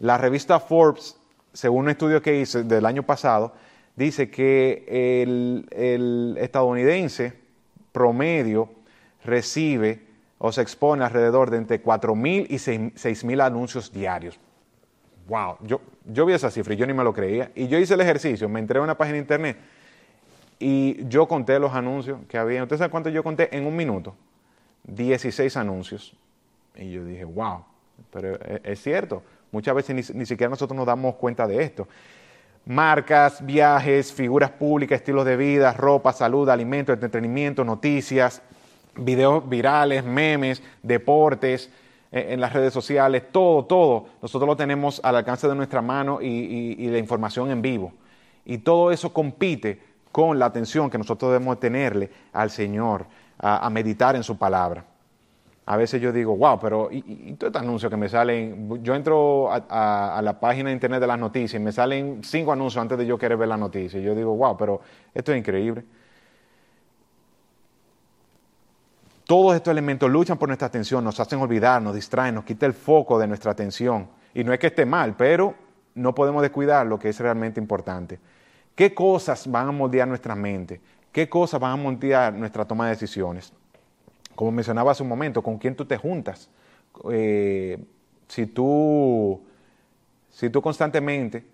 La 0.00 0.18
revista 0.18 0.58
Forbes, 0.58 1.16
según 1.52 1.84
un 1.84 1.90
estudio 1.90 2.20
que 2.20 2.40
hice 2.40 2.64
del 2.64 2.86
año 2.86 3.04
pasado, 3.04 3.52
dice 3.94 4.30
que 4.30 4.84
el, 5.22 5.68
el 5.70 6.36
estadounidense 6.40 7.38
promedio 7.92 8.68
recibe 9.24 10.06
o 10.38 10.52
se 10.52 10.62
expone 10.62 11.04
alrededor 11.04 11.50
de 11.50 11.56
entre 11.58 11.82
4.000 11.82 12.46
y 12.48 12.54
6.000 12.56 13.42
anuncios 13.42 13.92
diarios. 13.92 14.38
¡Wow! 15.28 15.56
Yo, 15.62 15.80
yo 16.04 16.26
vi 16.26 16.34
esa 16.34 16.50
cifra 16.50 16.74
y 16.74 16.76
yo 16.76 16.86
ni 16.86 16.92
me 16.92 17.02
lo 17.02 17.12
creía. 17.12 17.50
Y 17.54 17.68
yo 17.68 17.78
hice 17.78 17.94
el 17.94 18.00
ejercicio, 18.00 18.48
me 18.48 18.60
entré 18.60 18.78
a 18.78 18.82
una 18.82 18.96
página 18.96 19.14
de 19.14 19.20
internet 19.20 19.56
y 20.58 21.06
yo 21.08 21.26
conté 21.26 21.58
los 21.58 21.74
anuncios 21.74 22.20
que 22.28 22.38
había. 22.38 22.62
¿Usted 22.62 22.78
sabe 22.78 22.90
cuánto 22.90 23.08
yo 23.08 23.22
conté? 23.22 23.54
En 23.56 23.66
un 23.66 23.74
minuto. 23.74 24.14
16 24.84 25.56
anuncios. 25.56 26.16
Y 26.76 26.92
yo 26.92 27.04
dije, 27.04 27.24
wow, 27.24 27.64
pero 28.12 28.38
es, 28.62 28.80
cierto. 28.80 29.22
Muchas 29.50 29.74
veces 29.74 30.12
ni, 30.12 30.18
ni 30.18 30.26
siquiera 30.26 30.50
nosotros 30.50 30.76
nos 30.76 30.86
damos 30.86 31.16
cuenta 31.16 31.46
de 31.46 31.62
esto 31.62 31.88
marcas, 32.66 33.46
viajes, 33.46 34.12
figuras 34.12 34.50
públicas, 34.50 34.98
estilos 34.98 35.24
de 35.24 35.36
vida, 35.36 35.72
ropa, 35.72 36.12
salud, 36.12 36.48
alimentos, 36.48 36.92
entretenimiento, 36.92 37.64
noticias, 37.64 38.42
videos 38.96 39.48
virales, 39.48 40.04
memes, 40.04 40.62
deportes, 40.82 41.70
eh, 42.12 42.28
en 42.30 42.40
las 42.40 42.52
redes 42.52 42.72
sociales, 42.72 43.24
todo, 43.32 43.64
todo, 43.64 44.06
nosotros 44.22 44.46
lo 44.46 44.56
tenemos 44.56 45.00
al 45.02 45.16
alcance 45.16 45.48
de 45.48 45.54
nuestra 45.54 45.82
mano 45.82 46.20
y, 46.22 46.88
la 46.88 46.98
información 46.98 47.50
en 47.50 47.60
vivo. 47.60 47.92
Y 48.44 48.58
todo 48.58 48.92
eso 48.92 49.12
compite 49.12 49.82
con 50.12 50.38
la 50.38 50.46
atención 50.46 50.88
que 50.88 50.98
nosotros 50.98 51.32
debemos 51.32 51.58
tenerle 51.58 52.10
al 52.32 52.50
Señor, 52.50 53.06
a, 53.38 53.68
meditar 53.70 54.16
en 54.16 54.22
su 54.22 54.38
palabra. 54.38 54.84
A 55.66 55.76
veces 55.76 56.00
yo 56.00 56.12
digo, 56.12 56.36
wow, 56.36 56.60
pero 56.60 56.88
y, 56.92 57.04
y 57.06 57.32
todo 57.34 57.48
este 57.48 57.58
anuncio 57.58 57.90
que 57.90 57.96
me 57.96 58.08
salen, 58.08 58.82
yo 58.84 58.94
entro 58.94 59.50
a, 59.50 60.16
a, 60.16 60.22
la 60.22 60.38
página 60.38 60.70
de 60.70 60.74
internet 60.74 61.00
de 61.00 61.08
las 61.08 61.18
noticias 61.18 61.60
y 61.60 61.62
me 61.62 61.72
salen 61.72 62.20
cinco 62.22 62.52
anuncios 62.52 62.80
antes 62.80 62.96
de 62.96 63.04
yo 63.04 63.18
querer 63.18 63.36
ver 63.36 63.48
la 63.48 63.56
noticia. 63.56 64.00
Y 64.00 64.04
yo 64.04 64.14
digo, 64.14 64.34
wow, 64.36 64.56
pero 64.56 64.80
esto 65.12 65.32
es 65.32 65.38
increíble. 65.38 65.84
Todos 69.26 69.56
estos 69.56 69.72
elementos 69.72 70.08
luchan 70.08 70.38
por 70.38 70.48
nuestra 70.48 70.68
atención, 70.68 71.02
nos 71.02 71.18
hacen 71.18 71.40
olvidar, 71.40 71.82
nos 71.82 71.96
distraen, 71.96 72.36
nos 72.36 72.44
quita 72.44 72.64
el 72.64 72.74
foco 72.74 73.18
de 73.18 73.26
nuestra 73.26 73.50
atención. 73.50 74.08
Y 74.32 74.44
no 74.44 74.52
es 74.52 74.60
que 74.60 74.68
esté 74.68 74.86
mal, 74.86 75.16
pero 75.16 75.56
no 75.96 76.14
podemos 76.14 76.42
descuidar 76.42 76.86
lo 76.86 76.96
que 76.96 77.08
es 77.08 77.18
realmente 77.18 77.58
importante. 77.58 78.20
¿Qué 78.76 78.94
cosas 78.94 79.50
van 79.50 79.66
a 79.66 79.72
moldear 79.72 80.06
nuestra 80.06 80.36
mente? 80.36 80.80
¿Qué 81.10 81.28
cosas 81.28 81.58
van 81.58 81.72
a 81.72 81.76
moldear 81.76 82.34
nuestra 82.34 82.64
toma 82.66 82.84
de 82.84 82.90
decisiones? 82.90 83.52
Como 84.36 84.52
mencionaba 84.52 84.92
hace 84.92 85.02
un 85.02 85.08
momento, 85.08 85.42
¿con 85.42 85.58
quién 85.58 85.74
tú 85.74 85.84
te 85.84 85.96
juntas? 85.96 86.48
Eh, 87.10 87.82
si 88.28 88.46
tú, 88.46 89.40
si 90.30 90.50
tú 90.50 90.62
constantemente, 90.62 91.44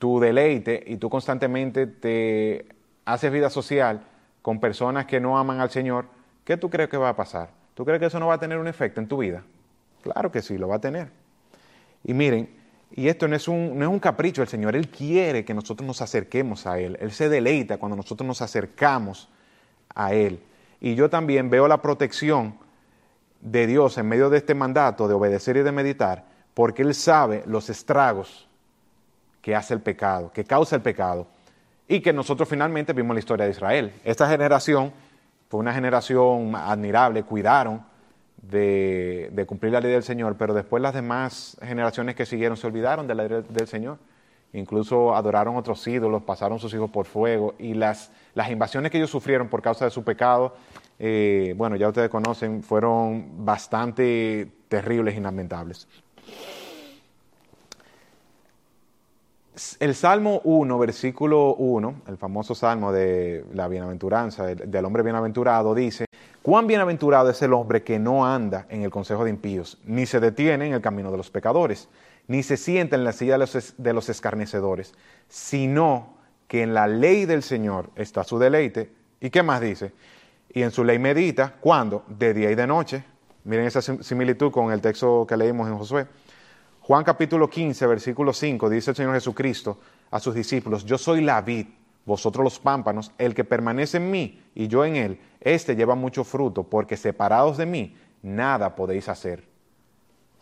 tu 0.00 0.18
deleite 0.18 0.82
y 0.84 0.96
tú 0.96 1.08
constantemente 1.08 1.86
te 1.86 2.66
haces 3.04 3.30
vida 3.30 3.50
social 3.50 4.02
con 4.42 4.58
personas 4.58 5.06
que 5.06 5.20
no 5.20 5.38
aman 5.38 5.60
al 5.60 5.70
Señor, 5.70 6.06
¿qué 6.44 6.56
tú 6.56 6.70
crees 6.70 6.88
que 6.88 6.96
va 6.96 7.10
a 7.10 7.16
pasar? 7.16 7.50
¿Tú 7.74 7.84
crees 7.84 8.00
que 8.00 8.06
eso 8.06 8.20
no 8.20 8.28
va 8.28 8.34
a 8.34 8.38
tener 8.38 8.58
un 8.58 8.68
efecto 8.68 9.00
en 9.00 9.08
tu 9.08 9.18
vida? 9.18 9.42
Claro 10.02 10.30
que 10.30 10.42
sí, 10.42 10.58
lo 10.58 10.68
va 10.68 10.76
a 10.76 10.80
tener. 10.80 11.08
Y 12.04 12.14
miren, 12.14 12.48
y 12.92 13.08
esto 13.08 13.26
no 13.26 13.34
es, 13.34 13.48
un, 13.48 13.76
no 13.78 13.84
es 13.84 13.90
un 13.90 13.98
capricho 13.98 14.40
del 14.40 14.48
Señor, 14.48 14.76
Él 14.76 14.88
quiere 14.88 15.44
que 15.44 15.54
nosotros 15.54 15.86
nos 15.86 16.00
acerquemos 16.00 16.66
a 16.66 16.78
Él. 16.78 16.96
Él 17.00 17.10
se 17.10 17.28
deleita 17.28 17.78
cuando 17.78 17.96
nosotros 17.96 18.26
nos 18.26 18.40
acercamos 18.40 19.28
a 19.94 20.14
Él. 20.14 20.40
Y 20.80 20.94
yo 20.94 21.10
también 21.10 21.50
veo 21.50 21.66
la 21.66 21.82
protección 21.82 22.56
de 23.40 23.66
Dios 23.66 23.98
en 23.98 24.06
medio 24.06 24.30
de 24.30 24.38
este 24.38 24.54
mandato 24.54 25.08
de 25.08 25.14
obedecer 25.14 25.56
y 25.56 25.62
de 25.62 25.72
meditar, 25.72 26.24
porque 26.54 26.82
Él 26.82 26.94
sabe 26.94 27.42
los 27.46 27.68
estragos 27.68 28.48
que 29.42 29.54
hace 29.56 29.74
el 29.74 29.80
pecado, 29.80 30.32
que 30.32 30.44
causa 30.44 30.76
el 30.76 30.82
pecado, 30.82 31.26
y 31.88 32.00
que 32.00 32.12
nosotros 32.12 32.48
finalmente 32.48 32.92
vimos 32.92 33.14
la 33.14 33.18
historia 33.18 33.44
de 33.44 33.50
Israel. 33.50 33.92
Esta 34.04 34.28
generación 34.28 34.92
fue 35.54 35.60
una 35.60 35.72
generación 35.72 36.56
admirable, 36.56 37.22
cuidaron 37.22 37.84
de, 38.42 39.44
cumplir 39.46 39.70
la 39.70 39.80
ley 39.80 39.92
del 39.92 40.02
Señor, 40.02 40.34
pero 40.36 40.52
después 40.52 40.82
las 40.82 40.94
demás 40.94 41.56
generaciones 41.62 42.16
que 42.16 42.26
siguieron 42.26 42.56
se 42.56 42.66
olvidaron 42.66 43.06
de 43.06 43.14
la 43.14 43.28
ley 43.28 43.44
del 43.48 43.68
Señor. 43.68 43.98
Incluso 44.52 45.14
adoraron 45.14 45.56
otros 45.56 45.86
ídolos, 45.86 46.24
pasaron 46.24 46.58
sus 46.58 46.74
hijos 46.74 46.90
por 46.90 47.06
fuego 47.06 47.54
y 47.56 47.74
las, 47.74 48.10
invasiones 48.50 48.90
que 48.90 48.98
ellos 48.98 49.10
sufrieron 49.10 49.46
por 49.46 49.62
causa 49.62 49.84
de 49.84 49.92
su 49.92 50.02
pecado, 50.02 50.56
eh, 50.98 51.54
bueno, 51.56 51.76
ya 51.76 51.86
ustedes 51.86 52.10
conocen, 52.10 52.60
fueron 52.64 53.44
bastante 53.46 54.48
terribles 54.66 55.16
y 55.16 55.20
lamentables. 55.20 55.86
El 59.78 59.94
Salmo 59.94 60.40
1, 60.42 60.78
versículo 60.80 61.54
1, 61.54 62.02
el 62.08 62.16
famoso 62.16 62.56
salmo 62.56 62.90
de 62.90 63.44
la 63.52 63.68
bienaventuranza, 63.68 64.46
del 64.46 64.84
hombre 64.84 65.04
bienaventurado, 65.04 65.76
dice, 65.76 66.06
cuán 66.42 66.66
bienaventurado 66.66 67.30
es 67.30 67.40
el 67.40 67.52
hombre 67.52 67.84
que 67.84 68.00
no 68.00 68.26
anda 68.26 68.66
en 68.68 68.82
el 68.82 68.90
consejo 68.90 69.22
de 69.22 69.30
impíos, 69.30 69.78
ni 69.84 70.06
se 70.06 70.18
detiene 70.18 70.66
en 70.66 70.72
el 70.72 70.80
camino 70.80 71.12
de 71.12 71.18
los 71.18 71.30
pecadores, 71.30 71.88
ni 72.26 72.42
se 72.42 72.56
sienta 72.56 72.96
en 72.96 73.04
la 73.04 73.12
silla 73.12 73.38
de 73.38 73.92
los, 73.92 74.08
escarnecedores, 74.08 74.92
sino 75.28 76.14
que 76.48 76.62
en 76.62 76.74
la 76.74 76.88
ley 76.88 77.24
del 77.24 77.44
Señor 77.44 77.90
está 77.94 78.24
su 78.24 78.40
deleite. 78.40 78.90
¿Y 79.20 79.30
qué 79.30 79.44
más 79.44 79.60
dice? 79.60 79.92
Y 80.52 80.62
en 80.62 80.72
su 80.72 80.82
ley 80.82 80.98
medita, 80.98 81.54
¿cuándo? 81.60 82.02
De 82.08 82.34
día 82.34 82.50
y 82.50 82.56
de 82.56 82.66
noche. 82.66 83.04
Miren 83.44 83.66
esa 83.66 83.82
similitud 83.82 84.50
con 84.50 84.72
el 84.72 84.80
texto 84.80 85.24
que 85.28 85.36
leímos 85.36 85.68
en 85.68 85.78
Josué. 85.78 86.06
Juan 86.86 87.02
capítulo 87.02 87.48
15, 87.48 87.86
versículo 87.86 88.34
5, 88.34 88.68
dice 88.68 88.90
el 88.90 88.96
Señor 88.96 89.14
Jesucristo 89.14 89.78
a 90.10 90.20
sus 90.20 90.34
discípulos, 90.34 90.84
yo 90.84 90.98
soy 90.98 91.22
la 91.22 91.40
vid, 91.40 91.66
vosotros 92.04 92.44
los 92.44 92.58
pámpanos, 92.58 93.10
el 93.16 93.34
que 93.34 93.42
permanece 93.42 93.96
en 93.96 94.10
mí 94.10 94.42
y 94.54 94.68
yo 94.68 94.84
en 94.84 94.96
él, 94.96 95.18
éste 95.40 95.76
lleva 95.76 95.94
mucho 95.94 96.24
fruto, 96.24 96.62
porque 96.62 96.98
separados 96.98 97.56
de 97.56 97.64
mí, 97.64 97.96
nada 98.20 98.76
podéis 98.76 99.08
hacer. 99.08 99.42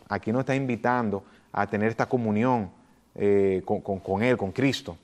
Aquí 0.09 0.33
nos 0.33 0.41
está 0.41 0.53
invitando 0.53 1.23
a 1.53 1.65
tener 1.65 1.87
esta 1.87 2.09
comunión 2.09 2.71
eh, 3.15 3.63
con, 3.63 4.21
Él, 4.21 4.35
con 4.35 4.51
Cristo. 4.51 4.97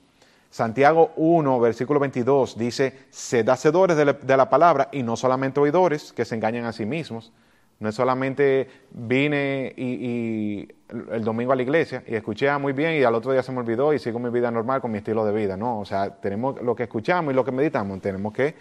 Santiago 0.50 1.12
1, 1.16 1.58
versículo 1.58 1.98
22 2.00 2.58
dice, 2.58 3.06
sed 3.08 3.48
hacedores 3.48 3.96
de 3.96 4.12
de 4.12 4.36
la 4.36 4.50
palabra 4.50 4.90
y 4.92 5.02
no 5.02 5.16
solamente 5.16 5.58
oidores 5.58 6.12
que 6.12 6.26
se 6.26 6.34
engañan 6.34 6.66
a 6.66 6.74
sí 6.74 6.84
mismos. 6.84 7.32
No 7.80 7.88
es 7.88 7.94
solamente 7.94 8.68
vine 8.90 9.72
y, 9.74 10.68
el 11.12 11.24
domingo 11.24 11.52
a 11.52 11.56
la 11.56 11.62
iglesia 11.62 12.02
y 12.06 12.14
escuché 12.14 12.48
ah, 12.50 12.58
muy 12.58 12.74
bien 12.74 12.94
y 12.94 13.04
al 13.04 13.14
otro 13.14 13.32
día 13.32 13.42
se 13.42 13.52
me 13.52 13.60
olvidó 13.60 13.94
y 13.94 13.98
sigo 13.98 14.18
mi 14.18 14.28
vida 14.28 14.50
normal 14.50 14.82
con 14.82 14.90
mi 14.90 14.98
estilo 14.98 15.24
de 15.24 15.32
vida. 15.32 15.56
No, 15.56 15.80
o 15.80 15.84
sea, 15.86 16.10
tenemos 16.10 16.60
lo 16.60 16.76
que 16.76 16.82
escuchamos 16.82 17.32
y 17.32 17.34
lo 17.34 17.42
que 17.42 17.52
meditamos, 17.52 18.00
tenemos 18.02 18.34
que 18.34 18.54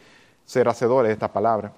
ser 0.46 0.70
hacedores 0.70 1.10
de 1.10 1.14
esta 1.14 1.34
palabra. 1.34 1.74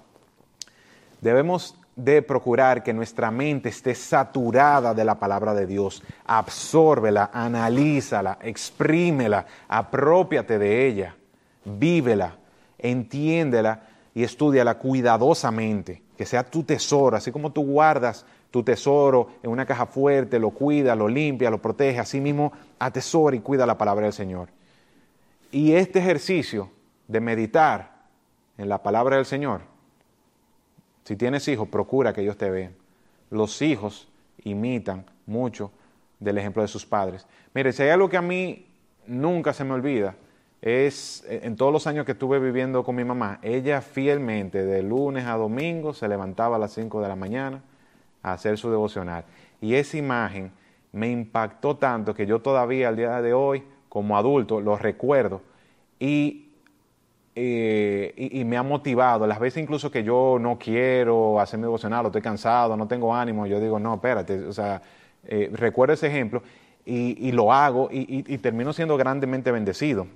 Debemos 1.20 1.76
de 1.96 2.22
procurar 2.22 2.84
que 2.84 2.92
nuestra 2.92 3.32
mente 3.32 3.70
esté 3.70 3.96
saturada 3.96 4.94
de 4.94 5.04
la 5.04 5.18
palabra 5.18 5.52
de 5.52 5.66
Dios. 5.66 6.02
Absórbela, 6.24 7.30
analízala, 7.32 8.38
exprímela, 8.40 9.46
apropiate 9.66 10.60
de 10.60 10.86
ella, 10.86 11.16
vívela, 11.64 12.36
entiéndela 12.78 13.82
y 14.14 14.22
estudiala 14.22 14.78
cuidadosamente 14.78 16.02
que 16.22 16.26
sea 16.26 16.44
tu 16.44 16.62
tesoro, 16.62 17.16
así 17.16 17.32
como 17.32 17.50
tú 17.50 17.64
guardas 17.64 18.24
tu 18.52 18.62
tesoro 18.62 19.30
en 19.42 19.50
una 19.50 19.66
caja 19.66 19.86
fuerte, 19.86 20.38
lo 20.38 20.50
cuida, 20.50 20.94
lo 20.94 21.08
limpia, 21.08 21.50
lo 21.50 21.60
protege, 21.60 21.98
así 21.98 22.20
mismo 22.20 22.52
atesora 22.78 23.34
y 23.34 23.40
cuida 23.40 23.66
la 23.66 23.76
palabra 23.76 24.04
del 24.04 24.12
Señor. 24.12 24.48
Y 25.50 25.72
este 25.72 25.98
ejercicio 25.98 26.70
de 27.08 27.18
meditar 27.18 28.04
en 28.56 28.68
la 28.68 28.84
palabra 28.84 29.16
del 29.16 29.26
Señor, 29.26 29.62
si 31.02 31.16
tienes 31.16 31.48
hijos, 31.48 31.66
procura 31.66 32.12
que 32.12 32.20
ellos 32.20 32.36
te 32.36 32.48
vean. 32.48 32.76
Los 33.28 33.60
hijos 33.60 34.08
imitan 34.44 35.04
mucho 35.26 35.72
del 36.20 36.38
ejemplo 36.38 36.62
de 36.62 36.68
sus 36.68 36.86
padres. 36.86 37.26
Mire, 37.52 37.72
si 37.72 37.82
hay 37.82 37.88
algo 37.88 38.08
que 38.08 38.16
a 38.16 38.22
mí 38.22 38.68
nunca 39.08 39.52
se 39.52 39.64
me 39.64 39.72
olvida, 39.72 40.14
es, 40.62 41.24
eh, 41.28 41.40
en 41.42 41.56
todos 41.56 41.72
los 41.72 41.88
años 41.88 42.06
que 42.06 42.12
estuve 42.12 42.38
viviendo 42.38 42.84
con 42.84 42.94
mi 42.94 43.04
mamá, 43.04 43.40
ella 43.42 43.80
fielmente 43.82 44.64
de 44.64 44.82
lunes 44.82 45.26
a 45.26 45.36
domingo 45.36 45.92
se 45.92 46.08
levantaba 46.08 46.56
a 46.56 46.58
las 46.60 46.72
5 46.72 47.02
de 47.02 47.08
la 47.08 47.16
mañana 47.16 47.62
a 48.22 48.32
hacer 48.34 48.56
su 48.56 48.70
devocional. 48.70 49.24
Y 49.60 49.74
esa 49.74 49.96
imagen 49.96 50.52
me 50.92 51.10
impactó 51.10 51.76
tanto 51.76 52.14
que 52.14 52.26
yo 52.26 52.40
todavía 52.40 52.88
al 52.88 52.96
día 52.96 53.20
de 53.20 53.34
hoy, 53.34 53.64
como 53.88 54.16
adulto, 54.16 54.60
lo 54.60 54.78
recuerdo 54.78 55.42
y, 55.98 56.52
eh, 57.34 58.14
y, 58.16 58.44
me 58.44 58.56
ha 58.56 58.62
motivado. 58.62 59.26
Las 59.26 59.40
veces 59.40 59.62
incluso 59.62 59.90
que 59.90 60.04
yo 60.04 60.38
no 60.40 60.58
quiero 60.58 61.40
hacer 61.40 61.58
mi 61.58 61.64
devocional, 61.64 62.04
o 62.04 62.08
estoy 62.08 62.22
cansado, 62.22 62.76
no 62.76 62.86
tengo 62.86 63.14
ánimo, 63.14 63.46
yo 63.46 63.58
digo, 63.60 63.80
no, 63.80 63.94
espérate, 63.94 64.44
o 64.44 64.52
sea, 64.52 64.80
eh, 65.24 65.50
recuerdo 65.52 65.94
ese 65.94 66.06
ejemplo 66.06 66.42
y, 66.84 67.28
y 67.28 67.32
lo 67.32 67.52
hago 67.52 67.88
y 67.90 68.38
termino 68.38 68.72
siendo 68.72 68.96
grandemente 68.96 69.50
bendecido. 69.50 70.06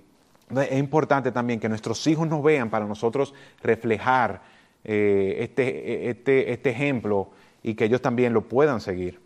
Es 0.51 0.79
importante 0.79 1.33
también 1.33 1.59
que 1.59 1.69
nuestros 1.69 2.07
hijos 2.07 2.29
nos 2.29 2.43
vean 2.43 2.71
para 2.71 2.87
nosotros 2.87 3.35
reflejar 3.63 4.43
eh, 4.85 5.39
este, 5.41 6.11
este, 6.11 6.53
este 6.53 6.71
ejemplo 6.71 7.31
y 7.63 7.75
que 7.75 7.87
ellos 7.87 8.01
también 8.01 8.33
lo 8.33 8.43
puedan 8.43 8.81
seguir. 8.81 9.21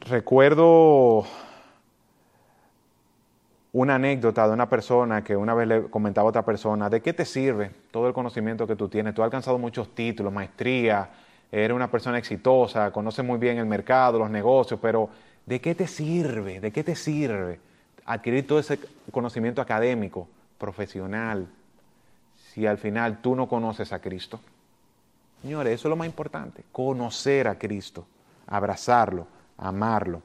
Recuerdo 0.00 1.24
una 3.72 3.96
anécdota 3.96 4.46
de 4.46 4.54
una 4.54 4.68
persona 4.68 5.22
que 5.22 5.36
una 5.36 5.54
vez 5.54 5.68
le 5.68 5.82
comentaba 5.90 6.26
a 6.26 6.30
otra 6.30 6.44
persona, 6.44 6.88
¿de 6.88 7.00
qué 7.00 7.12
te 7.12 7.24
sirve 7.24 7.70
todo 7.90 8.08
el 8.08 8.14
conocimiento 8.14 8.66
que 8.66 8.76
tú 8.76 8.88
tienes? 8.88 9.14
Tú 9.14 9.22
has 9.22 9.26
alcanzado 9.26 9.58
muchos 9.58 9.94
títulos, 9.94 10.32
maestría, 10.32 11.10
eres 11.52 11.74
una 11.74 11.90
persona 11.90 12.18
exitosa, 12.18 12.92
conoces 12.92 13.24
muy 13.24 13.38
bien 13.38 13.58
el 13.58 13.66
mercado, 13.66 14.18
los 14.18 14.30
negocios, 14.30 14.78
pero 14.80 15.10
¿De 15.46 15.60
qué 15.60 15.74
te 15.74 15.86
sirve? 15.86 16.60
¿De 16.60 16.70
qué 16.70 16.84
te 16.84 16.94
sirve 16.94 17.60
adquirir 18.04 18.46
todo 18.46 18.58
ese 18.58 18.78
conocimiento 19.10 19.60
académico, 19.60 20.28
profesional, 20.58 21.48
si 22.36 22.66
al 22.66 22.78
final 22.78 23.20
tú 23.20 23.34
no 23.34 23.48
conoces 23.48 23.92
a 23.92 24.00
Cristo? 24.00 24.40
Señores, 25.42 25.74
eso 25.74 25.88
es 25.88 25.90
lo 25.90 25.96
más 25.96 26.06
importante, 26.06 26.64
conocer 26.70 27.48
a 27.48 27.58
Cristo, 27.58 28.06
abrazarlo, 28.46 29.26
amarlo. 29.56 30.22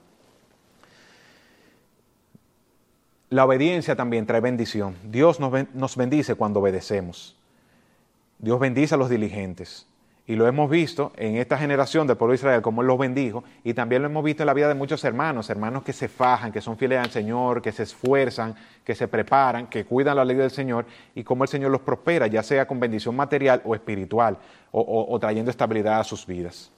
La 3.30 3.46
obediencia 3.46 3.96
también 3.96 4.26
trae 4.26 4.42
bendición. 4.42 4.96
Dios 5.04 5.40
nos 5.40 5.96
bendice 5.96 6.36
cuando 6.36 6.60
obedecemos. 6.60 7.36
Dios 8.40 8.60
bendice 8.60 8.96
a 8.96 8.98
los 8.98 9.10
diligentes. 9.10 9.88
Y 10.28 10.36
lo 10.36 10.48
hemos 10.48 10.72
visto 10.72 11.12
en 11.18 11.36
esta 11.36 11.56
generación 11.56 12.08
del 12.08 12.18
pueblo 12.18 12.32
de 12.32 12.38
Israel, 12.38 12.62
como 12.64 12.82
Él 12.82 12.88
los 12.88 12.98
bendijo, 12.98 13.44
y 13.64 13.76
también 13.76 14.02
lo 14.02 14.08
hemos 14.08 14.24
visto 14.24 14.42
en 14.42 14.48
la 14.48 14.56
vida 14.56 14.68
de 14.68 14.74
muchos 14.74 15.04
hermanos, 15.04 15.52
hermanos 15.52 15.84
que 15.84 15.94
se 15.94 16.08
fajan, 16.08 16.52
que 16.52 16.62
son 16.62 16.78
fieles 16.78 16.98
al 16.98 17.12
Señor, 17.12 17.62
que 17.62 17.72
se 17.72 17.84
esfuerzan, 17.84 18.56
que 18.84 18.96
se 18.96 19.08
preparan, 19.08 19.68
que 19.68 19.86
cuidan 19.86 20.16
la 20.16 20.26
ley 20.26 20.36
del 20.36 20.50
Señor, 20.50 20.88
y 21.14 21.24
cómo 21.24 21.44
el 21.44 21.50
Señor 21.50 21.70
los 21.70 21.82
prospera, 21.82 22.26
ya 22.26 22.42
sea 22.42 22.66
con 22.66 22.80
bendición 22.80 23.16
material 23.16 23.62
o 23.66 23.76
espiritual, 23.76 24.38
o, 24.72 25.18
trayendo 25.20 25.52
estabilidad 25.52 26.00
a 26.00 26.04
sus 26.04 26.26
vidas. 26.26 26.72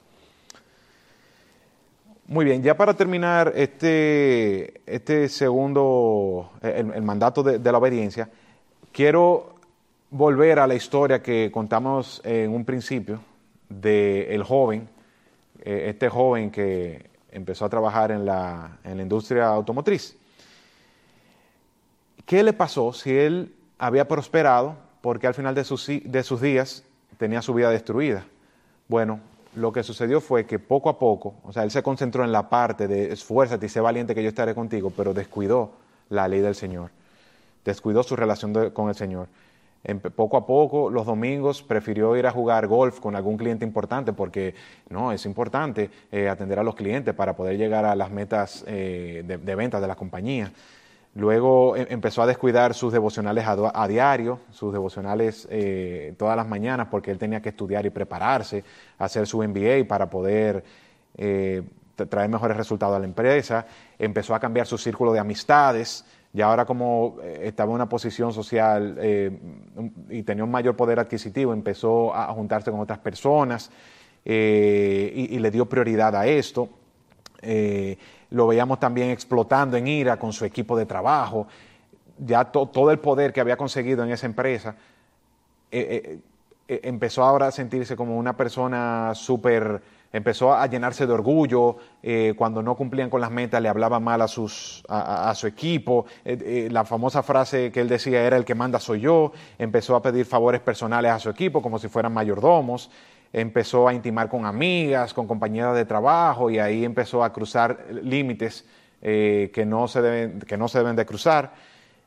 Muy 2.27 2.43
bien, 2.43 2.61
ya 2.61 2.75
para 2.75 2.93
terminar 2.93 3.53
este, 3.55 4.81
este 4.85 5.29
segundo, 5.29 6.51
el, 6.61 7.01
mandato 7.01 7.41
de 7.43 7.71
la 7.71 7.77
obediencia, 7.77 8.29
quiero 8.91 9.55
volver 10.09 10.59
a 10.59 10.67
la 10.67 10.75
historia 10.75 11.23
que 11.23 11.49
contamos 11.49 12.21
en 12.25 12.53
un 12.53 12.65
principio 12.65 13.21
del 13.69 14.43
joven, 14.43 14.89
eh, 15.61 15.85
este 15.89 16.09
joven 16.09 16.51
que 16.51 17.09
empezó 17.31 17.65
a 17.65 17.69
trabajar 17.69 18.11
en 18.11 18.25
la, 18.25 18.77
en 18.83 18.97
la 18.97 19.03
industria 19.03 19.47
automotriz. 19.47 20.17
¿Qué 22.25 22.43
le 22.43 22.53
pasó 22.53 22.91
si 22.93 23.17
él 23.17 23.53
había 23.77 24.07
prosperado 24.07 24.75
porque 25.01 25.27
al 25.27 25.33
final 25.33 25.55
de 25.55 25.63
sus, 25.63 25.87
de 25.87 26.23
sus 26.23 26.41
días 26.41 26.83
tenía 27.17 27.41
su 27.41 27.53
vida 27.53 27.69
destruida? 27.69 28.25
Bueno, 28.87 29.19
lo 29.55 29.71
que 29.71 29.83
sucedió 29.83 30.21
fue 30.21 30.45
que 30.45 30.59
poco 30.59 30.89
a 30.89 30.99
poco, 30.99 31.35
o 31.43 31.51
sea, 31.51 31.63
él 31.63 31.71
se 31.71 31.81
concentró 31.81 32.23
en 32.23 32.31
la 32.31 32.49
parte 32.49 32.87
de 32.87 33.11
esfuérzate 33.11 33.65
y 33.65 33.69
sé 33.69 33.79
valiente 33.79 34.13
que 34.13 34.21
yo 34.21 34.29
estaré 34.29 34.53
contigo, 34.53 34.91
pero 34.95 35.13
descuidó 35.13 35.71
la 36.09 36.27
ley 36.27 36.41
del 36.41 36.55
Señor, 36.55 36.91
descuidó 37.65 38.03
su 38.03 38.15
relación 38.15 38.71
con 38.71 38.89
el 38.89 38.95
Señor. 38.95 39.27
Poco 40.15 40.35
a 40.35 40.45
poco, 40.45 40.89
los 40.89 41.05
domingos 41.05 41.63
prefirió 41.63 42.17
ir 42.17 42.27
a 42.27 42.31
jugar 42.31 42.67
golf 42.67 42.99
con 42.99 43.15
algún 43.15 43.37
cliente 43.37 43.63
importante 43.63 44.11
porque 44.11 44.53
no, 44.89 45.13
es 45.13 45.25
importante 45.25 45.89
eh, 46.11 46.27
atender 46.27 46.59
a 46.59 46.63
los 46.63 46.75
clientes 46.75 47.13
para 47.13 47.37
poder 47.37 47.57
llegar 47.57 47.85
a 47.85 47.95
las 47.95 48.11
metas 48.11 48.65
eh, 48.67 49.23
de, 49.25 49.55
ventas 49.55 49.79
de 49.79 49.87
la 49.87 49.95
compañía. 49.95 50.51
Luego 51.15 51.77
em, 51.77 51.85
empezó 51.89 52.21
a 52.21 52.27
descuidar 52.27 52.73
sus 52.73 52.91
devocionales 52.91 53.45
a, 53.47 53.87
diario, 53.87 54.41
sus 54.51 54.73
devocionales 54.73 55.47
eh, 55.49 56.13
todas 56.17 56.35
las 56.35 56.49
mañanas, 56.49 56.87
porque 56.91 57.11
él 57.11 57.17
tenía 57.17 57.41
que 57.41 57.49
estudiar 57.49 57.85
y 57.85 57.89
prepararse, 57.89 58.65
hacer 58.97 59.25
su 59.25 59.41
MBA 59.41 59.87
para 59.87 60.09
poder 60.09 60.65
traer 61.15 62.29
mejores 62.29 62.57
resultados 62.57 62.95
a 62.95 62.99
la 62.99 63.05
empresa. 63.05 63.65
Empezó 63.97 64.35
a 64.35 64.39
cambiar 64.39 64.67
su 64.67 64.77
círculo 64.77 65.13
de 65.13 65.19
amistades. 65.19 66.05
Y 66.33 66.41
ahora 66.41 66.65
como 66.65 67.17
eh, 67.23 67.41
estaba 67.43 67.71
en 67.71 67.75
una 67.75 67.89
posición 67.89 68.33
social 68.33 68.97
y 70.09 70.23
tenía 70.23 70.43
un 70.43 70.51
mayor 70.51 70.75
poder 70.75 70.99
adquisitivo, 70.99 71.53
empezó 71.53 72.13
a 72.13 72.33
juntarse 72.33 72.71
con 72.71 72.79
otras 72.79 72.99
personas 72.99 73.71
y, 74.23 75.39
le 75.39 75.51
dio 75.51 75.65
prioridad 75.67 76.15
a 76.15 76.27
esto. 76.27 76.69
Lo 78.29 78.47
veíamos 78.47 78.79
también 78.79 79.09
explotando 79.09 79.77
en 79.77 79.87
ira 79.87 80.17
con 80.17 80.33
su 80.33 80.43
equipo 80.43 80.77
de 80.77 80.85
trabajo, 80.85 81.47
ya 82.17 82.45
todo 82.45 82.91
el 82.91 82.99
poder 82.99 83.31
que 83.31 83.41
había 83.41 83.57
conseguido 83.57 84.03
en 84.03 84.11
esa 84.11 84.25
empresa, 84.25 84.75
eh, 85.71 86.01
eh, 86.03 86.19
eh, 86.67 86.79
empezó 86.83 87.23
ahora 87.23 87.47
a 87.47 87.51
sentirse 87.51 87.95
como 87.95 88.17
una 88.17 88.35
persona 88.35 89.11
súper, 89.13 89.81
empezó 90.17 90.53
a 90.53 90.65
llenarse 90.67 91.07
de 91.07 91.13
orgullo, 91.13 91.77
cuando 92.35 92.61
no 92.61 92.75
cumplían 92.75 93.09
con 93.09 93.21
las 93.21 93.31
metas 93.31 93.61
le 93.61 93.69
hablaba 93.69 93.99
mal 93.99 94.21
a, 94.21 94.27
sus, 94.27 94.83
a 94.87 95.33
su 95.35 95.47
equipo, 95.47 96.05
la 96.25 96.85
famosa 96.85 97.23
frase 97.23 97.71
que 97.71 97.81
él 97.81 97.87
decía 97.87 98.23
era 98.23 98.37
el 98.37 98.45
que 98.45 98.55
manda 98.55 98.79
soy 98.79 99.01
yo, 99.01 99.31
empezó 99.57 99.95
a 99.95 100.01
pedir 100.01 100.25
favores 100.25 100.61
personales 100.61 101.11
a 101.11 101.19
su 101.19 101.29
equipo 101.29 101.61
como 101.61 101.79
si 101.79 101.87
fueran 101.87 102.13
mayordomos, 102.13 102.89
empezó 103.33 103.87
a 103.87 103.93
intimar 103.93 104.29
con 104.29 104.45
amigas, 104.45 105.13
con 105.13 105.27
compañeras 105.27 105.75
de 105.75 105.85
trabajo 105.85 106.49
y 106.49 106.59
ahí 106.59 106.83
empezó 106.83 107.23
a 107.23 107.31
cruzar 107.31 107.85
límites 108.03 108.65
eh, 109.01 109.51
que, 109.53 109.65
no 109.65 109.87
se 109.87 110.01
deben, 110.01 110.39
que 110.39 110.57
no 110.57 110.67
se 110.67 110.79
deben 110.79 110.95
de 110.95 111.05
cruzar, 111.05 111.53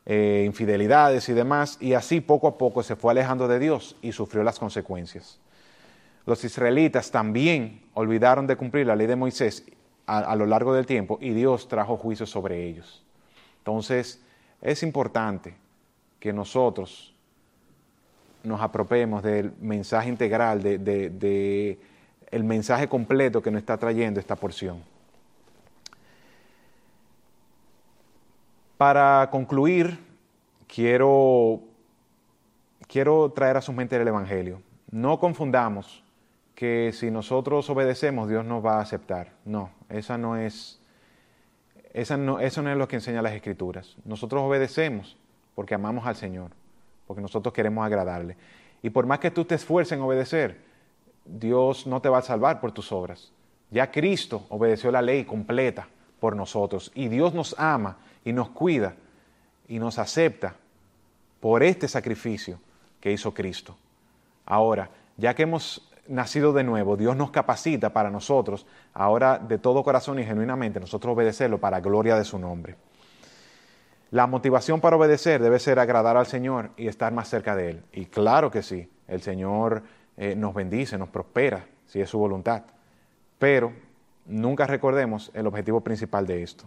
eh, 0.07 0.43
infidelidades 0.47 1.29
y 1.29 1.35
demás, 1.35 1.79
y 1.81 1.93
así 1.93 2.21
poco 2.21 2.49
a 2.49 2.59
poco 2.59 2.83
se 2.83 2.97
fue 2.97 3.13
alejando 3.13 3.47
de 3.49 3.59
Dios 3.59 3.97
y 4.03 4.13
sufrió 4.13 4.43
las 4.43 4.59
consecuencias. 4.59 5.39
Los 6.27 6.45
israelitas 6.45 7.11
también 7.11 7.83
olvidaron 7.95 8.47
de 8.47 8.57
cumplir 8.57 8.87
la 8.87 8.97
ley 8.97 9.07
de 9.07 9.16
Moisés 9.16 9.64
a 10.07 10.35
lo 10.35 10.45
largo 10.45 10.75
del 10.75 10.87
tiempo 10.87 11.18
y 11.21 11.31
Dios 11.31 11.68
trajo 11.68 11.97
juicio 11.97 12.27
sobre 12.27 12.66
ellos. 12.66 13.05
Entonces, 13.59 14.21
es 14.61 14.83
importante 14.83 15.55
que 16.18 16.33
nosotros 16.33 17.14
nos 18.43 18.61
apropiemos 18.61 19.23
del 19.23 19.53
mensaje 19.61 20.09
integral, 20.09 20.62
de, 20.62 21.79
el 22.31 22.45
mensaje 22.45 22.89
completo 22.89 23.43
que 23.43 23.51
nos 23.51 23.61
está 23.61 23.77
trayendo 23.77 24.21
esta 24.21 24.37
porción. 24.37 24.83
Para 28.77 29.29
concluir, 29.31 29.99
quiero, 30.66 31.61
quiero 32.87 33.31
traer 33.33 33.59
a 33.59 33.61
su 33.61 33.73
mente 33.73 33.97
el 33.97 34.09
Evangelio. 34.09 34.62
No 34.91 35.18
confundamos 35.18 36.03
que 36.61 36.93
si 36.93 37.11
nosotros 37.11 37.71
obedecemos, 37.71 38.29
Dios 38.29 38.45
nos 38.45 38.63
va 38.63 38.75
a 38.75 38.83
aceptar. 38.83 39.33
No, 39.47 39.71
esa 39.89 40.19
no 40.19 40.37
es, 40.37 40.79
esa 41.95 42.19
no, 42.19 42.39
eso 42.39 42.61
no 42.61 42.71
es 42.71 42.77
lo 42.77 42.87
que 42.87 42.97
enseña 42.97 43.23
las 43.23 43.33
Escrituras. 43.33 43.97
Nosotros 44.05 44.43
obedecemos 44.43 45.17
porque 45.55 45.75
amamos 45.75 46.07
al 46.07 46.17
Señor 46.17 46.51
porque 47.07 47.23
nosotros 47.23 47.55
queremos 47.55 47.87
agradarle. 47.87 48.37
Y 48.83 48.91
por 48.91 49.07
más 49.07 49.21
que 49.21 49.31
tú 49.31 49.47
te 49.47 49.55
esfuerces 49.55 49.97
en 49.97 50.03
obedecer, 50.03 50.61
Dios 51.25 51.87
no 51.87 52.03
te 52.03 52.11
va 52.11 52.19
a 52.19 52.23
salvar 52.23 52.61
por 52.61 52.73
tus 52.73 52.93
obras. 52.93 53.33
Ya 53.71 53.91
Cristo 53.91 54.45
obedeció 54.51 54.91
la 54.91 55.01
ley 55.01 55.25
completa 55.25 55.89
por 56.21 56.37
nosotros 56.37 56.93
y 56.95 57.09
Dios 57.09 57.33
nos 57.33 57.59
ama 57.59 57.97
y 58.23 58.35
nos 58.35 58.51
cuida 58.51 58.97
y 59.67 59.79
nos 59.79 59.99
acepta 59.99 60.57
por 61.41 61.63
este 61.63 61.89
sacrificio 61.89 62.61
que 63.01 63.13
hizo 63.13 63.33
Cristo. 63.33 63.79
Ahora, 64.45 64.91
ya 65.17 65.35
que 65.35 65.45
hemos 65.45 65.89
nacido 66.11 66.53
de 66.53 66.65
nuevo, 66.65 66.97
Dios 66.97 67.17
nos 67.17 67.31
capacita 67.31 67.93
para 67.93 68.11
nosotros, 68.11 68.67
ahora 68.93 69.39
de 69.39 69.59
todo 69.59 69.83
corazón 69.83 70.19
y 70.19 70.25
genuinamente, 70.25 70.81
nosotros 70.81 71.15
obedecerlo 71.15 71.59
para 71.59 71.81
gloria 71.81 72.17
de 72.17 72.25
su 72.25 72.39
nombre. 72.39 72.77
La 74.11 74.27
motivación 74.27 74.81
para 74.81 74.97
obedecer 74.97 75.41
debe 75.41 75.61
ser 75.61 75.79
agradar 75.79 76.17
al 76.17 76.27
Señor 76.27 76.71
y 76.77 76.89
estar 76.89 77.13
más 77.13 77.29
cerca 77.29 77.55
de 77.55 77.71
Él. 77.71 77.83
Y 77.93 78.07
claro 78.07 78.51
que 78.51 78.63
sí, 78.63 78.91
el 79.07 79.23
Señor 79.23 79.85
eh, 80.17 80.35
nos 80.35 80.53
bendice, 80.53 80.99
nos 80.99 81.09
prospera, 81.11 81.65
si 81.87 82.01
es 82.01 82.11
su 82.11 82.19
voluntad. 82.19 82.65
Pero 83.39 83.73
nunca 84.27 84.67
recordemos 84.67 85.31
el 85.33 85.47
objetivo 85.47 85.81
principal 85.81 86.27
de 86.27 86.43
esto. 86.43 86.65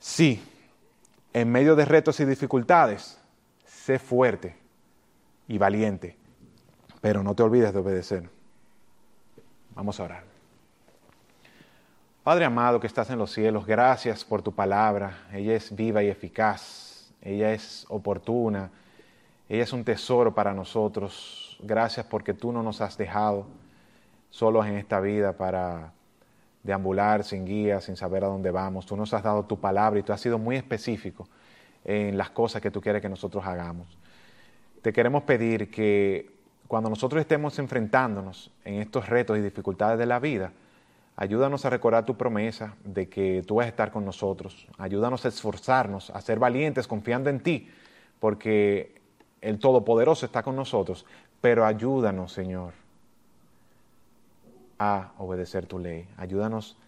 Sí, 0.00 0.42
en 1.32 1.52
medio 1.52 1.76
de 1.76 1.84
retos 1.84 2.18
y 2.18 2.24
dificultades, 2.24 3.20
sé 3.64 4.00
fuerte 4.00 4.56
y 5.46 5.58
valiente, 5.58 6.16
pero 7.00 7.22
no 7.22 7.34
te 7.34 7.42
olvides 7.42 7.72
de 7.72 7.78
obedecer. 7.78 8.28
Vamos 9.74 9.98
a 10.00 10.04
orar. 10.04 10.24
Padre 12.22 12.44
amado 12.44 12.80
que 12.80 12.86
estás 12.86 13.08
en 13.10 13.18
los 13.18 13.32
cielos, 13.32 13.66
gracias 13.66 14.24
por 14.24 14.42
tu 14.42 14.52
palabra. 14.52 15.26
Ella 15.32 15.54
es 15.54 15.74
viva 15.74 16.02
y 16.02 16.08
eficaz, 16.08 17.10
ella 17.22 17.52
es 17.52 17.86
oportuna, 17.88 18.70
ella 19.48 19.62
es 19.62 19.72
un 19.72 19.84
tesoro 19.84 20.34
para 20.34 20.52
nosotros. 20.52 21.58
Gracias 21.62 22.04
porque 22.06 22.34
tú 22.34 22.52
no 22.52 22.62
nos 22.62 22.80
has 22.82 22.98
dejado 22.98 23.46
solos 24.28 24.66
en 24.66 24.76
esta 24.76 25.00
vida 25.00 25.32
para 25.32 25.92
deambular 26.62 27.24
sin 27.24 27.46
guía, 27.46 27.80
sin 27.80 27.96
saber 27.96 28.24
a 28.24 28.28
dónde 28.28 28.50
vamos. 28.50 28.84
Tú 28.84 28.96
nos 28.96 29.14
has 29.14 29.22
dado 29.22 29.44
tu 29.44 29.58
palabra 29.58 29.98
y 29.98 30.02
tú 30.02 30.12
has 30.12 30.20
sido 30.20 30.38
muy 30.38 30.56
específico 30.56 31.26
en 31.84 32.18
las 32.18 32.30
cosas 32.30 32.60
que 32.60 32.70
tú 32.70 32.80
quieres 32.80 33.00
que 33.00 33.08
nosotros 33.08 33.44
hagamos. 33.46 33.98
Te 34.82 34.92
queremos 34.92 35.22
pedir 35.22 35.70
que 35.70 36.39
cuando 36.70 36.88
nosotros 36.88 37.20
estemos 37.20 37.58
enfrentándonos 37.58 38.52
en 38.64 38.74
estos 38.74 39.08
retos 39.08 39.36
y 39.36 39.40
dificultades 39.40 39.98
de 39.98 40.06
la 40.06 40.20
vida, 40.20 40.52
Ayúdanos 41.16 41.66
a 41.66 41.70
recordar 41.70 42.06
tu 42.06 42.16
promesa 42.16 42.76
de 42.82 43.10
que 43.10 43.44
tú 43.46 43.56
vas 43.56 43.66
a 43.66 43.68
estar 43.68 43.90
con 43.90 44.06
nosotros. 44.06 44.66
Ayúdanos 44.78 45.22
a 45.26 45.28
esforzarnos, 45.28 46.08
a 46.08 46.20
ser 46.22 46.38
valientes 46.38 46.86
confiando 46.86 47.28
en 47.28 47.40
ti, 47.40 47.68
porque 48.18 49.02
el 49.42 49.58
Todopoderoso 49.58 50.24
está 50.24 50.42
con 50.42 50.56
nosotros. 50.56 51.04
Pero 51.42 51.66
ayúdanos, 51.66 52.32
Señor, 52.32 52.72
a 54.78 55.12
obedecer 55.18 55.66
tu 55.66 55.78
ley. 55.78 56.08
Ayúdanos 56.16 56.78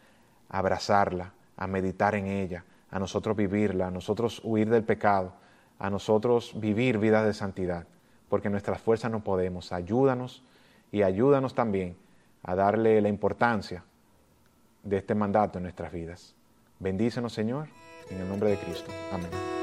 a 0.49 0.61
abrazarla, 0.61 1.35
a 1.59 1.67
meditar 1.67 2.15
en 2.15 2.29
ella, 2.29 2.65
a 2.91 2.99
nosotros 2.99 3.37
vivirla, 3.37 3.89
a 3.89 3.91
nosotros 3.91 4.41
huir 4.45 4.71
del 4.71 4.85
pecado, 4.85 5.35
a 5.79 5.91
nosotros 5.91 6.53
vivir 6.59 6.97
vidas 6.97 7.27
de 7.27 7.35
santidad, 7.35 7.87
porque 8.33 8.49
nuestras 8.49 8.81
fuerzas 8.81 9.11
no 9.11 9.23
podemos. 9.23 9.73
Ayúdanos 9.73 10.43
y 10.91 11.03
ayúdanos 11.03 11.55
también 11.55 11.99
a 12.43 12.55
darle 12.55 12.99
la 13.03 13.11
importancia 13.11 13.85
de 14.83 14.97
este 14.97 15.15
mandato 15.15 15.59
en 15.59 15.65
nuestras 15.65 15.93
vidas. 15.93 16.35
Bendícenos, 16.79 17.35
Señor, 17.35 17.69
en 18.09 18.23
el 18.23 18.27
nombre 18.27 18.49
de 18.49 18.57
Cristo. 18.57 18.91
Amén. 19.13 19.62